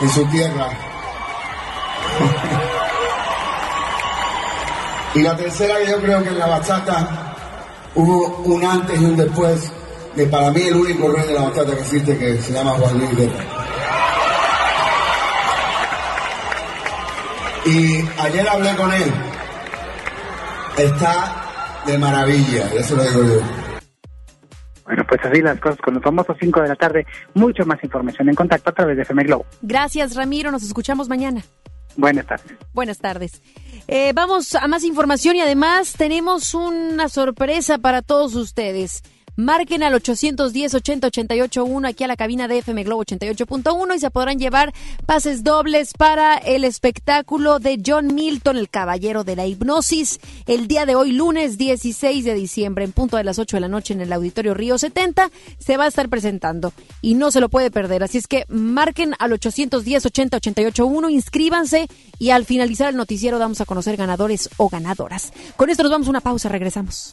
en 0.00 0.08
su 0.08 0.24
tierra. 0.26 0.68
Y 5.14 5.22
la 5.22 5.36
tercera, 5.36 5.78
que 5.78 5.90
yo 5.90 6.00
creo 6.00 6.22
que 6.22 6.28
en 6.28 6.38
la 6.38 6.46
bachata 6.46 7.34
hubo 7.94 8.42
un 8.44 8.64
antes 8.64 9.00
y 9.00 9.04
un 9.04 9.16
después 9.16 9.72
de 10.14 10.26
para 10.26 10.50
mí 10.50 10.62
el 10.62 10.76
único 10.76 11.10
rey 11.10 11.26
de 11.26 11.34
la 11.34 11.42
bachata 11.42 11.74
que 11.74 11.80
existe, 11.80 12.18
que 12.18 12.36
se 12.38 12.52
llama 12.52 12.72
Juan 12.72 12.98
Luis 12.98 13.16
Guerra. 13.16 13.44
Y 17.66 18.04
ayer 18.20 18.48
hablé 18.48 18.76
con 18.76 18.92
él. 18.92 19.12
Está 20.78 21.82
de 21.86 21.98
maravilla, 21.98 22.70
eso 22.74 22.96
lo 22.96 23.02
digo 23.02 23.22
yo. 23.24 23.40
Bueno, 24.84 25.04
pues 25.06 25.20
así 25.22 25.42
las 25.42 25.60
cosas 25.60 25.78
con 25.84 25.94
los 25.94 26.02
famosos 26.02 26.36
5 26.40 26.62
de 26.62 26.68
la 26.68 26.76
tarde. 26.76 27.06
Mucho 27.34 27.66
más 27.66 27.82
información 27.84 28.28
en 28.28 28.34
contacto 28.34 28.70
a 28.70 28.72
través 28.72 28.96
de 28.96 29.02
FM 29.02 29.24
Globo. 29.24 29.44
Gracias, 29.60 30.14
Ramiro. 30.14 30.50
Nos 30.50 30.62
escuchamos 30.62 31.08
mañana. 31.08 31.42
Buenas 31.98 32.26
tardes. 32.26 32.56
Buenas 32.72 32.98
tardes. 32.98 33.42
Eh, 33.88 34.12
vamos 34.14 34.54
a 34.54 34.68
más 34.68 34.84
información 34.84 35.34
y 35.34 35.40
además 35.40 35.94
tenemos 35.98 36.54
una 36.54 37.08
sorpresa 37.08 37.78
para 37.78 38.02
todos 38.02 38.36
ustedes. 38.36 39.02
Marquen 39.38 39.84
al 39.84 39.94
810-80-881 39.94 41.88
aquí 41.88 42.02
a 42.02 42.08
la 42.08 42.16
cabina 42.16 42.48
de 42.48 42.58
FM 42.58 42.82
Globo 42.82 43.04
88.1 43.04 43.94
y 43.94 44.00
se 44.00 44.10
podrán 44.10 44.40
llevar 44.40 44.74
pases 45.06 45.44
dobles 45.44 45.92
para 45.96 46.38
el 46.38 46.64
espectáculo 46.64 47.60
de 47.60 47.80
John 47.86 48.16
Milton, 48.16 48.56
el 48.56 48.68
caballero 48.68 49.22
de 49.22 49.36
la 49.36 49.46
hipnosis, 49.46 50.18
el 50.48 50.66
día 50.66 50.86
de 50.86 50.96
hoy, 50.96 51.12
lunes 51.12 51.56
16 51.56 52.24
de 52.24 52.34
diciembre, 52.34 52.84
en 52.84 52.90
punto 52.90 53.16
de 53.16 53.22
las 53.22 53.38
8 53.38 53.58
de 53.58 53.60
la 53.60 53.68
noche 53.68 53.94
en 53.94 54.00
el 54.00 54.12
Auditorio 54.12 54.54
Río 54.54 54.76
70, 54.76 55.30
se 55.60 55.76
va 55.76 55.84
a 55.84 55.88
estar 55.88 56.08
presentando 56.08 56.72
y 57.00 57.14
no 57.14 57.30
se 57.30 57.38
lo 57.38 57.48
puede 57.48 57.70
perder. 57.70 58.02
Así 58.02 58.18
es 58.18 58.26
que 58.26 58.44
marquen 58.48 59.14
al 59.20 59.30
810-80-881, 59.30 61.12
inscríbanse 61.12 61.86
y 62.18 62.30
al 62.30 62.44
finalizar 62.44 62.88
el 62.88 62.96
noticiero 62.96 63.38
vamos 63.38 63.60
a 63.60 63.66
conocer 63.66 63.96
ganadores 63.96 64.50
o 64.56 64.68
ganadoras. 64.68 65.32
Con 65.54 65.70
esto 65.70 65.84
nos 65.84 65.92
vamos 65.92 66.08
a 66.08 66.10
una 66.10 66.22
pausa, 66.22 66.48
regresamos. 66.48 67.12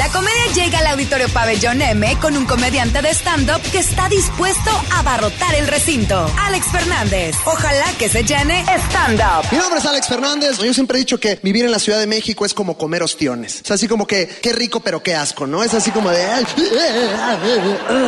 La 0.00 0.08
comedia 0.08 0.46
llega 0.54 0.78
al 0.78 0.86
Auditorio 0.86 1.28
Pabellón 1.28 1.82
M 1.82 2.16
con 2.22 2.34
un 2.34 2.46
comediante 2.46 3.02
de 3.02 3.10
stand-up 3.10 3.60
que 3.70 3.80
está 3.80 4.08
dispuesto 4.08 4.70
a 4.92 5.00
abarrotar 5.00 5.54
el 5.56 5.66
recinto. 5.66 6.26
Alex 6.38 6.68
Fernández. 6.68 7.36
Ojalá 7.44 7.84
que 7.98 8.08
se 8.08 8.24
llene 8.24 8.64
stand-up. 8.88 9.44
Mi 9.52 9.58
nombre 9.58 9.78
es 9.78 9.84
Alex 9.84 10.08
Fernández. 10.08 10.56
Yo 10.56 10.72
siempre 10.72 10.96
he 10.96 11.00
dicho 11.00 11.20
que 11.20 11.38
vivir 11.42 11.66
en 11.66 11.70
la 11.70 11.78
Ciudad 11.78 11.98
de 11.98 12.06
México 12.06 12.46
es 12.46 12.54
como 12.54 12.78
comer 12.78 13.02
ostiones. 13.02 13.60
Es 13.62 13.70
así 13.70 13.88
como 13.88 14.06
que, 14.06 14.26
qué 14.26 14.54
rico 14.54 14.80
pero 14.80 15.02
qué 15.02 15.14
asco, 15.14 15.46
¿no? 15.46 15.62
Es 15.62 15.74
así 15.74 15.90
como 15.90 16.08
de... 16.08 16.26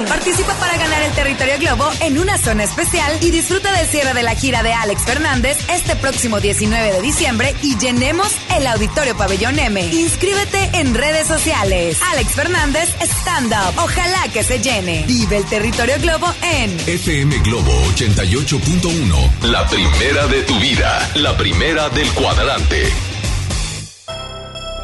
Participa 0.08 0.54
para 0.54 0.78
ganar 0.78 1.02
el 1.02 1.12
territorio 1.12 1.58
Globo 1.58 1.90
en 2.00 2.18
una 2.18 2.38
zona 2.38 2.64
especial 2.64 3.18
y 3.20 3.30
disfruta 3.30 3.70
del 3.70 3.86
cierre 3.86 4.14
de 4.14 4.22
la 4.22 4.34
gira 4.34 4.62
de 4.62 4.72
Alex 4.72 5.02
Fernández 5.02 5.58
este 5.68 5.94
próximo 5.96 6.40
19 6.40 6.90
de 6.90 7.02
diciembre 7.02 7.54
y 7.60 7.76
llenemos 7.76 8.32
el 8.56 8.66
Auditorio 8.66 9.14
Pabellón 9.14 9.58
M. 9.58 9.84
Inscríbete 9.92 10.70
en 10.72 10.94
redes 10.94 11.26
sociales. 11.26 11.81
Alex 11.90 12.34
Fernández 12.34 12.94
Stand 13.00 13.52
Up. 13.52 13.82
Ojalá 13.82 14.28
que 14.32 14.44
se 14.44 14.60
llene. 14.60 15.04
Vive 15.06 15.38
el 15.38 15.44
territorio 15.46 15.96
Globo 16.00 16.32
en 16.42 16.70
FM 16.86 17.38
Globo 17.40 17.72
88.1. 17.96 19.50
La 19.50 19.66
primera 19.66 20.26
de 20.28 20.42
tu 20.42 20.58
vida. 20.60 21.10
La 21.16 21.36
primera 21.36 21.88
del 21.88 22.08
cuadrante. 22.12 22.84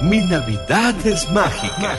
Mi 0.01 0.19
Navidad 0.19 0.95
es 1.07 1.29
mágica. 1.31 1.99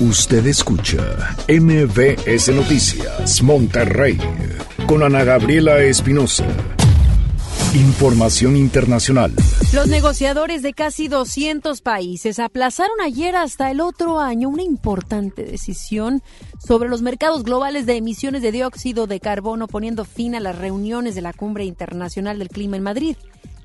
Usted 0.00 0.46
escucha 0.46 1.34
MBS 1.48 2.54
Noticias 2.54 3.42
Monterrey 3.42 4.16
con 4.86 5.02
Ana 5.02 5.24
Gabriela 5.24 5.80
Espinosa. 5.80 6.46
Información 7.74 8.56
internacional. 8.56 9.32
Los 9.72 9.88
negociadores 9.88 10.62
de 10.62 10.72
casi 10.72 11.08
200 11.08 11.80
países 11.80 12.38
aplazaron 12.38 13.00
ayer 13.00 13.34
hasta 13.34 13.72
el 13.72 13.80
otro 13.80 14.20
año 14.20 14.48
una 14.48 14.62
importante 14.62 15.42
decisión 15.42 16.22
sobre 16.64 16.88
los 16.88 17.02
mercados 17.02 17.42
globales 17.42 17.84
de 17.84 17.96
emisiones 17.96 18.40
de 18.40 18.52
dióxido 18.52 19.08
de 19.08 19.18
carbono, 19.18 19.66
poniendo 19.66 20.04
fin 20.04 20.36
a 20.36 20.40
las 20.40 20.56
reuniones 20.56 21.16
de 21.16 21.22
la 21.22 21.32
Cumbre 21.32 21.64
Internacional 21.64 22.38
del 22.38 22.50
Clima 22.50 22.76
en 22.76 22.84
Madrid. 22.84 23.16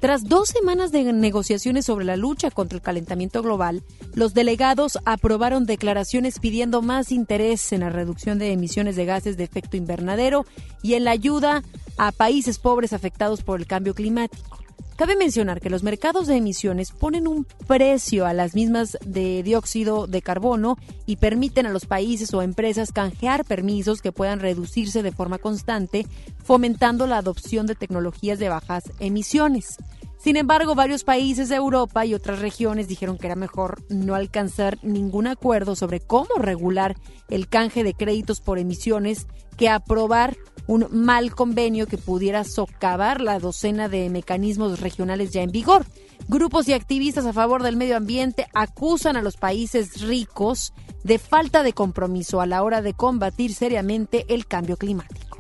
Tras 0.04 0.26
dos 0.26 0.50
semanas 0.50 0.92
de 0.92 1.14
negociaciones 1.14 1.86
sobre 1.86 2.04
la 2.04 2.18
lucha 2.18 2.52
contra 2.52 2.76
el 2.76 2.82
calentamiento 2.82 3.42
global, 3.42 3.84
los 4.14 4.34
delegados 4.34 5.00
aprobaron 5.06 5.66
declaraciones 5.66 6.40
pidiendo 6.40 6.82
más 6.82 7.10
interés 7.14 7.72
en 7.72 7.80
la 7.80 7.90
reducción 7.90 8.38
de 8.38 8.52
emisiones 8.52 8.98
de 8.98 9.06
gases 9.06 9.38
de 9.38 9.46
efecto 9.46 9.78
invernadero 9.78 10.46
y 10.82 10.96
en 10.96 11.06
la 11.06 11.12
ayuda 11.12 11.64
a 11.98 12.12
países 12.12 12.60
pobres 12.60 12.92
afectados 12.92 13.44
por 13.44 13.62
el 13.62 13.66
cambio 13.66 13.96
climático. 13.96 14.63
Cabe 15.04 15.18
mencionar 15.18 15.60
que 15.60 15.70
los 15.70 15.84
mercados 15.84 16.28
de 16.28 16.38
emisiones 16.38 16.94
ponen 16.94 17.28
un 17.28 17.46
precio 17.68 18.26
a 18.26 18.32
las 18.32 18.56
mismas 18.56 18.98
de 19.06 19.44
dióxido 19.44 20.08
de 20.08 20.22
carbono 20.22 20.78
y 21.06 21.18
permiten 21.18 21.66
a 21.66 21.72
los 21.72 21.86
países 21.86 22.34
o 22.34 22.42
empresas 22.42 22.94
canjear 22.94 23.44
permisos 23.44 24.02
que 24.02 24.14
puedan 24.14 24.40
reducirse 24.40 25.04
de 25.04 25.12
forma 25.12 25.40
constante, 25.40 26.08
fomentando 26.42 27.06
la 27.06 27.18
adopción 27.18 27.68
de 27.68 27.76
tecnologías 27.76 28.40
de 28.40 28.48
bajas 28.48 28.94
emisiones. 29.02 29.76
Sin 30.24 30.38
embargo, 30.38 30.74
varios 30.74 31.04
países 31.04 31.50
de 31.50 31.58
Europa 31.58 32.06
y 32.06 32.14
otras 32.14 32.40
regiones 32.40 32.88
dijeron 32.88 33.18
que 33.18 33.28
era 33.28 33.36
mejor 33.36 33.84
no 33.90 34.16
alcanzar 34.16 34.78
ningún 34.82 35.28
acuerdo 35.28 35.76
sobre 35.76 36.00
cómo 36.00 36.36
regular 36.38 36.96
el 37.28 37.50
canje 37.50 37.84
de 37.84 37.94
créditos 37.94 38.40
por 38.40 38.58
emisiones 38.58 39.28
que 39.58 39.68
aprobar 39.68 40.38
un 40.66 40.88
mal 40.92 41.36
convenio 41.36 41.88
que 41.88 41.98
pudiera 41.98 42.46
socavar 42.46 43.20
la 43.20 43.38
docena 43.38 43.90
de 43.90 44.10
mecanismos 44.10 44.80
regionales 44.80 45.32
ya 45.32 45.42
en 45.42 45.52
vigor. 45.52 45.86
Grupos 46.30 46.70
y 46.70 46.74
activistas 46.74 47.26
a 47.26 47.34
favor 47.34 47.62
del 47.62 47.76
medio 47.76 47.98
ambiente 47.98 48.48
acusan 48.54 49.18
a 49.18 49.22
los 49.22 49.36
países 49.36 50.00
ricos 50.00 50.74
de 51.04 51.20
falta 51.20 51.64
de 51.64 51.74
compromiso 51.74 52.40
a 52.40 52.46
la 52.46 52.64
hora 52.64 52.82
de 52.82 52.94
combatir 52.94 53.54
seriamente 53.54 54.26
el 54.30 54.46
cambio 54.46 54.78
climático. 54.78 55.40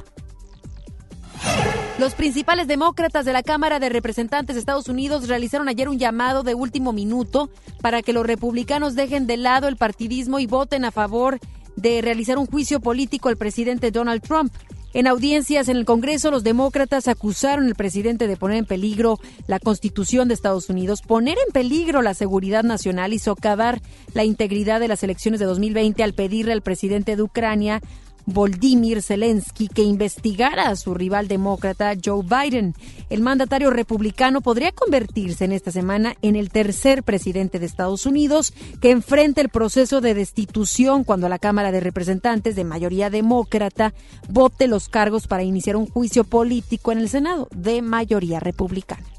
Los 2.00 2.16
principales 2.16 2.68
demócratas 2.68 3.24
de 3.24 3.34
la 3.34 3.44
Cámara 3.44 3.80
de 3.80 3.88
Representantes 3.88 4.56
de 4.56 4.60
Estados 4.60 4.90
Unidos 4.90 5.28
realizaron 5.28 5.70
ayer 5.70 5.88
un 5.88 6.00
llamado 6.00 6.42
de 6.42 6.56
último 6.56 6.92
minuto 6.92 7.52
para 7.82 8.02
que 8.02 8.14
los 8.14 8.26
republicanos 8.26 8.96
dejen 8.96 9.28
de 9.28 9.38
lado 9.38 9.68
el 9.68 9.78
partidismo 9.78 10.40
y 10.40 10.48
voten 10.48 10.86
a 10.86 10.92
favor 10.92 11.40
de 11.76 12.02
realizar 12.02 12.40
un 12.40 12.48
juicio 12.48 12.80
político 12.80 13.30
al 13.30 13.38
presidente 13.38 13.92
Donald 13.92 14.24
Trump. 14.24 14.52
En 14.96 15.08
audiencias 15.08 15.70
en 15.70 15.78
el 15.78 15.86
Congreso, 15.86 16.32
los 16.32 16.44
demócratas 16.44 17.08
acusaron 17.08 17.68
al 17.68 17.76
presidente 17.76 18.28
de 18.28 18.38
poner 18.38 18.58
en 18.58 18.66
peligro 18.66 19.20
la 19.48 19.60
Constitución 19.60 20.28
de 20.28 20.34
Estados 20.34 20.70
Unidos, 20.70 21.02
poner 21.02 21.38
en 21.46 21.52
peligro 21.52 22.02
la 22.02 22.16
seguridad 22.16 22.64
nacional 22.64 23.14
y 23.14 23.20
socavar 23.20 23.82
la 24.14 24.24
integridad 24.24 24.80
de 24.80 24.88
las 24.88 25.04
elecciones 25.04 25.40
de 25.40 25.46
2020 25.46 26.04
al 26.04 26.14
pedirle 26.14 26.54
al 26.54 26.62
presidente 26.62 27.16
de 27.16 27.24
Ucrania 27.24 27.82
Volodymyr 28.26 29.02
Zelensky 29.02 29.68
que 29.68 29.84
investigara 29.84 30.70
a 30.70 30.76
su 30.76 30.94
rival 30.94 31.28
demócrata 31.28 31.94
Joe 32.04 32.24
Biden. 32.24 32.74
El 33.10 33.22
mandatario 33.22 33.70
republicano 33.70 34.42
podría 34.42 34.72
convertirse 34.72 35.46
en 35.46 35.52
esta 35.52 35.72
semana 35.72 36.16
en 36.22 36.36
el 36.36 36.50
tercer 36.50 37.04
presidente 37.04 37.60
de 37.60 37.66
Estados 37.66 38.06
Unidos 38.06 38.54
que 38.82 38.92
enfrenta 38.92 39.42
el 39.42 39.50
proceso 39.50 40.02
de 40.02 40.14
destitución 40.14 41.04
cuando 41.04 41.30
la 41.30 41.40
Cámara 41.40 41.72
de 41.72 41.80
Representantes 41.80 42.56
de 42.56 42.64
mayoría 42.64 43.10
demócrata 43.10 43.94
vote 44.30 44.68
los 44.68 44.90
cargos 44.90 45.28
para 45.28 45.44
iniciar 45.44 45.76
un 45.76 45.88
juicio 45.88 46.24
político 46.24 46.92
en 46.92 47.00
el 47.00 47.10
Senado 47.10 47.48
de 47.56 47.82
mayoría 47.82 48.40
republicana. 48.40 49.13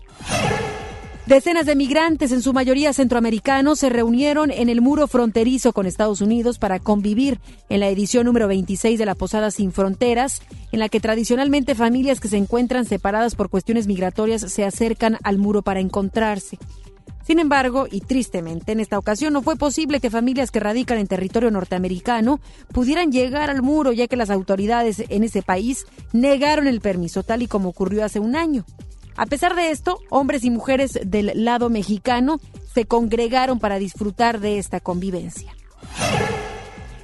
Decenas 1.26 1.64
de 1.64 1.74
migrantes, 1.74 2.32
en 2.32 2.42
su 2.42 2.52
mayoría 2.52 2.92
centroamericanos, 2.92 3.78
se 3.78 3.88
reunieron 3.88 4.50
en 4.50 4.68
el 4.68 4.82
muro 4.82 5.08
fronterizo 5.08 5.72
con 5.72 5.86
Estados 5.86 6.20
Unidos 6.20 6.58
para 6.58 6.80
convivir 6.80 7.40
en 7.70 7.80
la 7.80 7.88
edición 7.88 8.26
número 8.26 8.46
26 8.46 8.98
de 8.98 9.06
la 9.06 9.14
Posada 9.14 9.50
Sin 9.50 9.72
Fronteras, 9.72 10.42
en 10.70 10.80
la 10.80 10.90
que 10.90 11.00
tradicionalmente 11.00 11.74
familias 11.74 12.20
que 12.20 12.28
se 12.28 12.36
encuentran 12.36 12.84
separadas 12.84 13.36
por 13.36 13.48
cuestiones 13.48 13.86
migratorias 13.86 14.42
se 14.42 14.66
acercan 14.66 15.16
al 15.22 15.38
muro 15.38 15.62
para 15.62 15.80
encontrarse. 15.80 16.58
Sin 17.26 17.38
embargo, 17.38 17.86
y 17.90 18.02
tristemente, 18.02 18.72
en 18.72 18.80
esta 18.80 18.98
ocasión 18.98 19.32
no 19.32 19.40
fue 19.40 19.56
posible 19.56 20.00
que 20.00 20.10
familias 20.10 20.50
que 20.50 20.60
radican 20.60 20.98
en 20.98 21.06
territorio 21.06 21.50
norteamericano 21.50 22.38
pudieran 22.70 23.10
llegar 23.10 23.48
al 23.48 23.62
muro, 23.62 23.92
ya 23.92 24.08
que 24.08 24.16
las 24.16 24.28
autoridades 24.28 25.02
en 25.08 25.24
ese 25.24 25.40
país 25.40 25.86
negaron 26.12 26.66
el 26.66 26.82
permiso, 26.82 27.22
tal 27.22 27.40
y 27.40 27.46
como 27.46 27.70
ocurrió 27.70 28.04
hace 28.04 28.20
un 28.20 28.36
año. 28.36 28.66
A 29.16 29.26
pesar 29.26 29.54
de 29.54 29.70
esto, 29.70 30.00
hombres 30.10 30.44
y 30.44 30.50
mujeres 30.50 30.98
del 31.04 31.32
lado 31.44 31.70
mexicano 31.70 32.40
se 32.72 32.84
congregaron 32.84 33.60
para 33.60 33.78
disfrutar 33.78 34.40
de 34.40 34.58
esta 34.58 34.80
convivencia. 34.80 35.54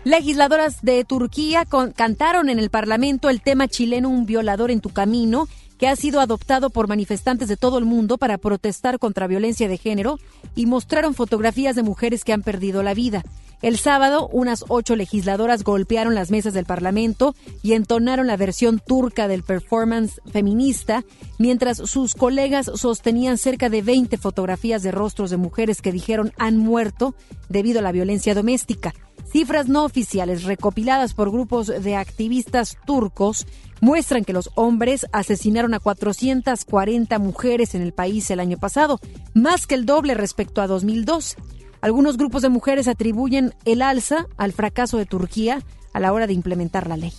Legisladoras 0.02 0.82
de 0.82 1.04
Turquía 1.04 1.64
cantaron 1.94 2.48
en 2.48 2.58
el 2.58 2.70
Parlamento 2.70 3.28
el 3.28 3.42
tema 3.42 3.68
chileno 3.68 4.08
Un 4.08 4.26
violador 4.26 4.70
en 4.70 4.80
tu 4.80 4.88
camino, 4.90 5.46
que 5.80 5.88
ha 5.88 5.96
sido 5.96 6.20
adoptado 6.20 6.68
por 6.68 6.88
manifestantes 6.88 7.48
de 7.48 7.56
todo 7.56 7.78
el 7.78 7.86
mundo 7.86 8.18
para 8.18 8.36
protestar 8.36 8.98
contra 8.98 9.26
violencia 9.26 9.66
de 9.66 9.78
género 9.78 10.18
y 10.54 10.66
mostraron 10.66 11.14
fotografías 11.14 11.74
de 11.74 11.82
mujeres 11.82 12.22
que 12.22 12.34
han 12.34 12.42
perdido 12.42 12.82
la 12.82 12.92
vida. 12.92 13.24
El 13.62 13.78
sábado, 13.78 14.28
unas 14.32 14.64
ocho 14.68 14.94
legisladoras 14.94 15.64
golpearon 15.64 16.14
las 16.14 16.30
mesas 16.30 16.52
del 16.52 16.66
Parlamento 16.66 17.34
y 17.62 17.72
entonaron 17.72 18.26
la 18.26 18.36
versión 18.36 18.78
turca 18.78 19.26
del 19.26 19.42
performance 19.42 20.20
feminista, 20.30 21.02
mientras 21.38 21.78
sus 21.78 22.14
colegas 22.14 22.70
sostenían 22.74 23.38
cerca 23.38 23.70
de 23.70 23.80
20 23.80 24.18
fotografías 24.18 24.82
de 24.82 24.92
rostros 24.92 25.30
de 25.30 25.38
mujeres 25.38 25.80
que 25.80 25.92
dijeron 25.92 26.32
han 26.36 26.58
muerto 26.58 27.14
debido 27.48 27.78
a 27.78 27.82
la 27.82 27.92
violencia 27.92 28.34
doméstica. 28.34 28.94
Cifras 29.30 29.68
no 29.68 29.84
oficiales 29.84 30.42
recopiladas 30.42 31.14
por 31.14 31.30
grupos 31.30 31.68
de 31.68 31.94
activistas 31.96 32.78
turcos 32.84 33.46
muestran 33.80 34.24
que 34.24 34.32
los 34.32 34.50
hombres 34.54 35.06
asesinaron 35.12 35.74
a 35.74 35.80
440 35.80 37.18
mujeres 37.18 37.74
en 37.74 37.82
el 37.82 37.92
país 37.92 38.30
el 38.30 38.40
año 38.40 38.58
pasado, 38.58 39.00
más 39.34 39.66
que 39.66 39.74
el 39.74 39.86
doble 39.86 40.14
respecto 40.14 40.62
a 40.62 40.66
2002. 40.66 41.36
Algunos 41.80 42.16
grupos 42.16 42.42
de 42.42 42.50
mujeres 42.50 42.88
atribuyen 42.88 43.54
el 43.64 43.82
alza 43.82 44.26
al 44.36 44.52
fracaso 44.52 44.98
de 44.98 45.06
Turquía 45.06 45.62
a 45.92 46.00
la 46.00 46.12
hora 46.12 46.26
de 46.26 46.34
implementar 46.34 46.86
la 46.86 46.96
ley. 46.96 47.12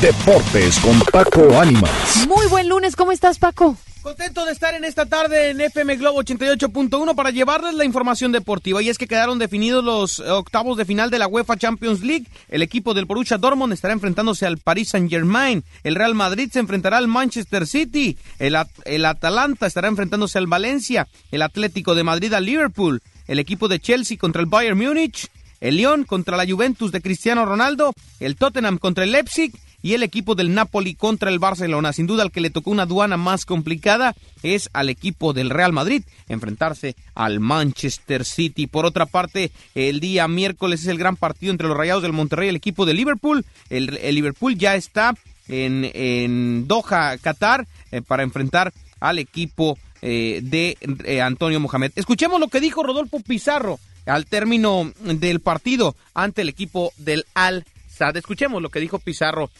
Deportes 0.00 0.78
con 0.80 1.00
Paco 1.12 1.58
Ánimas. 1.58 2.26
Muy 2.28 2.46
buen 2.48 2.68
lunes, 2.68 2.96
¿cómo 2.96 3.12
estás, 3.12 3.38
Paco? 3.38 3.76
Contento 4.02 4.44
de 4.44 4.52
estar 4.52 4.74
en 4.74 4.84
esta 4.84 5.06
tarde 5.06 5.50
en 5.50 5.60
FM 5.60 5.96
Globo 5.96 6.22
88.1 6.22 7.14
para 7.14 7.30
llevarles 7.30 7.74
la 7.74 7.84
información 7.84 8.32
deportiva. 8.32 8.82
Y 8.82 8.90
es 8.90 8.98
que 8.98 9.06
quedaron 9.06 9.38
definidos 9.38 9.82
los 9.82 10.20
octavos 10.20 10.76
de 10.76 10.84
final 10.84 11.10
de 11.10 11.18
la 11.18 11.26
UEFA 11.26 11.56
Champions 11.56 12.02
League. 12.02 12.26
El 12.48 12.62
equipo 12.62 12.92
del 12.92 13.06
Borussia 13.06 13.38
Dortmund 13.38 13.72
estará 13.72 13.94
enfrentándose 13.94 14.44
al 14.44 14.58
Paris 14.58 14.90
Saint-Germain. 14.90 15.64
El 15.82 15.94
Real 15.94 16.14
Madrid 16.14 16.50
se 16.52 16.58
enfrentará 16.58 16.98
al 16.98 17.08
Manchester 17.08 17.66
City. 17.66 18.18
El, 18.38 18.56
el 18.84 19.04
Atalanta 19.06 19.66
estará 19.66 19.88
enfrentándose 19.88 20.36
al 20.36 20.46
Valencia. 20.46 21.08
El 21.30 21.40
Atlético 21.40 21.94
de 21.94 22.04
Madrid 22.04 22.32
al 22.34 22.44
Liverpool 22.44 23.00
el 23.26 23.38
equipo 23.38 23.68
de 23.68 23.80
Chelsea 23.80 24.18
contra 24.18 24.40
el 24.40 24.46
Bayern 24.46 24.78
Múnich, 24.78 25.28
el 25.60 25.76
Lyon 25.76 26.04
contra 26.04 26.36
la 26.36 26.46
Juventus 26.46 26.92
de 26.92 27.00
Cristiano 27.00 27.46
Ronaldo, 27.46 27.94
el 28.20 28.36
Tottenham 28.36 28.78
contra 28.78 29.04
el 29.04 29.12
Leipzig 29.12 29.52
y 29.84 29.92
el 29.92 30.02
equipo 30.02 30.34
del 30.34 30.54
Napoli 30.54 30.94
contra 30.94 31.28
el 31.28 31.38
Barcelona. 31.38 31.92
Sin 31.92 32.06
duda, 32.06 32.22
el 32.22 32.30
que 32.30 32.40
le 32.40 32.48
tocó 32.48 32.70
una 32.70 32.84
aduana 32.84 33.18
más 33.18 33.44
complicada 33.44 34.16
es 34.42 34.70
al 34.72 34.88
equipo 34.88 35.34
del 35.34 35.50
Real 35.50 35.74
Madrid 35.74 36.04
enfrentarse 36.26 36.96
al 37.14 37.38
Manchester 37.38 38.24
City. 38.24 38.66
Por 38.66 38.86
otra 38.86 39.04
parte, 39.04 39.52
el 39.74 40.00
día 40.00 40.26
miércoles 40.26 40.80
es 40.80 40.86
el 40.86 40.96
gran 40.96 41.16
partido 41.16 41.52
entre 41.52 41.68
los 41.68 41.76
Rayados 41.76 42.02
del 42.02 42.14
Monterrey 42.14 42.46
y 42.46 42.48
el 42.48 42.56
equipo 42.56 42.86
de 42.86 42.94
Liverpool. 42.94 43.44
El, 43.68 43.98
Liverpool 44.14 44.56
ya 44.56 44.74
está 44.74 45.14
en, 45.48 46.66
Doha, 46.66 47.18
Qatar, 47.18 47.66
eh, 47.92 48.00
para 48.00 48.22
enfrentar 48.22 48.72
al 49.00 49.18
equipo 49.18 49.76
eh, 50.00 50.40
de 50.42 50.78
eh, 51.04 51.20
Antonio 51.20 51.60
Mohamed. 51.60 51.92
Escuchemos 51.96 52.40
lo 52.40 52.48
que 52.48 52.60
dijo 52.60 52.82
Rodolfo 52.82 53.20
Pizarro 53.20 53.78
al 54.06 54.24
término 54.24 54.90
del 55.02 55.40
partido 55.40 55.94
ante 56.14 56.40
el 56.40 56.48
equipo 56.48 56.94
del 56.96 57.26
Al 57.34 57.66
Sad. 57.86 58.16
Escuchemos 58.16 58.62
lo 58.62 58.70
que 58.70 58.80
dijo 58.80 58.98
Pizarro 58.98 59.50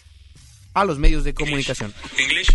a 0.74 0.84
los 0.84 0.98
medios 0.98 1.24
de 1.24 1.32
comunicación. 1.34 1.94
English, 2.18 2.52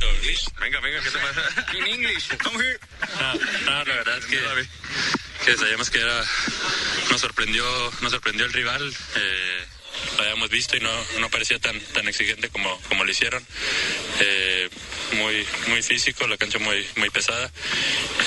Venga, 0.60 0.80
venga, 0.82 1.02
¿qué 1.02 1.10
te 1.10 1.18
pasa? 1.18 1.74
In 1.78 1.88
English, 1.88 2.38
come 2.38 2.58
here. 2.58 2.80
No, 3.20 3.34
no, 3.72 3.84
la 3.86 3.96
verdad 3.96 4.18
es 4.18 4.26
que, 4.26 4.40
que 5.46 5.58
sabíamos 5.58 5.90
que 5.90 6.00
era, 6.00 6.24
nos 7.10 7.22
sorprendió, 7.22 7.64
nos 8.02 8.12
sorprendió 8.12 8.46
el 8.46 8.54
rival. 8.54 8.94
Eh, 9.16 9.66
lo 10.18 10.24
habíamos 10.24 10.50
visto 10.50 10.78
y 10.78 10.80
no, 10.80 10.92
no 11.20 11.30
parecía 11.30 11.60
tan, 11.60 11.80
tan 11.94 12.08
exigente 12.08 12.50
como, 12.50 12.80
como 12.90 13.04
lo 13.04 13.12
hicieron. 13.12 13.46
Eh, 14.20 14.70
muy, 15.14 15.46
muy 15.68 15.82
físico, 15.82 16.28
la 16.28 16.38
cancha 16.38 16.60
muy, 16.60 16.86
muy 16.96 17.10
pesada. 17.10 17.52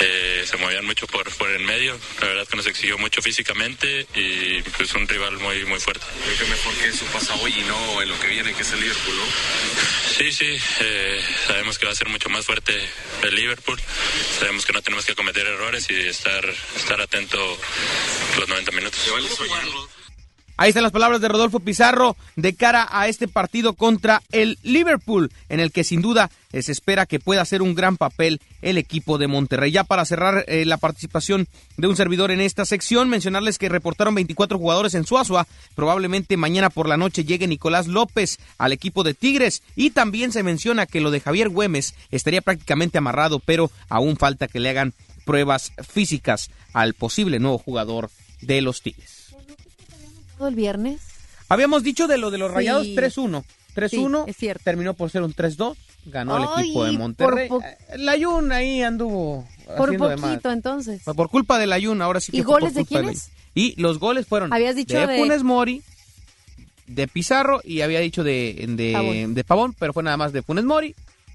Eh, 0.01 0.45
se 0.49 0.57
movían 0.57 0.85
mucho 0.85 1.07
por, 1.07 1.31
por 1.37 1.51
el 1.51 1.65
medio. 1.65 1.99
La 2.21 2.29
verdad 2.29 2.49
que 2.49 2.57
nos 2.57 2.67
exigió 2.67 2.99
mucho 2.99 3.23
físicamente 3.23 4.07
y 4.15 4.63
pues 4.63 4.93
un 4.95 5.07
rival 5.07 5.39
muy, 5.39 5.65
muy 5.65 5.81
fuerte. 5.81 6.05
Creo 6.25 6.39
que 6.39 6.45
mejor 6.45 6.75
que 6.75 6.87
eso 6.89 7.05
pasa 7.07 7.35
hoy 7.37 7.53
y 7.57 7.63
no 7.63 8.03
en 8.03 8.09
lo 8.09 8.19
que 8.21 8.29
viene, 8.29 8.53
que 8.55 8.63
es 8.63 8.73
el 8.73 8.81
Liverpool, 8.81 9.15
Sí, 10.17 10.33
sí. 10.33 10.59
Eh, 10.81 11.25
sabemos 11.47 11.79
que 11.79 11.87
va 11.87 11.93
a 11.93 11.95
ser 11.95 12.09
mucho 12.09 12.29
más 12.29 12.45
fuerte 12.45 12.75
el 13.23 13.35
Liverpool. 13.35 13.81
Sabemos 14.39 14.67
que 14.67 14.73
no 14.73 14.83
tenemos 14.83 15.07
que 15.07 15.15
cometer 15.15 15.47
errores 15.47 15.89
y 15.91 15.95
estar, 15.95 16.45
estar 16.77 17.01
atento 17.01 17.59
los 18.39 18.49
90 18.49 18.73
minutos. 18.73 19.01
Ahí 20.59 20.69
están 20.69 20.83
las 20.83 20.93
palabras 20.93 21.21
de 21.21 21.29
Rodolfo 21.29 21.61
Pizarro 21.61 22.15
de 22.37 22.55
cara 22.55 22.87
a 22.91 23.09
este 23.09 23.27
partido 23.27 23.73
contra 23.73 24.23
el 24.33 24.59
Liverpool, 24.63 25.33
en 25.49 25.61
el 25.61 25.73
que 25.73 25.83
sin 25.83 26.03
duda 26.03 26.31
se 26.53 26.71
espera 26.71 27.07
que 27.07 27.19
pueda 27.19 27.41
hacer 27.41 27.63
un 27.63 27.75
gran 27.75 27.97
papel 27.97 28.41
el 28.61 28.77
equipo 28.77 29.17
de 29.17 29.27
Monterrey. 29.27 29.73
Ya 29.73 29.85
para 29.85 30.05
cerrar 30.05 30.45
eh, 30.47 30.67
la 30.67 30.77
participación 30.77 31.49
de 31.79 31.87
un 31.89 31.97
servidor 31.97 32.31
en 32.31 32.43
esta 32.43 32.67
sección, 32.67 33.09
mencionarles 33.09 33.57
que 33.57 33.71
reportaron 33.71 34.15
24 34.15 34.59
jugadores 34.59 34.95
en 34.95 35.07
Suazua. 35.07 35.47
Probablemente 35.75 36.37
mañana 36.37 36.69
por 36.69 36.87
la 36.87 36.99
noche 36.99 37.25
llegue 37.25 37.47
Nicolás 37.47 37.87
López 37.87 38.39
al 38.59 38.73
equipo 38.73 39.05
de 39.05 39.15
Tigres. 39.15 39.63
Y 39.75 39.91
también 39.91 40.33
se 40.33 40.43
menciona 40.43 40.85
que 40.85 41.01
lo 41.01 41.11
de 41.11 41.21
Javier 41.21 41.49
Güemes 41.49 41.95
estaría 42.11 42.43
prácticamente 42.43 42.99
amarrado, 42.99 43.39
pero 43.39 43.71
aún 43.89 44.19
falta 44.19 44.49
que 44.49 44.61
le 44.61 44.69
hagan 44.69 44.93
pruebas 45.25 45.73
físicas 45.89 46.51
al 46.75 46.93
posible 46.93 47.39
nuevo 47.39 47.57
jugador 47.57 48.11
de 48.43 48.61
los 48.61 48.83
Tigres 48.83 49.22
el 50.49 50.55
viernes. 50.55 51.01
Habíamos 51.49 51.83
dicho 51.83 52.07
de 52.07 52.19
lo 52.19 52.31
de 52.31 52.39
los 52.39 52.51
Rayados 52.51 52.87
3-1. 52.87 53.45
3-1. 53.75 54.25
es 54.27 54.37
cierto. 54.37 54.63
Terminó 54.65 54.95
por 54.95 55.11
ser 55.11 55.23
un 55.23 55.35
3-2. 55.35 55.77
Ganó 56.07 56.37
el 56.37 56.63
equipo 56.63 56.85
de 56.85 56.93
Monterrey. 56.93 57.49
Eh, 57.49 57.99
la 57.99 58.13
Ayun 58.13 58.53
ahí 58.53 58.83
anduvo. 58.83 59.47
Por 59.77 59.97
poquito, 59.97 60.51
entonces. 60.51 61.03
Por 61.03 61.29
culpa 61.29 61.59
de 61.59 61.67
la 61.67 61.77
Ayun, 61.77 62.03
ahora 62.03 62.21
sí 62.21 62.33
que 62.33 62.39
¿Y 62.39 62.43
goles 62.43 62.75
de 62.75 62.85
quiénes? 62.85 63.31
Y 63.55 63.81
los 63.81 63.99
goles 63.99 64.27
fueron 64.27 64.53
Habías 64.53 64.77
dicho 64.77 64.99
de, 64.99 65.19
Funes 65.19 65.43
Mori, 65.43 65.83
de 66.87 67.07
Pizarro 67.07 67.61
y 67.63 67.83
había 67.83 68.01
dicho 68.01 68.25
de, 68.25 68.65
de, 68.69 69.27
de 69.29 69.45
Pavón, 69.45 69.75
pero 69.79 69.93
fue 69.93 70.03
nada 70.03 70.17
más 70.17 70.33
de 70.33 70.43
Funes 70.43 70.65
Mori, 70.65 70.95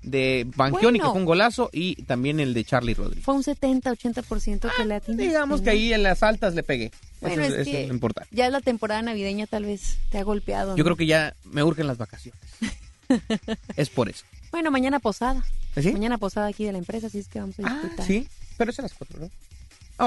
de 0.10 0.48
Banquioni, 0.56 1.00
que 1.00 1.06
fue 1.06 1.16
un 1.16 1.26
golazo, 1.26 1.70
y 1.72 1.96
también 2.04 2.40
el 2.40 2.54
de 2.54 2.64
Charlie 2.64 2.94
Rodríguez. 2.94 3.24
Fue 3.24 3.36
un 3.36 3.44
70-80% 3.44 4.72
que 4.76 4.86
le 4.86 4.96
atiné. 4.96 5.24
Digamos 5.24 5.62
que 5.62 5.70
ahí 5.70 5.94
en 5.94 6.04
las 6.04 6.24
altas 6.24 6.56
le 6.56 6.64
pegué. 6.64 6.92
eso 7.22 7.42
es, 7.42 7.68
lo 7.68 7.94
importante. 7.94 8.30
Ya 8.34 8.50
la 8.50 8.62
temporada 8.62 9.02
navideña 9.02 9.48
tal 9.48 9.66
vez 9.66 9.98
te 10.10 10.18
ha 10.18 10.24
golpeado. 10.24 10.76
Yo 10.76 10.84
creo 10.84 10.96
que 10.96 11.06
ya 11.06 11.36
me 11.46 11.64
urgen 11.64 11.88
las 11.88 11.98
vacaciones. 11.98 12.40
es 13.76 13.90
por 13.90 14.10
eso. 14.10 14.24
Bueno, 14.52 14.72
mañana 14.72 15.00
posada. 15.00 15.44
¿Ah, 15.76 15.82
Mañana 15.94 16.18
posada 16.18 16.48
aquí 16.48 16.66
de 16.66 16.72
la 16.72 16.80
empresa, 16.80 17.06
así 17.06 17.20
es 17.20 17.28
que 17.28 17.40
vamos 17.40 17.60
a 17.60 17.64
ah, 17.68 17.74
disfrutar. 17.74 18.06
sí, 18.08 18.28
pero 18.58 18.72
es 18.72 18.80
a 18.80 18.82
las 18.82 18.94
cuatro, 18.96 19.20
¿no? 19.20 19.30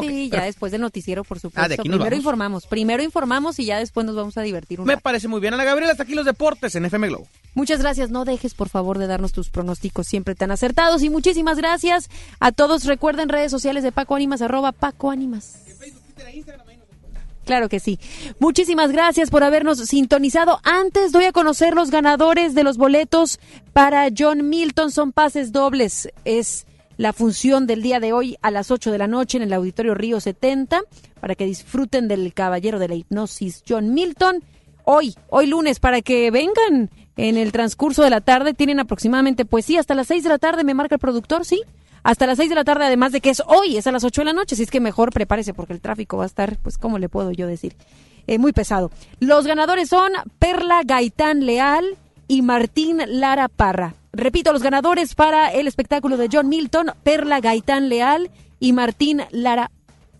Sí, 0.01 0.30
ya 0.30 0.45
después 0.45 0.70
del 0.72 0.80
noticiero, 0.80 1.24
por 1.24 1.38
supuesto. 1.41 1.61
Ah, 1.64 1.68
de 1.68 1.74
aquí 1.74 1.88
nos 1.88 1.97
Primero 1.99 2.11
vamos. 2.11 2.18
informamos, 2.18 2.66
primero 2.66 3.03
informamos 3.03 3.59
y 3.59 3.64
ya 3.64 3.78
después 3.78 4.07
nos 4.07 4.14
vamos 4.16 4.36
a 4.38 4.43
divertir 4.43 4.80
un 4.80 4.86
Me 4.86 4.95
rato. 4.95 5.03
parece 5.03 5.26
muy 5.28 5.41
bien. 5.41 5.55
Ana 5.55 5.64
Gabriela, 5.64 5.93
hasta 5.93 6.05
aquí 6.05 6.14
los 6.14 6.24
deportes 6.26 6.74
en 6.76 6.84
FM 6.84 7.09
Globo. 7.09 7.26
Muchas 7.55 7.80
gracias. 7.80 8.11
No 8.11 8.24
dejes, 8.24 8.55
por 8.55 8.68
favor, 8.68 8.99
de 8.99 9.07
darnos 9.07 9.32
tus 9.32 9.51
pronósticos 9.51 10.07
siempre 10.07 10.34
tan 10.34 10.51
acertados. 10.51 11.03
Y 11.03 11.11
muchísimas 11.11 11.57
gracias 11.59 12.09
a 12.38 12.53
todos. 12.53 12.84
Recuerden 12.84 13.28
redes 13.28 13.51
sociales 13.51 13.82
de 13.82 13.91
Paco 13.93 14.14
Ánimas, 14.14 14.43
arroba 14.43 14.72
Paco 14.72 15.11
Ánimas. 15.11 15.57
Claro 17.45 17.68
que 17.68 17.80
sí. 17.80 17.99
Muchísimas 18.38 18.93
gracias 18.93 19.30
por 19.30 19.43
habernos 19.43 19.78
sintonizado. 19.78 20.61
Antes 20.62 21.11
doy 21.11 21.24
a 21.24 21.32
conocer 21.32 21.74
los 21.74 21.91
ganadores 21.91 22.55
de 22.55 22.62
los 22.62 22.76
boletos 22.76 23.41
para 23.72 24.09
John 24.16 24.49
Milton. 24.49 24.93
Son 24.93 25.11
pases 25.11 25.51
dobles. 25.51 26.11
Es 26.24 26.66
la 27.01 27.14
función 27.14 27.66
del 27.66 27.80
día 27.80 27.98
de 27.98 28.12
hoy 28.12 28.36
a 28.42 28.51
las 28.51 28.70
8 28.70 28.92
de 28.92 28.98
la 28.98 29.07
noche 29.07 29.38
en 29.38 29.42
el 29.42 29.55
Auditorio 29.55 29.94
Río 29.94 30.20
70 30.20 30.82
para 31.18 31.34
que 31.34 31.46
disfruten 31.46 32.09
del 32.09 32.34
Caballero 32.34 32.78
de 32.78 32.88
la 32.88 32.94
Hipnosis 32.94 33.64
John 33.66 33.94
Milton. 33.94 34.44
Hoy, 34.84 35.14
hoy 35.30 35.46
lunes, 35.46 35.80
para 35.80 36.03
que 36.03 36.30
vengan 36.30 36.90
en 37.16 37.38
el 37.38 37.53
transcurso 37.53 38.03
de 38.03 38.11
la 38.11 38.20
tarde. 38.20 38.53
Tienen 38.53 38.80
aproximadamente, 38.80 39.46
pues 39.46 39.64
sí, 39.64 39.78
hasta 39.78 39.94
las 39.94 40.09
6 40.09 40.24
de 40.24 40.28
la 40.28 40.36
tarde, 40.36 40.62
me 40.62 40.74
marca 40.74 40.96
el 40.96 40.98
productor, 40.98 41.46
sí. 41.46 41.62
Hasta 42.03 42.26
las 42.26 42.36
6 42.36 42.51
de 42.51 42.55
la 42.55 42.64
tarde, 42.64 42.84
además 42.84 43.12
de 43.12 43.22
que 43.22 43.30
es 43.30 43.42
hoy, 43.46 43.78
es 43.78 43.86
a 43.86 43.92
las 43.92 44.05
8 44.05 44.20
de 44.20 44.24
la 44.26 44.32
noche, 44.34 44.55
así 44.55 44.64
es 44.64 44.70
que 44.70 44.80
mejor 44.80 45.11
prepárese 45.11 45.55
porque 45.55 45.72
el 45.72 45.80
tráfico 45.80 46.18
va 46.18 46.24
a 46.24 46.26
estar, 46.26 46.59
pues, 46.59 46.76
¿cómo 46.76 46.98
le 46.98 47.09
puedo 47.09 47.30
yo 47.32 47.46
decir? 47.46 47.76
Eh, 48.26 48.38
muy 48.38 48.53
pesado. 48.53 48.90
Los 49.20 49.46
ganadores 49.46 49.88
son 49.88 50.12
Perla 50.38 50.82
Gaitán 50.84 51.46
Leal 51.46 51.96
y 52.28 52.42
Martín 52.42 53.01
Lara 53.07 53.48
Parra. 53.48 53.94
Repito, 54.13 54.53
los 54.53 54.63
ganadores 54.63 55.15
para 55.15 55.53
el 55.53 55.67
espectáculo 55.67 56.17
de 56.17 56.29
John 56.33 56.49
Milton, 56.49 56.91
Perla 57.03 57.41
Gaitán 57.41 57.89
Leal 57.89 58.31
y 58.59 58.73
Martín 58.73 59.23
Lara 59.31 59.71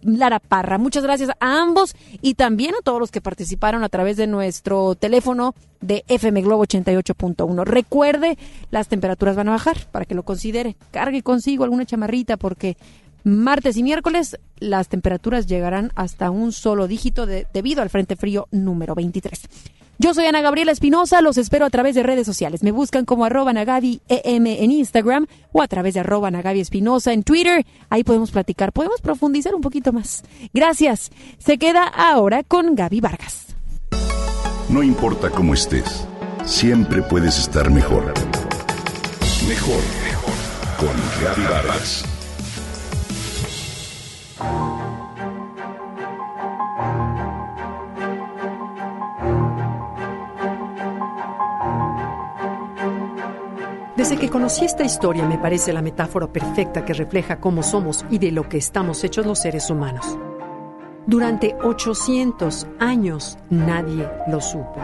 Lara 0.03 0.39
Parra. 0.39 0.79
Muchas 0.79 1.03
gracias 1.03 1.29
a 1.41 1.61
ambos 1.61 1.95
y 2.23 2.33
también 2.35 2.75
a 2.75 2.83
todos 2.83 2.99
los 3.01 3.11
que 3.11 3.21
participaron 3.21 3.85
a 3.85 3.89
través 3.91 4.17
de 4.17 4.27
nuestro 4.27 4.95
teléfono 4.95 5.55
de 5.83 6.05
FM 6.09 6.41
Globo 6.41 6.65
88.1. 6.65 7.65
Recuerde, 7.65 8.39
las 8.71 8.89
temperaturas 8.89 9.37
van 9.37 9.49
a 9.49 9.53
bajar 9.53 9.77
para 9.93 10.07
que 10.07 10.15
lo 10.15 10.23
considere. 10.23 10.77
Cargue 10.91 11.23
consigo 11.23 11.65
alguna 11.65 11.85
chamarrita 11.85 12.39
porque 12.39 12.79
martes 13.25 13.77
y 13.77 13.83
miércoles 13.83 14.39
las 14.59 14.89
temperaturas 14.89 15.47
llegarán 15.47 15.93
hasta 15.97 16.31
un 16.31 16.53
solo 16.53 16.87
dígito 16.89 17.27
de- 17.27 17.47
debido 17.53 17.83
al 17.83 17.91
Frente 17.91 18.17
Frío 18.17 18.49
número 18.53 18.95
23. 18.95 19.39
Yo 20.01 20.15
soy 20.15 20.25
Ana 20.25 20.41
Gabriela 20.41 20.73
Espinosa, 20.73 21.21
los 21.21 21.37
espero 21.37 21.67
a 21.67 21.71
través 21.71 21.95
de 21.95 22.03
redes 22.03 22.25
sociales. 22.25 22.63
Me 22.63 22.73
buscan 22.73 23.05
como 23.05 23.27
arroba 23.27 23.53
EM 23.53 24.47
en 24.47 24.71
Instagram 24.71 25.27
o 25.53 25.61
a 25.61 25.69
través 25.69 25.93
de 25.93 26.01
arroba 26.01 26.31
Nagabi 26.31 26.61
Espinosa 26.61 27.13
en 27.13 27.23
Twitter. 27.23 27.67
Ahí 27.91 28.03
podemos 28.03 28.31
platicar, 28.31 28.73
podemos 28.73 29.03
profundizar 29.03 29.55
un 29.55 29.61
poquito 29.61 29.93
más. 29.93 30.25
Gracias. 30.55 31.11
Se 31.37 31.59
queda 31.59 31.85
ahora 31.85 32.43
con 32.45 32.77
Gaby 32.77 33.03
Vargas. 33.03 33.49
No 34.71 34.83
importa 34.83 35.29
cómo 35.29 35.53
estés, 35.53 36.07
siempre 36.47 37.03
puedes 37.03 37.39
estar 37.39 37.71
mejor. 37.71 38.15
Mejor, 39.47 39.83
mejor. 40.03 40.35
Con 40.79 40.97
Gaby 41.23 41.43
Vargas. 41.43 42.05
Desde 54.01 54.17
que 54.17 54.31
conocí 54.31 54.65
esta 54.65 54.83
historia 54.83 55.29
me 55.29 55.37
parece 55.37 55.75
la 55.75 55.83
metáfora 55.83 56.33
perfecta 56.33 56.87
que 56.87 56.95
refleja 56.95 57.39
cómo 57.39 57.63
somos 57.63 58.03
y 58.09 58.17
de 58.17 58.33
lo 58.33 58.49
que 58.49 58.57
estamos 58.57 59.05
hechos 59.05 59.27
los 59.27 59.41
seres 59.41 59.69
humanos. 59.69 60.17
Durante 61.07 61.55
800 61.63 62.67
años 62.79 63.37
nadie 63.51 64.09
lo 64.27 64.41
supo. 64.41 64.81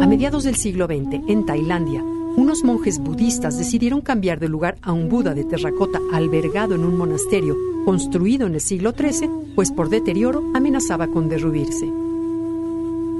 A 0.00 0.06
mediados 0.06 0.44
del 0.44 0.54
siglo 0.54 0.86
XX, 0.86 1.20
en 1.26 1.44
Tailandia, 1.44 2.04
unos 2.04 2.62
monjes 2.62 3.00
budistas 3.00 3.58
decidieron 3.58 4.02
cambiar 4.02 4.38
de 4.38 4.48
lugar 4.48 4.76
a 4.82 4.92
un 4.92 5.08
Buda 5.08 5.34
de 5.34 5.42
terracota 5.46 5.98
albergado 6.12 6.76
en 6.76 6.84
un 6.84 6.96
monasterio 6.96 7.56
construido 7.84 8.46
en 8.46 8.54
el 8.54 8.60
siglo 8.60 8.92
XIII, 8.92 9.52
pues 9.56 9.72
por 9.72 9.88
deterioro 9.88 10.44
amenazaba 10.54 11.08
con 11.08 11.28
derruirse. 11.28 11.90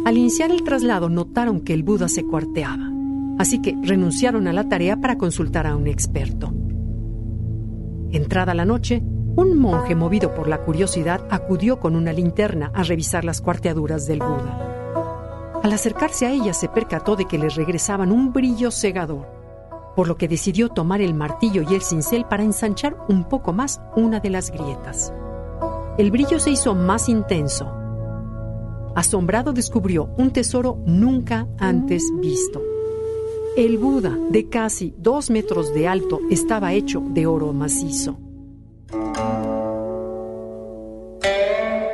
Al 0.05 0.16
iniciar 0.16 0.51
el 0.51 0.62
traslado 0.62 1.09
notaron 1.09 1.61
que 1.61 1.74
el 1.74 1.82
Buda 1.82 2.09
se 2.09 2.24
cuarteaba, 2.24 2.90
así 3.38 3.61
que 3.61 3.76
renunciaron 3.82 4.48
a 4.48 4.53
la 4.53 4.68
tarea 4.68 4.96
para 4.96 5.18
consultar 5.18 5.66
a 5.66 5.76
un 5.76 5.86
experto. 5.86 6.53
Entrada 8.11 8.55
la 8.55 8.64
noche, 8.64 9.03
un 9.36 9.59
monje 9.59 9.94
movido 9.94 10.34
por 10.34 10.48
la 10.48 10.62
curiosidad 10.64 11.24
acudió 11.30 11.78
con 11.78 11.94
una 11.96 12.12
linterna 12.12 12.72
a 12.74 12.82
revisar 12.82 13.24
las 13.24 13.40
cuarteaduras 13.40 14.07
del 14.07 14.20
Buda. 14.20 15.61
Al 15.62 15.72
acercarse 15.72 16.26
a 16.26 16.32
ella 16.32 16.55
se 16.55 16.68
percató 16.68 17.14
de 17.14 17.26
que 17.26 17.38
le 17.38 17.51
regresaban 17.51 18.11
un 18.11 18.32
brillo 18.32 18.70
cegador, 18.70 19.26
por 19.94 20.09
lo 20.09 20.16
que 20.16 20.28
decidió 20.28 20.70
tomar 20.70 21.03
el 21.03 21.12
martillo 21.14 21.62
y 21.68 21.74
el 21.74 21.82
cincel 21.82 22.24
para 22.24 22.42
ensanchar 22.42 22.96
un 23.09 23.24
poco 23.24 23.53
más 23.53 23.80
una 23.94 24.18
de 24.18 24.30
las 24.30 24.51
grietas. 24.51 25.12
El 25.98 26.11
brillo 26.11 26.40
se 26.40 26.51
hizo 26.51 26.74
más 26.74 27.09
intenso. 27.11 27.79
Asombrado 28.95 29.53
descubrió 29.53 30.11
un 30.18 30.32
tesoro 30.32 30.82
nunca 30.86 31.47
antes 31.59 32.05
visto. 32.20 32.62
El 33.57 33.78
Buda, 33.78 34.16
de 34.30 34.49
casi 34.49 34.95
dos 34.99 35.30
metros 35.30 35.72
de 35.74 35.88
alto, 35.88 36.20
estaba 36.30 36.72
hecho 36.72 37.01
de 37.01 37.26
oro 37.26 37.53
macizo. 37.53 38.18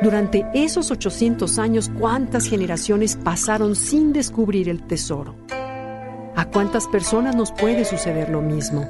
Durante 0.01 0.45
esos 0.53 0.91
800 0.91 1.57
años, 1.59 1.91
¿cuántas 1.99 2.47
generaciones 2.47 3.15
pasaron 3.15 3.75
sin 3.75 4.13
descubrir 4.13 4.69
el 4.69 4.83
tesoro? 4.83 5.35
¿A 6.35 6.45
cuántas 6.45 6.87
personas 6.87 7.35
nos 7.35 7.51
puede 7.51 7.83
suceder 7.83 8.29
lo 8.29 8.41
mismo? 8.41 8.87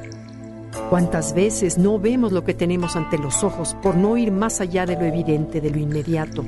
¿Cuántas 0.89 1.33
veces 1.33 1.77
no 1.77 1.99
vemos 1.99 2.31
lo 2.31 2.43
que 2.43 2.53
tenemos 2.53 2.95
ante 2.95 3.17
los 3.17 3.43
ojos 3.43 3.75
por 3.81 3.95
no 3.95 4.17
ir 4.17 4.31
más 4.31 4.61
allá 4.61 4.85
de 4.85 4.95
lo 4.95 5.05
evidente, 5.05 5.61
de 5.61 5.71
lo 5.71 5.79
inmediato? 5.79 6.45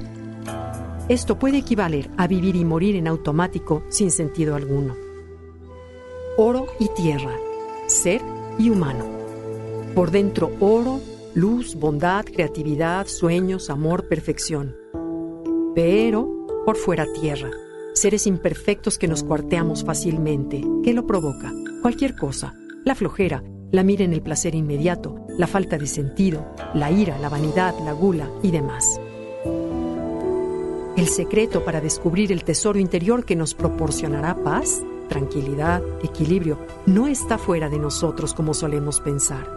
Esto 1.09 1.39
puede 1.39 1.57
equivaler 1.57 2.11
a 2.17 2.27
vivir 2.27 2.55
y 2.55 2.63
morir 2.63 2.95
en 2.95 3.07
automático 3.07 3.81
sin 3.89 4.11
sentido 4.11 4.53
alguno. 4.53 4.95
Oro 6.37 6.67
y 6.79 6.87
tierra, 6.89 7.35
ser 7.87 8.21
y 8.59 8.69
humano. 8.69 9.05
Por 9.95 10.11
dentro 10.11 10.51
oro, 10.59 10.99
luz, 11.33 11.73
bondad, 11.73 12.25
creatividad, 12.25 13.07
sueños, 13.07 13.71
amor, 13.71 14.07
perfección. 14.07 14.75
Pero 15.73 16.29
por 16.63 16.77
fuera 16.77 17.07
tierra, 17.19 17.49
seres 17.95 18.27
imperfectos 18.27 18.99
que 18.99 19.07
nos 19.07 19.23
cuarteamos 19.23 19.83
fácilmente. 19.83 20.61
¿Qué 20.83 20.93
lo 20.93 21.07
provoca? 21.07 21.51
Cualquier 21.81 22.15
cosa. 22.15 22.53
La 22.85 22.93
flojera, 22.93 23.43
la 23.71 23.83
mira 23.83 24.05
en 24.05 24.13
el 24.13 24.21
placer 24.21 24.53
inmediato, 24.53 25.25
la 25.39 25.47
falta 25.47 25.79
de 25.79 25.87
sentido, 25.87 26.45
la 26.75 26.91
ira, 26.91 27.17
la 27.17 27.29
vanidad, 27.29 27.73
la 27.83 27.93
gula 27.93 28.29
y 28.43 28.51
demás. 28.51 28.99
El 30.99 31.07
secreto 31.07 31.63
para 31.63 31.79
descubrir 31.79 32.33
el 32.33 32.43
tesoro 32.43 32.77
interior 32.77 33.23
que 33.23 33.37
nos 33.37 33.53
proporcionará 33.53 34.35
paz, 34.43 34.81
tranquilidad, 35.07 35.81
equilibrio, 36.03 36.59
no 36.85 37.07
está 37.07 37.37
fuera 37.37 37.69
de 37.69 37.79
nosotros 37.79 38.33
como 38.33 38.53
solemos 38.53 38.99
pensar. 38.99 39.47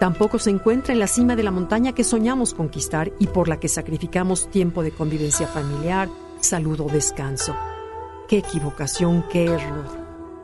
Tampoco 0.00 0.38
se 0.38 0.48
encuentra 0.48 0.94
en 0.94 1.00
la 1.00 1.06
cima 1.06 1.36
de 1.36 1.42
la 1.42 1.50
montaña 1.50 1.92
que 1.92 2.02
soñamos 2.02 2.54
conquistar 2.54 3.12
y 3.18 3.26
por 3.26 3.46
la 3.46 3.60
que 3.60 3.68
sacrificamos 3.68 4.50
tiempo 4.50 4.82
de 4.82 4.92
convivencia 4.92 5.46
familiar, 5.46 6.08
salud 6.40 6.80
o 6.80 6.86
descanso. 6.86 7.54
Qué 8.26 8.38
equivocación, 8.38 9.26
qué 9.30 9.44
error. 9.44 9.84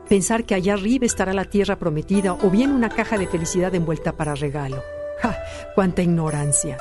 Pensar 0.07 0.45
que 0.45 0.55
allá 0.55 0.75
arriba 0.75 1.07
estará 1.07 1.33
la 1.33 1.47
tierra 1.47 1.79
prometida 1.79 2.35
o 2.35 2.51
bien 2.51 2.73
una 2.73 2.91
caja 2.91 3.17
de 3.17 3.27
felicidad 3.27 3.75
envuelta 3.75 4.13
para 4.13 4.35
regalo. 4.35 4.83
¡Ja! 5.23 5.35
¡Cuánta 5.75 6.03
ignorancia! 6.03 6.77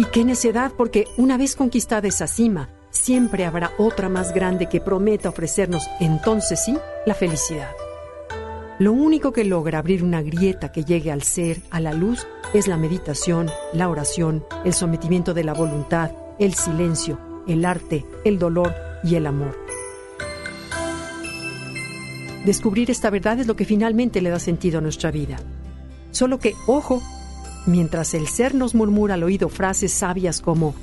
Y 0.00 0.06
qué 0.06 0.24
necedad, 0.24 0.72
porque 0.74 1.08
una 1.18 1.36
vez 1.36 1.54
conquistada 1.54 2.08
esa 2.08 2.26
cima, 2.26 2.70
siempre 2.88 3.44
habrá 3.44 3.72
otra 3.76 4.08
más 4.08 4.32
grande 4.32 4.66
que 4.66 4.80
prometa 4.80 5.28
ofrecernos, 5.28 5.86
entonces 6.00 6.64
sí, 6.64 6.74
la 7.04 7.12
felicidad. 7.12 7.68
Lo 8.78 8.94
único 8.94 9.34
que 9.34 9.44
logra 9.44 9.78
abrir 9.78 10.02
una 10.02 10.22
grieta 10.22 10.72
que 10.72 10.84
llegue 10.84 11.12
al 11.12 11.22
ser, 11.22 11.60
a 11.68 11.80
la 11.80 11.92
luz, 11.92 12.26
es 12.54 12.66
la 12.66 12.78
meditación, 12.78 13.50
la 13.74 13.90
oración, 13.90 14.42
el 14.64 14.72
sometimiento 14.72 15.34
de 15.34 15.44
la 15.44 15.52
voluntad, 15.52 16.12
el 16.38 16.54
silencio, 16.54 17.18
el 17.46 17.66
arte, 17.66 18.06
el 18.24 18.38
dolor 18.38 18.74
y 19.04 19.16
el 19.16 19.26
amor. 19.26 19.54
Descubrir 22.46 22.90
esta 22.90 23.10
verdad 23.10 23.38
es 23.38 23.46
lo 23.46 23.54
que 23.54 23.66
finalmente 23.66 24.22
le 24.22 24.30
da 24.30 24.38
sentido 24.38 24.78
a 24.78 24.80
nuestra 24.80 25.10
vida. 25.10 25.36
Solo 26.10 26.38
que, 26.38 26.54
ojo, 26.66 27.02
mientras 27.66 28.14
el 28.14 28.26
ser 28.26 28.54
nos 28.54 28.74
murmura 28.74 29.14
al 29.14 29.22
oído 29.22 29.48
frases 29.48 29.92
sabias 29.92 30.40
como 30.40 30.74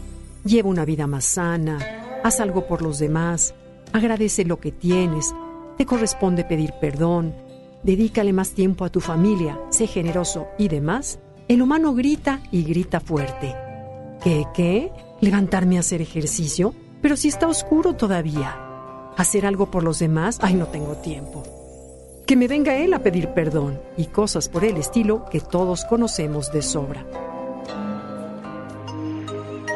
lleva 0.44 0.70
una 0.70 0.86
vida 0.86 1.08
más 1.08 1.26
sana, 1.26 1.80
haz 2.24 2.40
algo 2.40 2.68
por 2.68 2.82
los 2.82 3.00
demás, 3.00 3.54
agradece 3.94 4.46
lo 4.46 4.60
que 4.60 4.72
tienes, 4.72 5.34
te 5.78 5.86
corresponde 5.86 6.44
pedir 6.44 6.74
perdón, 6.80 7.36
dedícale 7.84 8.34
más 8.34 8.52
tiempo 8.52 8.86
a 8.86 8.90
tu 8.90 9.02
familia, 9.02 9.60
sé 9.70 9.88
generoso 9.88 10.48
y 10.58 10.68
demás, 10.68 11.20
el 11.48 11.62
humano 11.62 11.94
grita 11.94 12.42
y 12.52 12.64
grita 12.64 13.00
fuerte. 13.00 13.56
¿Qué, 14.24 14.46
qué? 14.54 14.92
¿Levantarme 15.22 15.78
a 15.78 15.82
hacer 15.82 16.02
ejercicio? 16.02 16.74
Pero 17.02 17.16
si 17.16 17.28
está 17.28 17.48
oscuro 17.48 17.96
todavía. 17.96 18.64
¿Hacer 19.16 19.46
algo 19.46 19.72
por 19.72 19.84
los 19.84 20.00
demás? 20.00 20.40
Ay, 20.42 20.56
no 20.56 20.68
tengo 20.68 20.98
tiempo. 20.98 21.57
Que 22.28 22.36
me 22.36 22.50
venga 22.50 22.76
él 22.76 22.94
a 22.94 23.00
pedir 23.00 23.30
perdón 23.30 23.80
y 23.96 24.08
cosas 24.08 24.50
por 24.50 24.66
el 24.66 24.76
estilo 24.76 25.24
que 25.32 25.40
todos 25.40 25.86
conocemos 25.86 26.52
de 26.52 26.62
sobra. 26.62 27.06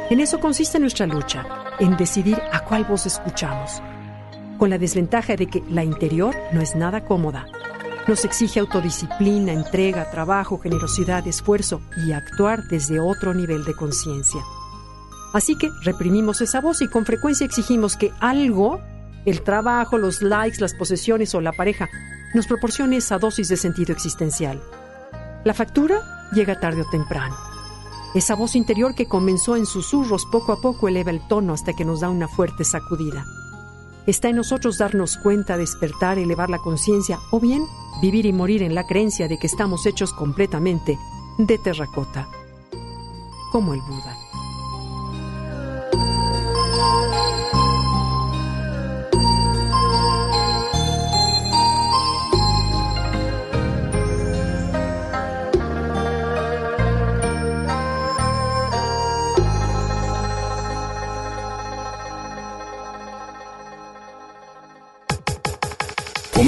En 0.09 0.19
eso 0.19 0.41
consiste 0.41 0.77
nuestra 0.77 1.07
lucha, 1.07 1.45
en 1.79 1.95
decidir 1.95 2.37
a 2.51 2.65
cuál 2.65 2.83
voz 2.83 3.05
escuchamos, 3.05 3.81
con 4.57 4.69
la 4.69 4.77
desventaja 4.77 5.37
de 5.37 5.47
que 5.47 5.63
la 5.69 5.85
interior 5.85 6.35
no 6.51 6.59
es 6.59 6.75
nada 6.75 7.05
cómoda. 7.05 7.45
Nos 8.09 8.25
exige 8.25 8.59
autodisciplina, 8.59 9.53
entrega, 9.53 10.11
trabajo, 10.11 10.59
generosidad, 10.59 11.25
esfuerzo 11.25 11.79
y 12.05 12.11
actuar 12.11 12.63
desde 12.69 12.99
otro 12.99 13.33
nivel 13.33 13.63
de 13.63 13.75
conciencia. 13.75 14.41
Así 15.31 15.57
que 15.57 15.69
reprimimos 15.83 16.41
esa 16.41 16.59
voz 16.59 16.81
y 16.81 16.89
con 16.89 17.05
frecuencia 17.05 17.45
exigimos 17.45 17.95
que 17.95 18.11
algo, 18.19 18.81
el 19.25 19.41
trabajo, 19.41 19.97
los 19.97 20.21
likes, 20.21 20.59
las 20.59 20.73
posesiones 20.73 21.33
o 21.33 21.39
la 21.39 21.53
pareja, 21.53 21.87
nos 22.33 22.47
proporcione 22.47 22.97
esa 22.97 23.17
dosis 23.17 23.49
de 23.49 23.57
sentido 23.57 23.93
existencial. 23.93 24.61
La 25.43 25.53
factura 25.53 26.29
llega 26.33 26.59
tarde 26.59 26.81
o 26.81 26.89
temprano. 26.89 27.35
Esa 28.13 28.35
voz 28.35 28.55
interior 28.55 28.93
que 28.93 29.07
comenzó 29.07 29.55
en 29.55 29.65
susurros 29.65 30.25
poco 30.25 30.51
a 30.51 30.61
poco 30.61 30.87
eleva 30.87 31.11
el 31.11 31.25
tono 31.27 31.53
hasta 31.53 31.73
que 31.73 31.85
nos 31.85 32.01
da 32.01 32.09
una 32.09 32.27
fuerte 32.27 32.63
sacudida. 32.63 33.25
Está 34.05 34.29
en 34.29 34.35
nosotros 34.35 34.77
darnos 34.77 35.17
cuenta, 35.17 35.57
despertar, 35.57 36.17
elevar 36.17 36.49
la 36.49 36.57
conciencia 36.57 37.19
o 37.31 37.39
bien 37.39 37.63
vivir 38.01 38.25
y 38.25 38.33
morir 38.33 38.63
en 38.63 38.75
la 38.75 38.85
creencia 38.87 39.27
de 39.27 39.37
que 39.37 39.47
estamos 39.47 39.85
hechos 39.85 40.13
completamente 40.13 40.97
de 41.37 41.57
terracota, 41.57 42.27
como 43.51 43.73
el 43.73 43.81
Buda. 43.81 44.20